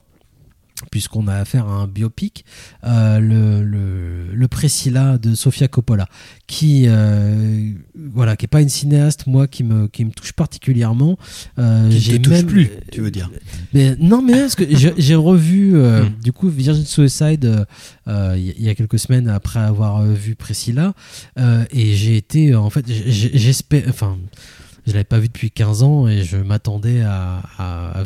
Puisqu'on 0.91 1.27
a 1.27 1.35
affaire 1.35 1.67
à 1.67 1.71
un 1.73 1.87
biopic, 1.87 2.45
euh, 2.83 3.19
le, 3.19 3.63
le, 3.63 4.33
le 4.33 4.47
Priscilla 4.47 5.17
de 5.17 5.35
Sofia 5.35 5.67
Coppola, 5.67 6.07
qui 6.47 6.85
euh, 6.87 7.71
voilà, 8.13 8.35
qui 8.35 8.45
est 8.45 8.47
pas 8.47 8.61
une 8.61 8.69
cinéaste 8.69 9.27
moi 9.27 9.47
qui 9.47 9.63
me 9.63 9.87
qui 9.87 10.05
me 10.05 10.11
touche 10.11 10.33
particulièrement. 10.33 11.17
Euh, 11.59 11.87
Qui 11.89 11.95
ne 11.95 11.99
j'ai 11.99 12.17
te 12.17 12.23
touche 12.23 12.33
même- 12.33 12.45
plus, 12.47 12.69
tu 12.91 13.01
veux 13.01 13.11
dire. 13.11 13.29
mais 13.73 13.95
non, 13.99 14.21
mais 14.21 14.39
parce 14.39 14.55
que 14.55 14.63
j'ai 14.97 15.15
revu 15.15 15.75
euh, 15.75 16.03
Hmm. 16.09 16.13
du 16.23 16.31
coup 16.31 16.47
Virgin 16.49 16.85
Suicide 16.85 17.65
il 18.07 18.53
y, 18.63 18.69
a 18.69 18.75
quelques 18.75 18.97
semaines 18.99 19.27
après 19.27 19.59
avoir 19.59 20.03
vu 20.03 20.35
Priscilla 20.35 20.93
et 21.37 21.93
j'ai 21.95 22.17
été 22.17 22.55
en 22.55 22.69
fait 22.69 22.85
j'espère 22.87 23.83
enfin 23.89 24.17
je 24.89 24.93
l'avais 24.93 25.03
pas 25.03 25.19
vu 25.19 25.27
depuis 25.27 25.51
15 25.51 25.83
ans 25.83 26.07
et 26.07 26.23
je 26.23 26.37
m'attendais 26.37 27.01
à, 27.01 27.41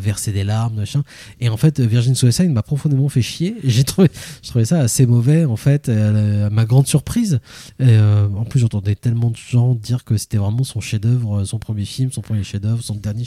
verser 0.00 0.32
des 0.32 0.44
larmes 0.44 0.76
machin. 0.76 1.02
Et 1.40 1.48
en 1.48 1.56
fait 1.56 1.80
Virgin 1.80 2.14
Suicide 2.14 2.50
m'a 2.50 2.62
profondément 2.62 3.08
fait 3.08 3.22
chier. 3.22 3.56
J'ai 3.64 3.84
trouvé 3.84 4.10
je 4.42 4.48
trouvais 4.48 4.64
ça 4.64 4.80
assez 4.80 5.06
mauvais 5.06 5.44
en 5.44 5.56
fait 5.56 5.88
euh, 5.88 6.46
à 6.46 6.50
ma 6.50 6.64
grande 6.64 6.86
surprise. 6.86 7.40
Euh, 7.80 8.28
en 8.36 8.44
plus 8.44 8.60
j'entendais 8.60 8.94
tellement 8.94 9.30
de 9.30 9.36
gens 9.36 9.74
dire 9.74 10.04
que 10.04 10.16
c'était 10.16 10.36
vraiment 10.36 10.64
son 10.64 10.80
chef-d'œuvre 10.80 11.44
son 11.44 11.58
premier 11.58 11.84
film 11.84 12.12
son 12.12 12.20
premier 12.20 12.44
chef-d'œuvre 12.44 12.82
son 12.82 12.94
dernier 12.94 13.26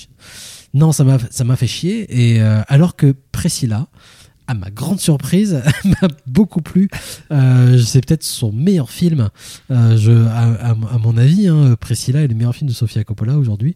non, 0.74 0.92
ça 0.92 1.04
m'a 1.04 1.18
ça 1.32 1.44
m'a 1.44 1.56
fait 1.56 1.68
chier. 1.68 2.06
Et 2.10 2.42
euh, 2.42 2.62
alors 2.68 2.96
que 2.96 3.16
Priscilla, 3.32 3.88
à 4.48 4.54
ma 4.54 4.70
grande 4.70 5.00
surprise, 5.00 5.62
m'a 5.86 6.08
beaucoup 6.26 6.62
plu. 6.62 6.90
Euh, 7.32 7.78
c'est 7.80 8.06
peut-être 8.06 8.24
son 8.24 8.52
meilleur 8.52 8.90
film. 8.90 9.30
Euh, 9.72 10.28
à 10.30 10.98
mon 10.98 11.18
avis, 11.18 11.48
hein, 11.48 11.76
Priscilla 11.80 12.22
est 12.22 12.28
le 12.28 12.36
meilleur 12.36 12.56
film 12.56 12.70
de 12.70 12.74
Sofia 12.76 13.04
Coppola 13.04 13.38
aujourd'hui. 13.38 13.76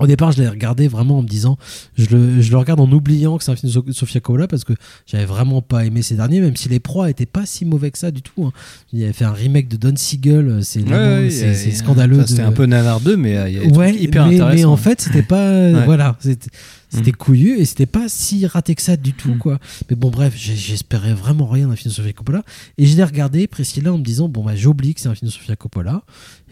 Au 0.00 0.06
départ, 0.08 0.32
je 0.32 0.42
l'ai 0.42 0.48
regardé 0.48 0.88
vraiment 0.88 1.18
en 1.18 1.22
me 1.22 1.28
disant, 1.28 1.56
je 1.96 2.06
le, 2.16 2.40
je 2.42 2.50
le 2.50 2.56
regarde 2.56 2.80
en 2.80 2.90
oubliant 2.90 3.38
que 3.38 3.44
c'est 3.44 3.52
un 3.52 3.56
film 3.56 3.70
de 3.70 3.74
So- 3.74 3.84
Sofia 3.92 4.20
Coppola 4.20 4.48
parce 4.48 4.64
que 4.64 4.72
j'avais 5.06 5.24
vraiment 5.24 5.62
pas 5.62 5.84
aimé 5.84 6.02
ces 6.02 6.16
derniers, 6.16 6.40
même 6.40 6.56
si 6.56 6.68
les 6.68 6.80
proies 6.80 7.10
étaient 7.10 7.26
pas 7.26 7.46
si 7.46 7.64
mauvais 7.64 7.92
que 7.92 7.98
ça 7.98 8.10
du 8.10 8.20
tout. 8.20 8.44
hein. 8.44 8.52
Il 8.92 9.04
avait 9.04 9.12
fait 9.12 9.24
un 9.24 9.32
remake 9.32 9.68
de 9.68 9.76
Don 9.76 9.94
Siegel, 9.94 10.64
c'est 10.64 10.80
Ouais, 10.80 10.86
vraiment- 10.86 11.22
ouais, 11.22 11.30
c'est 11.30 11.70
scandaleux. 11.70 12.16
enfin, 12.18 12.26
C'était 12.26 12.42
de- 12.42 12.46
un 12.48 12.52
peu 12.52 12.66
nanardeux, 12.66 13.16
mais 13.16 13.36
euh, 13.36 13.48
il 13.48 13.54
y 13.54 13.58
a 13.58 13.66
des 13.66 13.76
ouais, 13.76 13.94
hyper 13.94 14.26
mais, 14.26 14.34
intéressants. 14.34 14.56
mais 14.56 14.64
en 14.64 14.76
fait, 14.76 15.00
c'était 15.00 15.22
pas, 15.22 15.84
voilà, 15.84 16.16
c'était 16.20 16.48
c'était 16.90 17.12
couillu 17.12 17.58
et 17.58 17.64
c'était 17.64 17.86
pas 17.86 18.08
si 18.08 18.46
raté 18.46 18.74
que 18.76 18.82
ça 18.82 18.96
du 18.96 19.14
tout, 19.14 19.30
Mhm. 19.30 19.38
quoi. 19.38 19.58
Mais 19.90 19.96
bon, 19.96 20.10
bref, 20.10 20.34
j'espérais 20.36 21.12
vraiment 21.12 21.46
rien 21.46 21.66
d'un 21.68 21.74
film 21.76 21.90
de 21.90 21.94
Sofia 21.96 22.12
Coppola 22.12 22.42
et 22.78 22.86
je 22.86 22.96
l'ai 22.96 23.02
regardé 23.04 23.46
Priscilla 23.48 23.92
en 23.92 23.98
me 23.98 24.04
disant 24.04 24.28
bon 24.28 24.44
bah 24.44 24.54
j'oublie 24.54 24.94
que 24.94 25.00
c'est 25.00 25.08
un 25.08 25.14
film 25.14 25.28
de 25.28 25.32
Sofia 25.32 25.56
Coppola. 25.56 26.02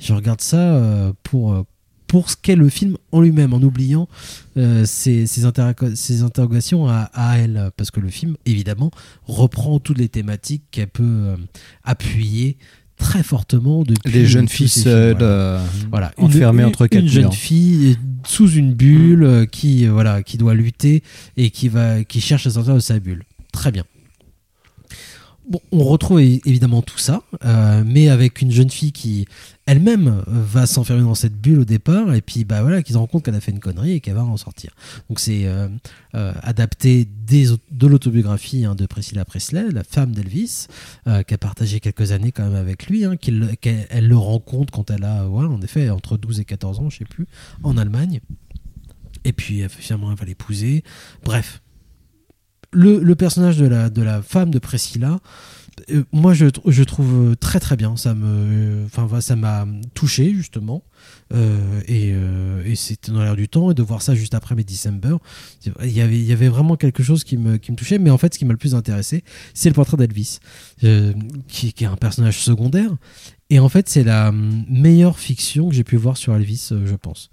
Je 0.01 0.13
regarde 0.13 0.41
ça 0.41 0.57
euh, 0.59 1.13
pour 1.23 1.53
euh, 1.53 1.63
pour 2.13 2.29
ce 2.29 2.37
qu'est 2.37 2.57
le 2.57 2.69
film 2.69 2.99
en 3.11 3.23
lui-même, 3.23 3.55
en 3.55 3.63
oubliant 3.63 4.07
euh, 4.59 4.85
ses, 4.85 5.27
ses, 5.27 5.47
interro- 5.47 5.95
ses 5.97 6.21
interrogations 6.23 6.87
à, 6.87 7.09
à 7.15 7.39
elle, 7.39 7.71
parce 7.79 7.91
que 7.91 8.01
le 8.01 8.11
film, 8.11 8.37
évidemment, 8.45 8.91
reprend 9.25 9.81
toutes 9.81 9.97
les 9.97 10.11
thématiques 10.11 10.65
qu'elle 10.71 10.89
peut 10.89 11.03
euh, 11.05 11.37
appuyer 11.85 12.59
très 12.99 13.23
fortement 13.23 13.83
depuis 13.83 14.13
Les 14.13 14.27
jeunes 14.27 14.47
filles 14.51 14.69
seules, 14.69 15.17
voilà. 15.17 15.27
euh, 15.27 15.67
Voilà, 15.91 16.13
enfermées 16.19 16.65
une, 16.65 16.69
entre 16.69 16.87
quatre 16.87 17.01
une 17.03 17.09
jeune 17.09 17.33
fille 17.33 17.97
sous 18.27 18.51
une 18.51 18.75
bulle 18.75 19.25
euh, 19.25 19.47
qui 19.47 19.87
euh, 19.87 19.93
voilà 19.93 20.23
qui 20.23 20.37
doit 20.37 20.55
lutter 20.55 21.03
et 21.39 21.49
qui 21.51 21.69
va 21.71 22.05
qui 22.05 22.21
cherche 22.21 22.47
à 22.47 22.51
sortir 22.51 22.75
de 22.75 22.81
sa 22.81 22.99
bulle. 23.01 23.25
Très 23.53 23.73
bien. 23.73 23.85
Bon, 25.51 25.61
on 25.73 25.83
retrouve 25.83 26.21
évidemment 26.21 26.83
tout 26.83 26.99
ça, 26.99 27.23
euh, 27.45 27.83
mais 27.85 28.09
avec 28.09 28.41
une 28.43 28.53
jeune 28.53 28.71
fille 28.71 28.93
qui 28.93 29.27
elle-même 29.67 30.09
euh, 30.09 30.23
va 30.27 30.67
s'enfermer 30.67 31.03
dans 31.03 31.15
cette 31.15 31.41
bulle 31.41 31.61
au 31.61 31.65
départ, 31.65 32.15
et 32.15 32.21
puis 32.21 32.45
bah 32.45 32.63
voilà, 32.63 32.83
qui 32.83 32.93
se 32.93 32.99
rend 32.99 33.07
compte 33.07 33.25
qu'elle 33.25 33.35
a 33.35 33.41
fait 33.41 33.53
une 33.53 33.61
connerie 33.61 33.93
et 33.93 34.01
qu'elle 34.01 34.15
va 34.15 34.25
en 34.25 34.37
sortir. 34.37 34.73
Donc 35.09 35.21
c'est 35.21 35.47
euh, 35.47 35.69
euh, 36.15 36.33
adapté 36.43 37.07
de 37.07 37.87
l'autobiographie 37.87 38.65
hein, 38.65 38.75
de 38.75 38.87
Priscilla 38.87 39.25
Presley, 39.25 39.71
la 39.71 39.85
femme 39.85 40.13
d'Elvis, 40.13 40.67
euh, 41.07 41.23
qui 41.23 41.35
a 41.35 41.39
partagé 41.39 41.81
quelques 41.81 42.13
années 42.13 42.33
quand 42.33 42.45
même 42.45 42.57
avec 42.57 42.87
lui, 42.87 43.05
hein, 43.05 43.17
qu'elle 43.17 43.57
elle 43.91 44.09
le 44.09 44.17
rencontre 44.17 44.73
quand 44.73 44.91
elle 44.91 45.05
a, 45.05 45.25
voilà, 45.25 45.49
en 45.49 45.63
effet, 45.63 45.91
entre 45.91 46.17
12 46.17 46.41
et 46.41 46.45
14 46.45 46.81
ans, 46.81 46.91
je 46.91 46.99
sais 46.99 47.05
plus, 47.05 47.27
en 47.63 47.77
Allemagne. 47.77 48.21
Et 49.25 49.33
puis 49.33 49.63
finalement, 49.69 50.11
elle 50.11 50.19
va 50.19 50.25
l'épouser. 50.25 50.83
Bref, 51.25 51.63
le, 52.73 53.15
personnage 53.15 53.59
de 53.59 54.03
la, 54.03 54.23
femme 54.23 54.51
de 54.51 54.59
Priscilla, 54.59 55.21
moi 56.13 56.35
je, 56.35 56.47
je 56.67 56.83
trouve 56.83 57.37
très 57.37 57.61
très 57.61 57.77
bien. 57.77 57.97
Ça 57.97 58.15
me, 58.15 58.85
enfin 58.87 59.21
ça 59.21 59.37
m'a 59.37 59.67
touché 59.95 60.33
justement. 60.35 60.83
Euh, 61.33 61.81
et 61.87 62.13
euh, 62.13 62.75
c'était 62.75 63.11
dans 63.11 63.23
l'air 63.23 63.37
du 63.37 63.49
temps 63.49 63.71
et 63.71 63.75
de 63.75 63.83
voir 63.83 64.03
ça 64.03 64.15
juste 64.15 64.35
après 64.35 64.55
mes 64.55 64.65
December, 64.65 65.17
il 65.83 65.91
y 65.91 66.01
avait 66.01 66.19
il 66.19 66.25
y 66.25 66.33
avait 66.33 66.49
vraiment 66.49 66.77
quelque 66.77 67.03
chose 67.03 67.25
qui 67.25 67.37
me 67.37 67.57
qui 67.57 67.73
me 67.73 67.77
touchait. 67.77 67.99
Mais 67.99 68.11
en 68.11 68.19
fait, 68.19 68.35
ce 68.35 68.39
qui 68.39 68.45
m'a 68.45 68.53
le 68.53 68.59
plus 68.59 68.75
intéressé, 68.75 69.25
c'est 69.55 69.69
le 69.69 69.75
portrait 69.75 69.97
d'Elvis, 69.97 70.39
euh, 70.85 71.13
qui 71.49 71.75
est 71.79 71.85
un 71.85 71.97
personnage 71.97 72.39
secondaire. 72.39 72.91
Et 73.53 73.59
en 73.59 73.69
fait, 73.69 73.87
c'est 73.87 74.03
la 74.03 74.31
hum, 74.31 74.65
meilleure 74.67 75.19
fiction 75.19 75.69
que 75.69 75.75
j'ai 75.75 75.85
pu 75.85 75.97
voir 75.97 76.17
sur 76.17 76.35
Elvis, 76.35 76.71
euh, 76.73 76.87
je 76.87 76.95
pense. 76.95 77.29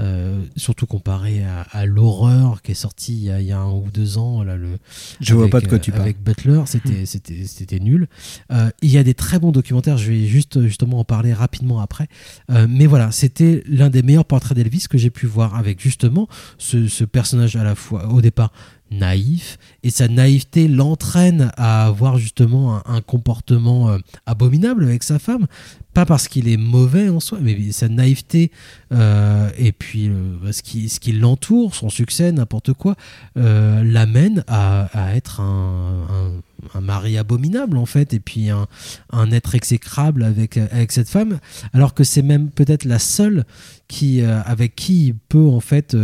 Euh, 0.00 0.42
surtout 0.56 0.86
comparé 0.86 1.44
à, 1.44 1.60
à 1.70 1.86
l'horreur 1.86 2.62
qui 2.62 2.72
est 2.72 2.74
sortie 2.74 3.12
il 3.12 3.22
y, 3.24 3.30
a, 3.30 3.40
il 3.40 3.46
y 3.46 3.52
a 3.52 3.60
un 3.60 3.70
ou 3.70 3.88
deux 3.94 4.18
ans. 4.18 4.42
Là, 4.42 4.56
le, 4.56 4.78
Je 5.20 5.34
vois 5.34 5.48
pas 5.48 5.60
de 5.60 5.68
quoi 5.68 5.78
euh, 5.78 5.80
tu 5.80 5.92
parles. 5.92 6.02
Avec 6.02 6.20
Butler, 6.20 6.62
c'était 6.66 7.06
c'était 7.06 7.44
c'était 7.46 7.78
nul. 7.78 8.08
Euh, 8.50 8.70
il 8.82 8.90
y 8.90 8.98
a 8.98 9.04
des 9.04 9.14
très 9.14 9.38
bons 9.38 9.52
documentaires. 9.52 9.98
Je 9.98 10.10
vais 10.10 10.26
juste 10.26 10.60
justement 10.62 10.98
en 10.98 11.04
parler 11.04 11.32
rapidement 11.32 11.78
après. 11.78 12.08
Euh, 12.50 12.66
mais 12.68 12.86
voilà, 12.86 13.12
c'était 13.12 13.62
l'un 13.68 13.88
des 13.88 14.02
meilleurs 14.02 14.24
portraits 14.24 14.56
d'Elvis 14.56 14.86
que 14.90 14.98
j'ai 14.98 15.10
pu 15.10 15.26
voir 15.26 15.54
avec 15.54 15.80
justement 15.80 16.26
ce, 16.58 16.88
ce 16.88 17.04
personnage 17.04 17.54
à 17.54 17.62
la 17.62 17.76
fois 17.76 18.08
au 18.08 18.20
départ 18.20 18.52
naïf 18.92 19.58
et 19.82 19.90
sa 19.90 20.08
naïveté 20.08 20.68
l'entraîne 20.68 21.50
à 21.56 21.86
avoir 21.86 22.18
justement 22.18 22.86
un, 22.86 23.00
comportement 23.00 23.90
euh, 23.90 23.98
abominable 24.26 24.84
avec 24.84 25.02
sa 25.02 25.18
femme. 25.18 25.46
Pas 25.94 26.06
parce 26.06 26.28
qu'il 26.28 26.48
est 26.48 26.56
mauvais 26.56 27.08
en 27.08 27.20
soi 27.20 27.38
mais 27.42 27.72
sa 27.72 27.88
naïveté 27.88 28.50
euh, 28.92 29.50
et 29.58 29.72
puis 29.72 30.08
euh, 30.08 30.52
ce 30.52 30.62
qui, 30.62 30.88
ce 30.88 31.00
qui 31.00 31.12
l'entoure 31.12 31.74
son 31.74 31.90
succès 31.90 32.32
n'importe 32.32 32.72
quoi 32.72 32.96
l'amène 33.34 34.44
à, 34.46 34.88
être 35.14 35.40
un, 35.40 36.32
mari 36.80 37.18
abominable 37.18 37.76
en 37.76 37.86
fait 37.86 38.14
et 38.14 38.20
puis 38.20 38.50
un, 38.50 39.30
être 39.32 39.54
exécrable 39.54 40.22
avec, 40.22 40.56
avec 40.56 40.92
cette 40.92 41.08
femme. 41.08 41.38
Alors 41.72 41.92
que 41.94 42.04
c'est 42.04 42.22
même 42.22 42.50
peut-être 42.50 42.84
la 42.84 42.98
seule 42.98 43.44
qui, 43.88 44.22
avec 44.22 44.76
qui 44.76 45.08
il 45.08 45.14
peut 45.14 45.46
en 45.46 45.60
fait 45.60 45.96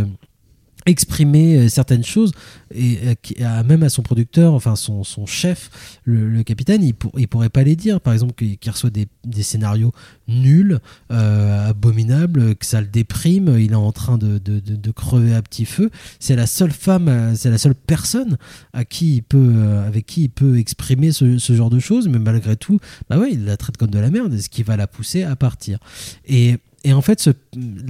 exprimer 0.89 1.57
euh, 1.57 1.69
certaines 1.69 2.03
choses. 2.03 2.31
Et 2.73 2.99
euh, 3.41 3.63
même 3.63 3.83
à 3.83 3.89
son 3.89 4.03
producteur 4.03 4.53
enfin 4.53 4.75
son, 4.75 5.03
son 5.03 5.25
chef 5.25 5.99
le, 6.03 6.43
capitaine 6.43 6.83
il, 6.83 6.93
pour- 6.93 7.11
pourrait 7.29 7.49
pas 7.49 7.63
les 7.63 7.75
dire. 7.75 8.01
Par 8.01 8.13
exemple 8.13 8.33
qu'il 8.33 8.71
reçoit 8.71 8.89
des, 8.89 9.07
scénarios 9.41 9.91
nuls 10.27 10.79
euh, 11.11 11.69
abominables 11.69 12.55
que 12.55 12.65
ça 12.65 12.81
le 12.81 12.87
déprime 12.87 13.57
il 13.59 13.71
est 13.71 13.75
en 13.75 13.91
train 13.91 14.17
de, 14.17 14.37
de, 14.37 14.91
crever 14.91 15.33
à 15.33 15.41
petit 15.41 15.65
feu. 15.65 15.89
C'est 16.19 16.35
la 16.35 16.47
seule 16.47 16.71
femme 16.71 17.33
c'est 17.35 17.49
la 17.49 17.57
seule 17.57 17.75
personne 17.75 18.37
à 18.73 18.85
qui 18.85 19.17
il 19.17 19.23
peut 19.23 19.55
avec 19.85 20.05
qui 20.05 20.23
il 20.23 20.29
peut 20.29 20.57
exprimer 20.57 21.11
ce, 21.11 21.37
ce 21.37 21.53
genre 21.53 21.69
de 21.69 21.79
choses. 21.79 22.07
Mais 22.07 22.19
malgré 22.19 22.55
tout 22.55 22.79
bah 23.09 23.17
ouais 23.17 23.31
il 23.33 23.45
la 23.45 23.57
traite 23.57 23.77
comme 23.77 23.91
de 23.91 23.99
la 23.99 24.09
merde 24.09 24.37
ce 24.37 24.49
qui 24.49 24.63
va 24.63 24.77
la 24.77 24.87
pousser 24.87 25.23
à 25.23 25.35
partir. 25.35 25.79
Et 26.27 26.57
et 26.83 26.93
en 26.93 27.01
fait, 27.01 27.19
ce- 27.19 27.31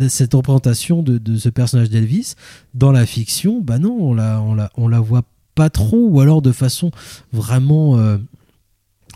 cette 0.07 0.33
représentation 0.33 1.03
de, 1.03 1.37
ce 1.37 1.49
personnage 1.49 1.89
d'Elvis 1.89 2.33
dans 2.73 2.91
la 2.91 3.05
fiction, 3.05 3.61
bah 3.61 3.79
non, 3.79 3.95
on 3.99 4.13
la, 4.13 4.41
on 4.41 4.53
la, 4.55 4.71
on 4.77 4.87
la 4.87 4.99
voit 4.99 5.23
pas 5.55 5.69
trop, 5.69 6.07
ou 6.07 6.21
alors 6.21 6.41
de 6.41 6.51
façon 6.51 6.91
vraiment 7.33 7.97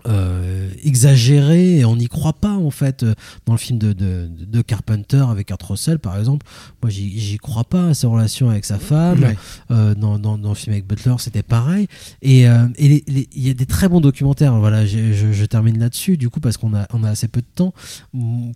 euh, 0.07 0.69
exagérée, 0.83 1.79
et 1.79 1.85
on 1.85 1.95
n'y 1.95 2.07
croit 2.07 2.33
pas 2.33 2.53
en 2.53 2.71
fait. 2.71 3.03
Euh, 3.03 3.13
Dans 3.45 3.53
le 3.53 3.59
film 3.59 3.79
de, 3.79 3.93
de, 3.93 4.29
de 4.29 4.61
Carpenter 4.61 5.25
avec 5.29 5.47
Kurt 5.47 5.63
Russell, 5.63 5.99
par 5.99 6.17
exemple, 6.17 6.45
moi 6.81 6.89
j'y 6.89 7.37
crois 7.37 7.63
pas 7.63 7.89
à 7.89 7.93
ses 7.93 8.07
relations 8.07 8.49
avec 8.49 8.65
sa 8.65 8.79
femme. 8.79 9.23
Ouais. 9.23 9.37
Euh, 9.71 9.95
dans, 9.95 10.19
dans, 10.19 10.37
dans 10.37 10.49
le 10.49 10.55
film 10.55 10.73
avec 10.73 10.87
Butler, 10.87 11.15
c'était 11.19 11.43
pareil. 11.43 11.87
Et 12.21 12.47
euh, 12.47 12.67
il 12.77 13.27
y 13.35 13.49
a 13.49 13.53
des 13.53 13.65
très 13.65 13.89
bons 13.89 14.01
documentaires. 14.01 14.55
Voilà, 14.57 14.85
je, 14.85 15.13
je 15.13 15.45
termine 15.45 15.79
là-dessus, 15.79 16.17
du 16.17 16.29
coup, 16.29 16.39
parce 16.39 16.57
qu'on 16.57 16.73
a, 16.75 16.87
on 16.93 17.03
a 17.03 17.09
assez 17.09 17.27
peu 17.27 17.41
de 17.41 17.47
temps. 17.55 17.73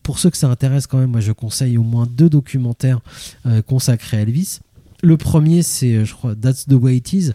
Pour 0.03 0.19
ceux 0.19 0.29
que 0.29 0.37
ça 0.37 0.49
intéresse 0.49 0.87
quand 0.87 0.99
même, 0.99 1.11
moi 1.11 1.21
je 1.21 1.31
conseille 1.31 1.77
au 1.77 1.83
moins 1.83 2.07
deux 2.09 2.29
documentaires 2.29 2.99
consacrés 3.67 4.17
à 4.17 4.21
Elvis. 4.21 4.59
Le 5.03 5.15
premier, 5.15 5.61
c'est, 5.61 5.93
euh, 5.93 6.05
je 6.05 6.13
crois, 6.13 6.35
That's 6.35 6.65
the 6.65 6.73
Way 6.73 6.97
It 6.97 7.13
Is. 7.13 7.31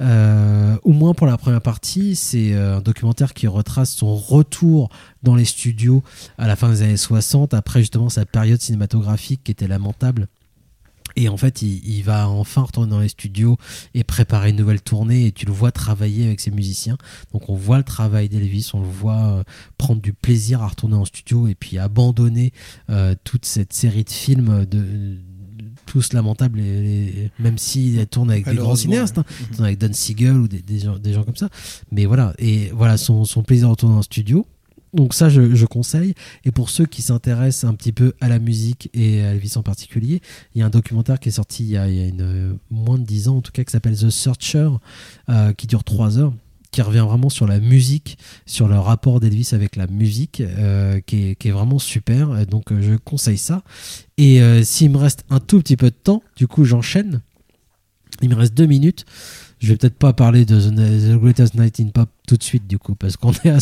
Euh, 0.00 0.76
au 0.84 0.92
moins 0.92 1.12
pour 1.12 1.26
la 1.26 1.36
première 1.36 1.60
partie, 1.60 2.16
c'est 2.16 2.54
euh, 2.54 2.78
un 2.78 2.80
documentaire 2.80 3.34
qui 3.34 3.46
retrace 3.46 3.92
son 3.92 4.16
retour 4.16 4.88
dans 5.22 5.34
les 5.34 5.44
studios 5.44 6.02
à 6.38 6.46
la 6.46 6.56
fin 6.56 6.70
des 6.70 6.82
années 6.82 6.96
60, 6.96 7.52
après 7.52 7.80
justement 7.80 8.08
sa 8.08 8.24
période 8.24 8.60
cinématographique 8.60 9.42
qui 9.44 9.50
était 9.52 9.68
lamentable. 9.68 10.28
Et 11.16 11.28
en 11.28 11.36
fait, 11.36 11.62
il, 11.62 12.02
va 12.02 12.28
enfin 12.28 12.62
retourner 12.62 12.90
dans 12.90 12.98
les 12.98 13.10
studios 13.10 13.56
et 13.92 14.02
préparer 14.02 14.50
une 14.50 14.56
nouvelle 14.56 14.80
tournée. 14.80 15.26
Et 15.26 15.32
tu 15.32 15.46
le 15.46 15.52
vois 15.52 15.70
travailler 15.70 16.26
avec 16.26 16.40
ses 16.40 16.50
musiciens. 16.50 16.96
Donc, 17.32 17.48
on 17.48 17.54
voit 17.54 17.76
le 17.78 17.84
travail 17.84 18.28
d'Elvis, 18.28 18.70
on 18.74 18.80
le 18.80 18.88
voit 18.88 19.44
prendre 19.78 20.00
du 20.00 20.12
plaisir 20.12 20.60
à 20.60 20.66
retourner 20.66 20.96
en 20.96 21.04
studio 21.04 21.46
et 21.46 21.54
puis 21.54 21.78
abandonner 21.78 22.52
toute 23.22 23.44
cette 23.44 23.72
série 23.72 24.02
de 24.02 24.10
films 24.10 24.66
de- 24.66 25.20
tous 25.94 26.12
lamentables, 26.12 26.58
et, 26.58 26.64
et- 26.64 27.30
même 27.38 27.56
s'il 27.56 28.04
tourne 28.08 28.28
avec 28.32 28.46
des 28.46 28.56
grands 28.56 28.74
cinéastes, 28.74 29.18
hein. 29.18 29.24
tourne 29.52 29.66
avec 29.66 29.78
Don 29.78 29.92
Siegel 29.92 30.36
ou 30.36 30.48
des, 30.48 30.60
des 30.60 30.80
gens, 30.80 30.98
des 30.98 31.12
gens 31.12 31.22
comme 31.22 31.36
ça. 31.36 31.48
Mais 31.92 32.04
voilà, 32.04 32.34
et 32.38 32.72
voilà 32.74 32.96
son, 32.96 33.24
son 33.24 33.44
plaisir 33.44 33.68
de 33.68 33.70
retourner 33.70 33.94
en 33.94 34.02
studio. 34.02 34.44
Donc 34.92 35.14
ça, 35.14 35.28
je, 35.28 35.54
je 35.54 35.66
conseille. 35.66 36.14
Et 36.44 36.50
pour 36.50 36.68
ceux 36.70 36.86
qui 36.86 37.02
s'intéressent 37.02 37.68
un 37.70 37.74
petit 37.74 37.92
peu 37.92 38.12
à 38.20 38.28
la 38.28 38.38
musique 38.40 38.90
et 38.92 39.22
à 39.22 39.32
Elvis 39.34 39.52
en 39.56 39.62
particulier, 39.62 40.20
il 40.54 40.60
y 40.60 40.62
a 40.62 40.66
un 40.66 40.70
documentaire 40.70 41.18
qui 41.20 41.28
est 41.28 41.32
sorti 41.32 41.62
il 41.64 41.70
y 41.70 41.76
a, 41.76 41.88
il 41.88 41.96
y 41.96 42.00
a 42.02 42.06
une, 42.08 42.58
moins 42.70 42.98
de 42.98 43.04
10 43.04 43.28
ans, 43.28 43.36
en 43.36 43.40
tout 43.40 43.52
cas, 43.52 43.62
qui 43.64 43.70
s'appelle 43.72 43.96
The 43.96 44.10
Searcher, 44.10 44.68
euh, 45.28 45.52
qui 45.52 45.66
dure 45.68 45.84
3 45.84 46.18
heures 46.18 46.32
qui 46.74 46.82
revient 46.82 47.04
vraiment 47.06 47.28
sur 47.28 47.46
la 47.46 47.60
musique, 47.60 48.18
sur 48.46 48.66
le 48.66 48.76
rapport 48.76 49.20
d'Elvis 49.20 49.50
avec 49.52 49.76
la 49.76 49.86
musique, 49.86 50.40
euh, 50.40 51.00
qui, 51.06 51.36
est, 51.40 51.50
vraiment 51.52 51.78
super. 51.78 52.44
Donc 52.46 52.72
euh, 52.72 52.82
je 52.82 52.96
conseille 52.96 53.38
ça. 53.38 53.62
Et 54.18 54.42
euh, 54.42 54.64
s'il 54.64 54.90
me 54.90 54.96
reste 54.96 55.24
un 55.30 55.38
tout 55.38 55.60
petit 55.60 55.76
peu 55.76 55.90
de 55.90 55.94
temps, 55.94 56.20
du 56.36 56.48
coup 56.48 56.64
j'enchaîne. 56.64 57.20
Il 58.22 58.28
me 58.28 58.34
reste 58.34 58.54
deux 58.54 58.66
minutes. 58.66 59.04
Je 59.60 59.68
vais 59.68 59.76
peut-être 59.76 59.96
pas 59.96 60.12
parler 60.12 60.44
de 60.44 60.60
The, 60.60 60.74
The 60.74 61.20
Greatest 61.20 61.54
Night 61.54 61.78
in 61.78 61.90
Pop 61.90 62.10
tout 62.26 62.36
de 62.36 62.42
suite 62.42 62.66
du 62.66 62.78
coup 62.78 62.94
parce 62.94 63.16
qu'on 63.16 63.32
est 63.44 63.50
à, 63.50 63.58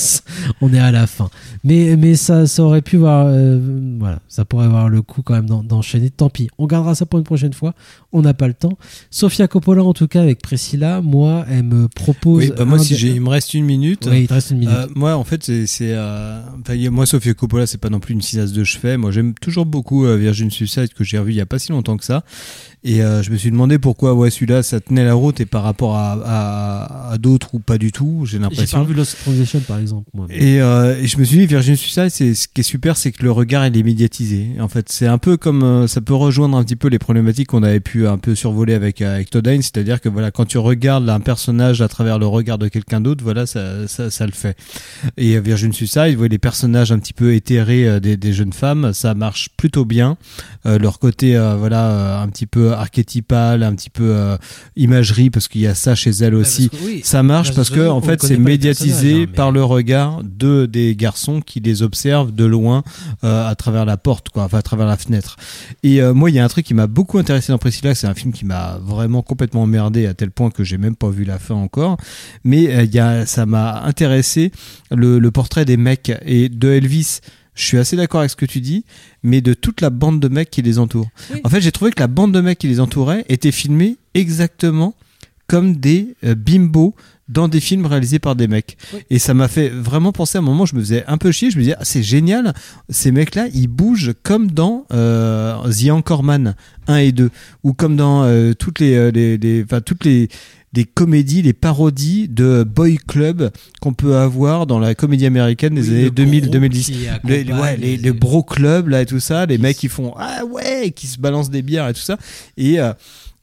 on 0.61 0.73
est 0.73 0.79
à 0.79 0.91
la 0.93 1.07
fin. 1.07 1.29
Mais, 1.65 1.97
mais 1.97 2.15
ça, 2.15 2.47
ça 2.47 2.63
aurait 2.63 2.83
pu 2.83 2.97
voir, 2.97 3.27
euh, 3.29 3.59
voilà, 3.99 4.21
ça 4.29 4.45
pourrait 4.45 4.67
avoir 4.67 4.89
le 4.89 5.03
coup 5.03 5.23
quand 5.23 5.35
même 5.35 5.47
d'en- 5.47 5.63
d'enchaîner. 5.65 6.11
Tant 6.11 6.31
pis, 6.31 6.49
on 6.59 6.67
gardera 6.67 6.95
ça 6.95 7.07
pour 7.07 7.19
une 7.19 7.25
prochaine 7.25 7.53
fois. 7.53 7.75
On 8.13 8.23
n'a 8.23 8.35
pas 8.35 8.47
le 8.47 8.55
temps. 8.55 8.77
Sofia 9.11 9.49
Coppola 9.49 9.83
en 9.83 9.95
tout 9.95 10.07
cas 10.07 10.23
avec 10.23 10.41
Priscilla, 10.43 11.01
moi, 11.01 11.45
elle 11.51 11.65
me 11.65 11.89
propose. 11.89 12.45
Oui, 12.45 12.53
bah 12.57 12.65
moi, 12.65 12.79
si 12.79 12.95
j'ai, 12.95 13.09
il 13.09 13.21
me 13.21 13.29
reste 13.31 13.55
une 13.55 13.65
minute. 13.65 14.07
Oui, 14.11 14.23
il 14.23 14.29
te 14.29 14.35
reste 14.35 14.51
une 14.51 14.59
minute. 14.59 14.75
Euh, 14.75 14.87
moi, 14.95 15.17
en 15.17 15.25
fait, 15.25 15.45
c'est, 15.67 15.67
euh, 15.95 16.43
moi, 16.91 17.07
Sofia 17.07 17.35
Coppola, 17.35 17.67
c'est 17.67 17.79
pas 17.79 17.91
non 17.91 18.01
plus 18.01 18.15
une 18.15 18.23
cisasse 18.23 18.53
de 18.53 18.65
chevet. 18.65 18.97
Moi, 18.97 19.11
j'aime 19.11 19.35
toujours 19.35 19.67
beaucoup 19.67 20.05
euh, 20.05 20.17
Virgin 20.17 20.51
Suicide 20.51 20.93
que 20.93 21.05
j'ai 21.05 21.19
revu 21.19 21.33
il 21.33 21.37
y 21.37 21.41
a 21.41 21.47
pas 21.47 21.59
si 21.59 21.73
longtemps 21.73 21.97
que 21.97 22.05
ça. 22.05 22.23
Et 22.85 22.97
je 22.99 23.31
me 23.31 23.37
suis 23.37 23.53
demandé 23.53 23.79
pourquoi, 23.79 24.13
ouais, 24.13 24.29
celui-là, 24.29 24.65
ça 24.65 24.81
tenait 24.81 25.05
la 25.05 25.15
route 25.15 25.41
et 25.41 25.47
par 25.47 25.63
rapport 25.63 25.95
à, 25.97 26.15
à, 26.25 27.11
à 27.13 27.19
d'autres 27.19 27.55
ou 27.55 27.61
pas 27.61 27.79
du 27.79 27.93
tout. 27.93 28.25
J'ai 28.27 28.41
J'ai 28.53 28.67
pas 28.67 28.85
vu 28.85 28.95
Lost 28.95 29.17
Transition 29.23 29.61
par 29.61 29.79
exemple. 29.79 30.09
Moi. 30.15 30.27
Et, 30.31 30.61
euh, 30.61 31.01
et 31.01 31.07
je 31.07 31.19
me 31.19 31.25
suis 31.25 31.39
dit, 31.39 31.47
Virgin 31.47 31.77
Suicide, 31.77 32.09
c'est 32.11 32.35
ce 32.35 32.49
qui 32.49 32.61
est 32.61 32.65
super, 32.65 32.97
c'est 32.97 33.13
que 33.13 33.23
le 33.23 33.33
regard 33.33 33.67
il 33.67 33.77
est 33.77 33.83
médiatisé. 33.83 34.49
En 34.61 34.69
fait, 34.69 34.91
c'est 34.91 35.07
un 35.07 35.19
peu 35.19 35.37
comme 35.37 35.63
euh, 35.63 35.87
ça 35.87 36.01
peut 36.01 36.15
rejoindre 36.15 36.57
un 36.57 36.65
petit 36.65 36.77
peu 36.77 36.89
les 36.89 36.99
problématiques 36.99 37.49
qu'on 37.49 37.63
avait 37.63 37.81
pu 37.81 38.07
un 38.07 38.19
peu 38.19 38.35
survoler 38.35 38.75
avec 38.75 39.03
euh, 39.03 39.15
avec 39.15 39.31
Todd 39.31 39.43
c'est-à-dire 39.43 40.01
que 40.01 40.09
voilà, 40.09 40.31
quand 40.31 40.45
tu 40.45 40.59
regardes 40.59 41.09
un 41.09 41.21
personnage 41.21 41.83
à 41.83 41.89
travers 41.89 42.19
le 42.19 42.27
regard 42.27 42.59
de 42.59 42.69
quelqu'un 42.69 43.01
d'autre, 43.01 43.25
voilà, 43.25 43.47
ça, 43.47 43.89
ça 43.89 44.11
ça 44.11 44.27
le 44.27 44.33
fait. 44.33 44.57
Et 45.17 45.37
euh, 45.37 45.41
Virgin 45.41 45.73
Suicide, 45.73 46.11
vous 46.13 46.17
voyez 46.19 46.29
les 46.29 46.39
personnages 46.39 46.93
un 46.93 46.99
petit 46.99 47.13
peu 47.13 47.35
éthérés 47.35 47.89
euh, 47.89 48.01
des, 48.01 48.17
des 48.17 48.33
jeunes 48.33 48.53
femmes, 48.53 48.93
ça 48.93 49.15
marche 49.15 49.49
plutôt 49.57 49.85
bien. 49.85 50.17
Euh, 50.65 50.79
leur 50.79 50.99
côté 50.99 51.37
euh, 51.37 51.57
voilà 51.57 51.91
euh, 51.91 52.23
un 52.23 52.29
petit 52.29 52.47
peu 52.47 52.73
archétypal, 52.73 53.63
un 53.63 53.75
petit 53.75 53.91
peu 53.91 54.05
euh, 54.15 54.37
imagerie 54.77 55.31
parce 55.31 55.49
qu'il 55.49 55.61
y 55.61 55.67
a 55.67 55.75
ça 55.75 55.95
chez 55.95 56.11
elle 56.11 56.35
aussi. 56.35 56.69
parce 56.69 56.83
que 56.83 56.87
oui, 56.87 57.01
ça 57.05 57.23
marche 57.23 57.55
parce 57.55 57.71
que 57.71 57.89
en 57.89 58.01
fait 58.01 58.23
c'est 58.23 58.37
pas 58.45 58.51
les 58.51 58.59
personnages, 58.59 58.93
médiatisé 58.95 59.15
hein, 59.15 59.27
mais- 59.31 59.37
par 59.37 59.53
le 59.53 59.65
regard 59.65 60.23
de 60.25 60.67
des 60.67 60.95
garçons 60.97 61.41
qui 61.41 61.61
les 61.61 61.83
observent 61.83 62.33
de 62.35 62.45
loin 62.45 62.83
euh, 63.25 63.49
à 63.49 63.55
travers 63.55 63.85
la 63.85 63.97
porte 63.97 64.29
quoi, 64.29 64.45
enfin 64.45 64.59
à 64.59 64.63
travers 64.63 64.87
la 64.87 64.97
fenêtre. 64.97 65.37
Et 65.83 66.01
euh, 66.03 66.15
moi 66.15 66.31
il 66.31 66.37
y 66.37 66.39
a 66.39 66.45
un 66.45 66.49
truc 66.49 66.67
qui 66.67 66.75
m'a 66.75 66.87
beaucoup 66.87 67.19
intéressé 67.19 67.53
dans 67.53 67.59
Priscilla, 67.59 67.95
c'est 67.95 68.07
un 68.07 68.15
film 68.15 68.33
qui 68.33 68.45
m'a 68.45 68.79
vraiment 68.83 69.23
complètement 69.23 69.63
emmerdé 69.63 70.07
à 70.07 70.15
tel 70.15 70.31
point 70.31 70.51
que 70.51 70.65
j'ai 70.65 70.79
même 70.79 70.97
pas 70.97 71.11
vu 71.11 71.25
la 71.25 71.39
fin 71.39 71.55
encore, 71.55 71.97
mais 72.45 72.69
euh, 72.75 72.83
il 72.85 72.95
y 72.95 72.99
a 72.99 73.27
ça 73.27 73.47
m'a 73.47 73.83
intéressé 73.83 74.53
le, 74.91 75.19
le 75.19 75.31
portrait 75.31 75.65
des 75.65 75.77
mecs 75.77 76.13
et 76.25 76.49
de 76.49 76.69
Elvis. 76.71 77.21
Je 77.55 77.67
suis 77.67 77.77
assez 77.77 77.97
d'accord 77.97 78.21
avec 78.21 78.31
ce 78.31 78.37
que 78.37 78.47
tu 78.47 78.63
dis, 78.63 78.87
mais 79.23 79.43
de 79.43 79.53
toute 79.53 79.83
la 79.83 79.91
bande 79.91 80.21
de 80.21 80.29
mecs 80.29 80.49
qui 80.51 80.63
les 80.63 80.79
entourent. 80.79 81.11
En 81.45 81.51
fait, 81.51 81.61
j'ai 81.61 81.71
trouvé 81.71 81.91
que 81.91 82.01
la 82.01 82.07
bande 82.07 82.33
de 82.33 82.41
mecs 82.41 82.59
qui 82.59 82.67
les 82.67 82.81
entourait 82.81 83.27
était 83.29 83.53
filmée 83.53 83.99
exactement 84.15 84.95
comme 85.49 85.77
des 85.77 86.15
euh, 86.25 86.35
bimbos 86.35 86.95
dans 87.33 87.49
des 87.49 87.61
films 87.61 87.87
réalisés 87.87 88.19
par 88.19 88.37
des 88.37 88.47
mecs. 88.49 88.77
Et 89.11 89.19
ça 89.19 89.35
m'a 89.35 89.49
fait 89.49 89.69
vraiment 89.69 90.13
penser 90.13 90.39
à 90.39 90.41
un 90.41 90.45
moment, 90.45 90.67
je 90.67 90.75
me 90.77 90.81
faisais 90.81 91.05
un 91.07 91.19
peu 91.19 91.33
chier, 91.33 91.51
je 91.51 91.57
me 91.57 91.63
disais, 91.63 91.75
ah, 91.79 91.85
c'est 91.85 92.03
génial, 92.03 92.53
ces 92.89 93.11
mecs-là, 93.13 93.47
ils 93.55 93.69
bougent 93.69 94.13
comme 94.23 94.51
dans 94.51 94.87
euh, 94.93 95.57
The 95.71 95.91
Anchorman 95.91 96.55
1 96.89 96.97
et 96.97 97.13
2, 97.13 97.31
ou 97.65 97.73
comme 97.73 97.97
dans 97.97 98.25
euh, 98.25 98.53
toutes 98.53 98.79
les, 98.81 98.95
euh, 98.95 99.11
les, 99.11 99.39
les- 99.39 99.63
enfin, 99.65 99.81
toutes 99.81 100.05
les 100.05 100.29
des 100.73 100.85
comédies, 100.85 101.43
les 101.43 101.53
parodies 101.53 102.29
de 102.29 102.65
boy 102.65 102.97
club 103.07 103.51
qu'on 103.81 103.93
peut 103.93 104.17
avoir 104.17 104.67
dans 104.67 104.79
la 104.79 104.95
comédie 104.95 105.27
américaine 105.27 105.75
des 105.75 105.83
Oui, 105.89 105.95
années 105.95 106.05
le 106.05 106.11
2000 106.11 106.41
groupe 106.43 106.53
2010 106.53 106.87
qui 106.87 106.93
les, 106.93 107.09
accompagne 107.09 107.53
ouais, 107.61 107.77
les, 107.77 107.97
les- 107.97 108.13
bro 108.13 108.43
clubs 108.43 108.89
là 108.89 109.03
et 109.03 109.07
tout 109.07 109.21
ça 109.21 109.45
les 109.47 109.59
mecs 109.59 109.77
qui 109.77 109.89
font 109.89 110.15
ah 110.17 110.45
ouais! 110.45 110.91
Qui 110.93 111.07
se 111.07 111.19
balancent 111.19 111.51
des 111.51 111.63
bières 111.63 111.89
et 111.89 111.93
tout 111.95 112.01
ça. 112.01 112.17
Et 112.57 112.81
euh, 112.81 112.93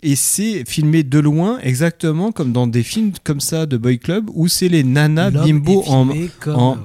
et 0.02 0.16
c'est 0.16 0.64
filmé 0.66 1.04
de 1.04 1.20
loin 1.20 1.60
exactement 1.62 2.32
comme 2.32 2.54
dans 2.54 2.68
des 2.68 2.84
films 2.84 3.12
comme 3.26 3.42
ça 3.42 3.66
de 3.66 3.76
boy 3.78 4.00
club 4.00 4.30
où 4.34 4.48
c'est 4.48 4.70
les 4.70 4.84
nanas 4.84 5.30
bimbo 5.32 5.84
en, 5.88 6.08
en- 6.48 6.72
euh, 6.72 6.76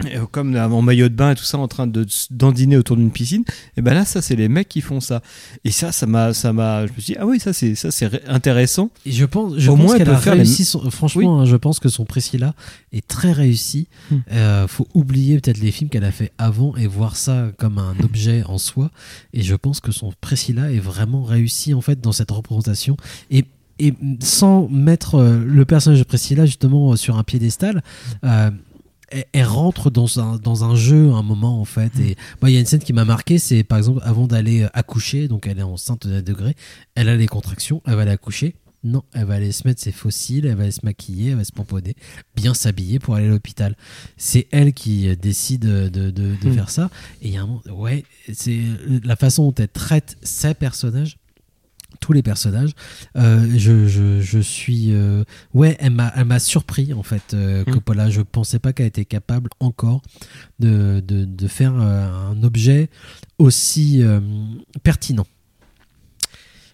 voilà, 0.00 0.16
euh, 0.20 0.26
comme 0.30 0.56
en 0.56 0.82
maillot 0.82 1.08
de 1.08 1.14
bain 1.14 1.30
et 1.32 1.34
tout 1.34 1.44
ça 1.44 1.58
en 1.58 1.68
train 1.68 1.86
de 1.86 2.06
dandiner 2.30 2.76
autour 2.76 2.96
d'une 2.96 3.10
piscine 3.10 3.44
et 3.76 3.82
ben 3.82 3.94
là 3.94 4.04
ça 4.04 4.22
c'est 4.22 4.36
les 4.36 4.48
mecs 4.48 4.68
qui 4.68 4.80
font 4.80 5.00
ça 5.00 5.22
et 5.64 5.70
ça 5.70 5.92
ça 5.92 6.06
m'a 6.06 6.32
ça 6.34 6.52
m'a 6.52 6.86
je 6.86 6.92
me 6.92 7.00
suis 7.00 7.12
dit 7.14 7.18
ah 7.20 7.26
oui 7.26 7.38
ça 7.40 7.52
c'est 7.52 7.74
ça 7.74 7.90
c'est 7.90 8.26
intéressant 8.28 8.90
Et 9.04 9.12
je 9.12 9.24
pense, 9.24 9.54
je 9.58 9.70
Au 9.70 9.76
pense 9.76 9.84
moins, 9.84 9.94
elle 9.96 10.04
qu'elle 10.04 10.14
a 10.14 10.18
faire 10.18 10.34
les- 10.34 10.40
réussi. 10.42 10.64
son- 10.64 10.90
franchement, 10.90 11.40
hein, 11.40 11.44
je 11.44 11.56
pense 11.56 11.78
que 11.80 11.88
son 11.88 12.04
Priscilla 12.04 12.54
est 12.92 13.06
très 13.06 13.32
réussi. 13.32 13.88
Hmm. 14.10 14.16
Euh, 14.32 14.68
faut 14.68 14.86
oublier 14.94 15.38
peut-être 15.40 15.58
les 15.58 15.70
films 15.70 15.90
qu'elle 15.90 16.04
a 16.04 16.12
fait 16.12 16.32
avant 16.38 16.76
et 16.76 16.86
voir 16.86 17.16
ça 17.16 17.48
comme 17.58 17.78
un 17.78 17.94
objet 18.02 18.42
en 18.44 18.58
soi. 18.58 18.90
Et 19.32 19.42
je 19.42 19.54
pense 19.54 19.80
que 19.80 19.92
son 19.92 20.12
Priscilla 20.20 20.70
est 20.72 20.78
vraiment 20.78 21.22
réussi 21.22 21.74
en 21.74 21.80
fait 21.80 22.00
dans 22.00 22.12
cette 22.12 22.30
représentation. 22.30 22.96
Et 23.30 23.44
et 23.78 23.92
sans 24.20 24.68
mettre 24.70 25.16
euh, 25.16 25.44
le 25.44 25.64
personnage 25.66 25.98
de 25.98 26.04
Priscilla 26.04 26.46
justement 26.46 26.96
sur 26.96 27.18
un 27.18 27.24
piédestal, 27.24 27.82
euh, 28.24 28.50
elle, 29.08 29.24
elle 29.32 29.44
rentre 29.46 29.90
dans 29.90 30.20
un, 30.20 30.36
dans 30.36 30.64
un 30.64 30.74
jeu 30.76 31.10
à 31.12 31.16
un 31.16 31.22
moment 31.22 31.60
en 31.60 31.64
fait. 31.64 31.92
Et 32.00 32.16
moi, 32.40 32.50
il 32.50 32.54
y 32.54 32.56
a 32.56 32.60
une 32.60 32.66
scène 32.66 32.80
qui 32.80 32.92
m'a 32.92 33.04
marqué, 33.04 33.38
c'est 33.38 33.62
par 33.64 33.78
exemple 33.78 34.00
avant 34.04 34.26
d'aller 34.26 34.62
euh, 34.62 34.68
accoucher, 34.72 35.28
donc 35.28 35.46
elle 35.46 35.58
est 35.58 35.62
enceinte 35.62 36.06
d'un 36.06 36.22
degré, 36.22 36.54
elle 36.94 37.08
a 37.08 37.16
les 37.16 37.26
contractions, 37.26 37.82
elle 37.86 37.94
va 37.94 38.02
aller 38.02 38.10
accoucher. 38.10 38.54
Non, 38.84 39.02
elle 39.14 39.24
va 39.24 39.34
aller 39.34 39.50
se 39.50 39.66
mettre 39.66 39.80
ses 39.82 39.90
fossiles, 39.90 40.46
elle 40.46 40.54
va 40.54 40.62
aller 40.62 40.70
se 40.70 40.84
maquiller, 40.84 41.30
elle 41.30 41.38
va 41.38 41.44
se 41.44 41.50
pomponner, 41.50 41.96
bien 42.36 42.54
s'habiller 42.54 43.00
pour 43.00 43.16
aller 43.16 43.26
à 43.26 43.30
l'hôpital. 43.30 43.74
C'est 44.16 44.46
elle 44.52 44.74
qui 44.74 45.08
euh, 45.08 45.16
décide 45.16 45.62
de, 45.62 45.88
de, 45.88 46.10
de 46.10 46.48
Mm. 46.48 46.54
faire 46.54 46.70
ça. 46.70 46.90
Et 47.20 47.28
il 47.28 47.34
y 47.34 47.36
a 47.36 47.42
un 47.42 47.46
moment, 47.46 47.62
ouais, 47.70 48.04
c'est 48.32 48.60
la 49.02 49.16
façon 49.16 49.46
dont 49.46 49.54
elle 49.58 49.68
traite 49.68 50.16
ses 50.22 50.54
personnages 50.54 51.16
tous 52.00 52.12
les 52.12 52.22
personnages. 52.22 52.70
Euh, 53.16 53.46
je, 53.56 53.86
je, 53.86 54.20
je 54.20 54.38
suis. 54.38 54.92
euh, 54.92 55.24
ouais, 55.54 55.76
elle 55.80 55.92
m'a, 55.92 56.38
surpris 56.38 56.92
en 56.92 57.02
fait, 57.02 57.34
euh, 57.34 57.64
Mm. 57.66 57.72
Coppola. 57.72 58.10
Je 58.10 58.20
pensais 58.22 58.58
pas 58.58 58.72
qu'elle 58.72 58.86
était 58.86 59.04
capable 59.04 59.50
encore 59.60 60.02
de, 60.58 61.00
de, 61.06 61.24
de 61.24 61.48
faire 61.48 61.74
euh, 61.74 62.30
un 62.30 62.42
objet 62.42 62.88
aussi 63.38 64.02
pertinent. 64.82 65.26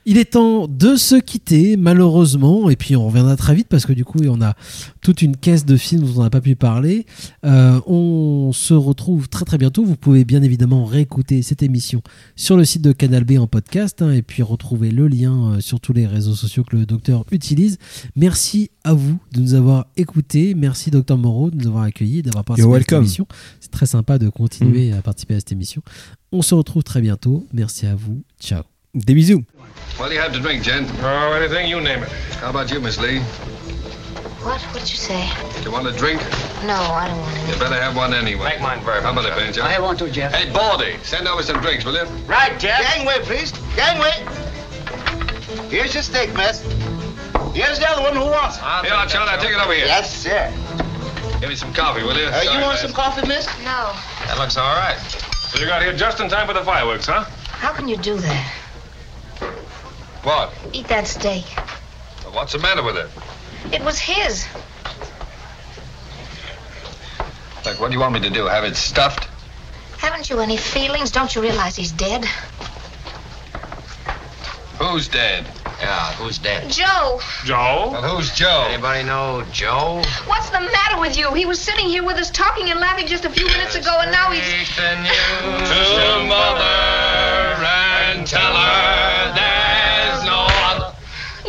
Il 0.05 0.18
est 0.18 0.32
temps 0.32 0.66
de 0.66 0.96
se 0.96 1.14
quitter, 1.14 1.76
malheureusement, 1.76 2.70
et 2.70 2.76
puis 2.76 2.96
on 2.96 3.07
reviendra 3.07 3.36
très 3.36 3.55
vite 3.55 3.68
parce 3.68 3.86
que 3.86 3.92
du 3.92 4.05
coup, 4.05 4.18
on 4.28 4.40
a 4.42 4.55
toute 5.00 5.22
une 5.22 5.36
caisse 5.36 5.64
de 5.64 5.76
films 5.76 6.03
dont 6.03 6.20
on 6.20 6.22
n'a 6.24 6.30
pas 6.30 6.40
pu 6.40 6.57
parler. 6.57 7.07
Euh, 7.44 7.80
on 7.86 8.50
se 8.53 8.74
retrouve 8.74 9.28
très 9.28 9.44
très 9.44 9.59
bientôt. 9.59 9.84
Vous 9.84 9.96
pouvez 9.96 10.24
bien 10.24 10.42
évidemment 10.42 10.84
réécouter 10.84 11.42
cette 11.42 11.62
émission 11.62 12.03
sur 12.34 12.57
le 12.57 12.64
site 12.64 12.82
de 12.82 12.92
Canal 12.92 13.24
B 13.24 13.38
en 13.38 13.46
podcast 13.46 14.03
hein, 14.03 14.12
et 14.12 14.22
puis 14.22 14.42
retrouver 14.42 14.90
le 14.90 15.07
lien 15.07 15.53
euh, 15.53 15.61
sur 15.61 15.80
tous 15.80 15.92
les 15.92 16.07
réseaux 16.07 16.34
sociaux 16.34 16.64
que 16.64 16.76
le 16.76 16.84
docteur 16.86 17.24
utilise. 17.30 17.78
Merci 18.16 18.70
à 18.84 18.94
vous 18.94 19.18
de 19.32 19.40
nous 19.40 19.55
avoir 19.55 19.86
écoutés. 19.96 20.55
Merci 20.55 20.90
docteur 20.90 21.18
Moreau 21.18 21.50
de 21.50 21.57
nous 21.57 21.68
avoir 21.68 21.84
accueillis 21.84 22.22
d'avoir 22.22 22.44
participé 22.44 22.68
You're 22.68 22.76
à 22.76 22.80
cette 22.80 22.90
welcome. 22.90 23.05
émission. 23.05 23.26
C'est 23.61 23.70
très 23.70 23.86
sympa 23.86 24.18
de 24.18 24.28
continuer 24.28 24.92
à 24.92 25.00
participer 25.03 25.34
à 25.34 25.38
cette 25.38 25.53
émission. 25.53 25.82
On 26.32 26.42
se 26.42 26.55
retrouve 26.55 26.82
très 26.82 27.00
bientôt. 27.00 27.46
Merci 27.53 27.86
à 27.86 27.94
vous. 27.94 28.22
Ciao. 28.40 28.71
Des 28.95 29.14
bisous. 29.14 29.40
What 29.97 30.09
do 30.09 30.14
you 30.14 30.20
have 30.20 30.34
to 30.34 30.38
drink, 30.40 30.62
gent? 30.62 30.86
Oh, 31.01 31.32
anything, 31.32 31.66
you 31.66 31.80
name 31.80 32.03
it. 32.03 32.11
How 32.45 32.51
about 32.51 32.70
you, 32.70 32.78
Miss 32.78 32.99
Lee? 33.01 33.20
What? 34.45 34.61
What 34.61 34.80
did 34.80 34.90
you 34.90 34.97
say? 34.99 35.30
Do 35.57 35.62
you 35.62 35.72
want 35.72 35.86
a 35.86 35.93
drink? 35.93 36.20
No, 36.66 36.74
I 36.76 37.09
don't 37.09 37.16
want 37.18 37.49
You 37.49 37.57
better 37.59 37.80
have 37.80 37.97
one 37.97 38.12
anyway. 38.12 38.51
Make 38.51 38.61
mine 38.61 38.84
bourbon, 38.84 39.05
How 39.05 39.12
about 39.12 39.24
it, 39.24 39.55
sir. 39.55 39.62
Benjo? 39.62 39.64
I 39.64 39.72
have 39.72 39.82
one 39.82 39.97
too, 39.97 40.11
Jeff. 40.11 40.34
Hey, 40.34 40.53
Baldy, 40.53 40.99
send 41.05 41.26
over 41.26 41.43
some 41.43 41.62
drinks, 41.62 41.86
will 41.86 41.95
you? 41.95 42.05
Right, 42.26 42.53
Jeff. 42.61 42.82
Gangway, 42.82 43.16
please. 43.22 43.53
Gangway. 43.76 44.12
Here's 45.70 45.95
your 45.95 46.03
steak, 46.03 46.34
miss. 46.34 46.61
Here's 47.55 47.78
the 47.78 47.88
other 47.88 48.03
one. 48.03 48.12
Who 48.14 48.28
wants 48.28 48.59
it? 48.59 48.62
Here, 48.84 48.93
I'll 48.93 49.09
Charlie, 49.09 49.40
take 49.40 49.57
it 49.57 49.59
over 49.59 49.72
here. 49.72 49.86
Yes, 49.86 50.14
sir. 50.14 50.53
Give 51.40 51.49
me 51.49 51.55
some 51.57 51.72
coffee, 51.72 52.03
will 52.03 52.18
you? 52.18 52.26
Uh, 52.26 52.43
you 52.43 52.61
want 52.61 52.74
miss. 52.74 52.82
some 52.82 52.93
coffee, 52.93 53.26
miss? 53.26 53.47
No. 53.64 53.97
That 54.28 54.36
looks 54.36 54.59
all 54.59 54.74
right. 54.76 54.99
So 55.49 55.61
you 55.61 55.66
got 55.66 55.80
here 55.80 55.97
just 55.97 56.20
in 56.20 56.28
time 56.28 56.47
for 56.47 56.53
the 56.53 56.62
fireworks, 56.62 57.07
huh? 57.07 57.24
How 57.49 57.72
can 57.72 57.88
you 57.88 57.97
do 57.97 58.18
that? 58.18 58.61
What? 60.22 60.52
Eat 60.72 60.88
that 60.88 61.06
steak. 61.06 61.44
What's 62.30 62.52
the 62.52 62.58
matter 62.58 62.82
with 62.82 62.96
it? 62.96 63.10
It 63.72 63.82
was 63.82 63.98
his. 63.98 64.46
Look, 67.64 67.80
what 67.80 67.88
do 67.88 67.94
you 67.94 68.00
want 68.00 68.14
me 68.14 68.20
to 68.20 68.30
do? 68.30 68.46
Have 68.46 68.64
it 68.64 68.76
stuffed? 68.76 69.28
Haven't 69.98 70.30
you 70.30 70.40
any 70.40 70.56
feelings? 70.56 71.10
Don't 71.10 71.34
you 71.34 71.42
realize 71.42 71.76
he's 71.76 71.92
dead? 71.92 72.24
Who's 74.78 75.08
dead? 75.08 75.46
Yeah, 75.80 76.12
who's 76.12 76.38
dead? 76.38 76.70
Joe! 76.70 77.20
Joe? 77.44 77.90
Well, 77.92 78.02
who's 78.02 78.32
Joe? 78.34 78.66
Anybody 78.68 79.04
know 79.04 79.44
Joe? 79.52 80.02
What's 80.26 80.50
the 80.50 80.60
matter 80.60 81.00
with 81.00 81.18
you? 81.18 81.32
He 81.34 81.44
was 81.44 81.60
sitting 81.60 81.86
here 81.88 82.04
with 82.04 82.16
us 82.16 82.30
talking 82.30 82.70
and 82.70 82.78
laughing 82.78 83.06
just 83.06 83.24
a 83.24 83.30
few 83.30 83.46
minutes 83.46 83.74
ago, 83.74 83.98
and 84.00 84.12
now 84.12 84.30
he's. 84.30 84.42
To 84.76 84.92
mother 86.28 87.64
and 88.12 88.26
tell 88.26 88.54
her 88.54 89.32
there's 89.34 89.36
no 89.36 89.72
other. 89.72 89.81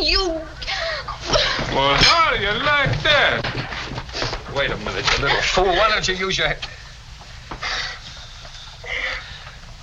You. 0.00 0.40
Well, 1.72 1.94
how 1.96 2.30
do 2.36 2.42
you 2.42 2.50
like 2.52 3.02
that? 3.02 3.42
Wait 4.56 4.70
a 4.70 4.76
minute, 4.78 5.04
you 5.18 5.24
little 5.24 5.40
fool. 5.42 5.64
Why 5.66 5.88
don't 5.90 6.06
you 6.06 6.14
use 6.14 6.36
your 6.38 6.48
head? 6.48 6.58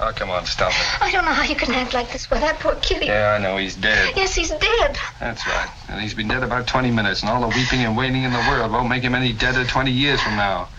Oh, 0.04 0.12
come 0.16 0.32
on, 0.32 0.46
stop 0.48 0.72
it. 0.72 1.02
I 1.02 1.12
don't 1.12 1.26
know 1.26 1.32
how 1.32 1.44
you 1.44 1.56
can 1.56 1.72
act 1.76 1.94
like 1.94 2.12
this 2.12 2.28
with 2.30 2.42
that 2.42 2.60
poor 2.60 2.74
kitty. 2.82 3.06
Yeah, 3.06 3.38
I 3.38 3.42
know, 3.42 3.58
he's 3.58 3.76
dead. 3.76 4.14
Yes, 4.16 4.34
he's 4.34 4.50
dead. 4.50 4.98
That's 5.20 5.46
right. 5.46 5.70
And 5.90 6.02
he's 6.02 6.16
been 6.16 6.28
dead 6.28 6.42
about 6.44 6.66
20 6.66 6.90
minutes, 6.90 7.22
and 7.22 7.30
all 7.30 7.42
the 7.42 7.56
weeping 7.56 7.82
and 7.82 7.96
wailing 7.96 8.24
in 8.24 8.32
the 8.34 8.44
world 8.50 8.72
won't 8.72 8.90
make 8.90 9.04
him 9.04 9.14
any 9.14 9.32
deader 9.32 9.64
20 9.64 9.92
years 9.92 10.20
from 10.22 10.38
now. 10.38 10.70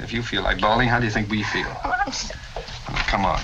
If 0.00 0.12
you 0.12 0.22
feel 0.22 0.42
like 0.42 0.60
bawling, 0.60 0.88
how 0.88 0.98
do 0.98 1.04
you 1.04 1.10
think 1.12 1.30
we 1.30 1.42
feel? 1.44 1.68
Oh, 1.84 1.94
I'm 2.04 2.12
so- 2.12 2.34
oh, 2.56 3.04
Come 3.06 3.24
on. 3.24 3.40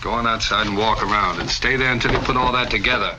Go 0.00 0.12
on 0.12 0.26
outside 0.26 0.66
and 0.66 0.78
walk 0.78 1.02
around, 1.02 1.40
and 1.40 1.50
stay 1.50 1.76
there 1.76 1.92
until 1.92 2.12
you 2.12 2.18
put 2.20 2.36
all 2.36 2.52
that 2.52 2.70
together. 2.70 3.16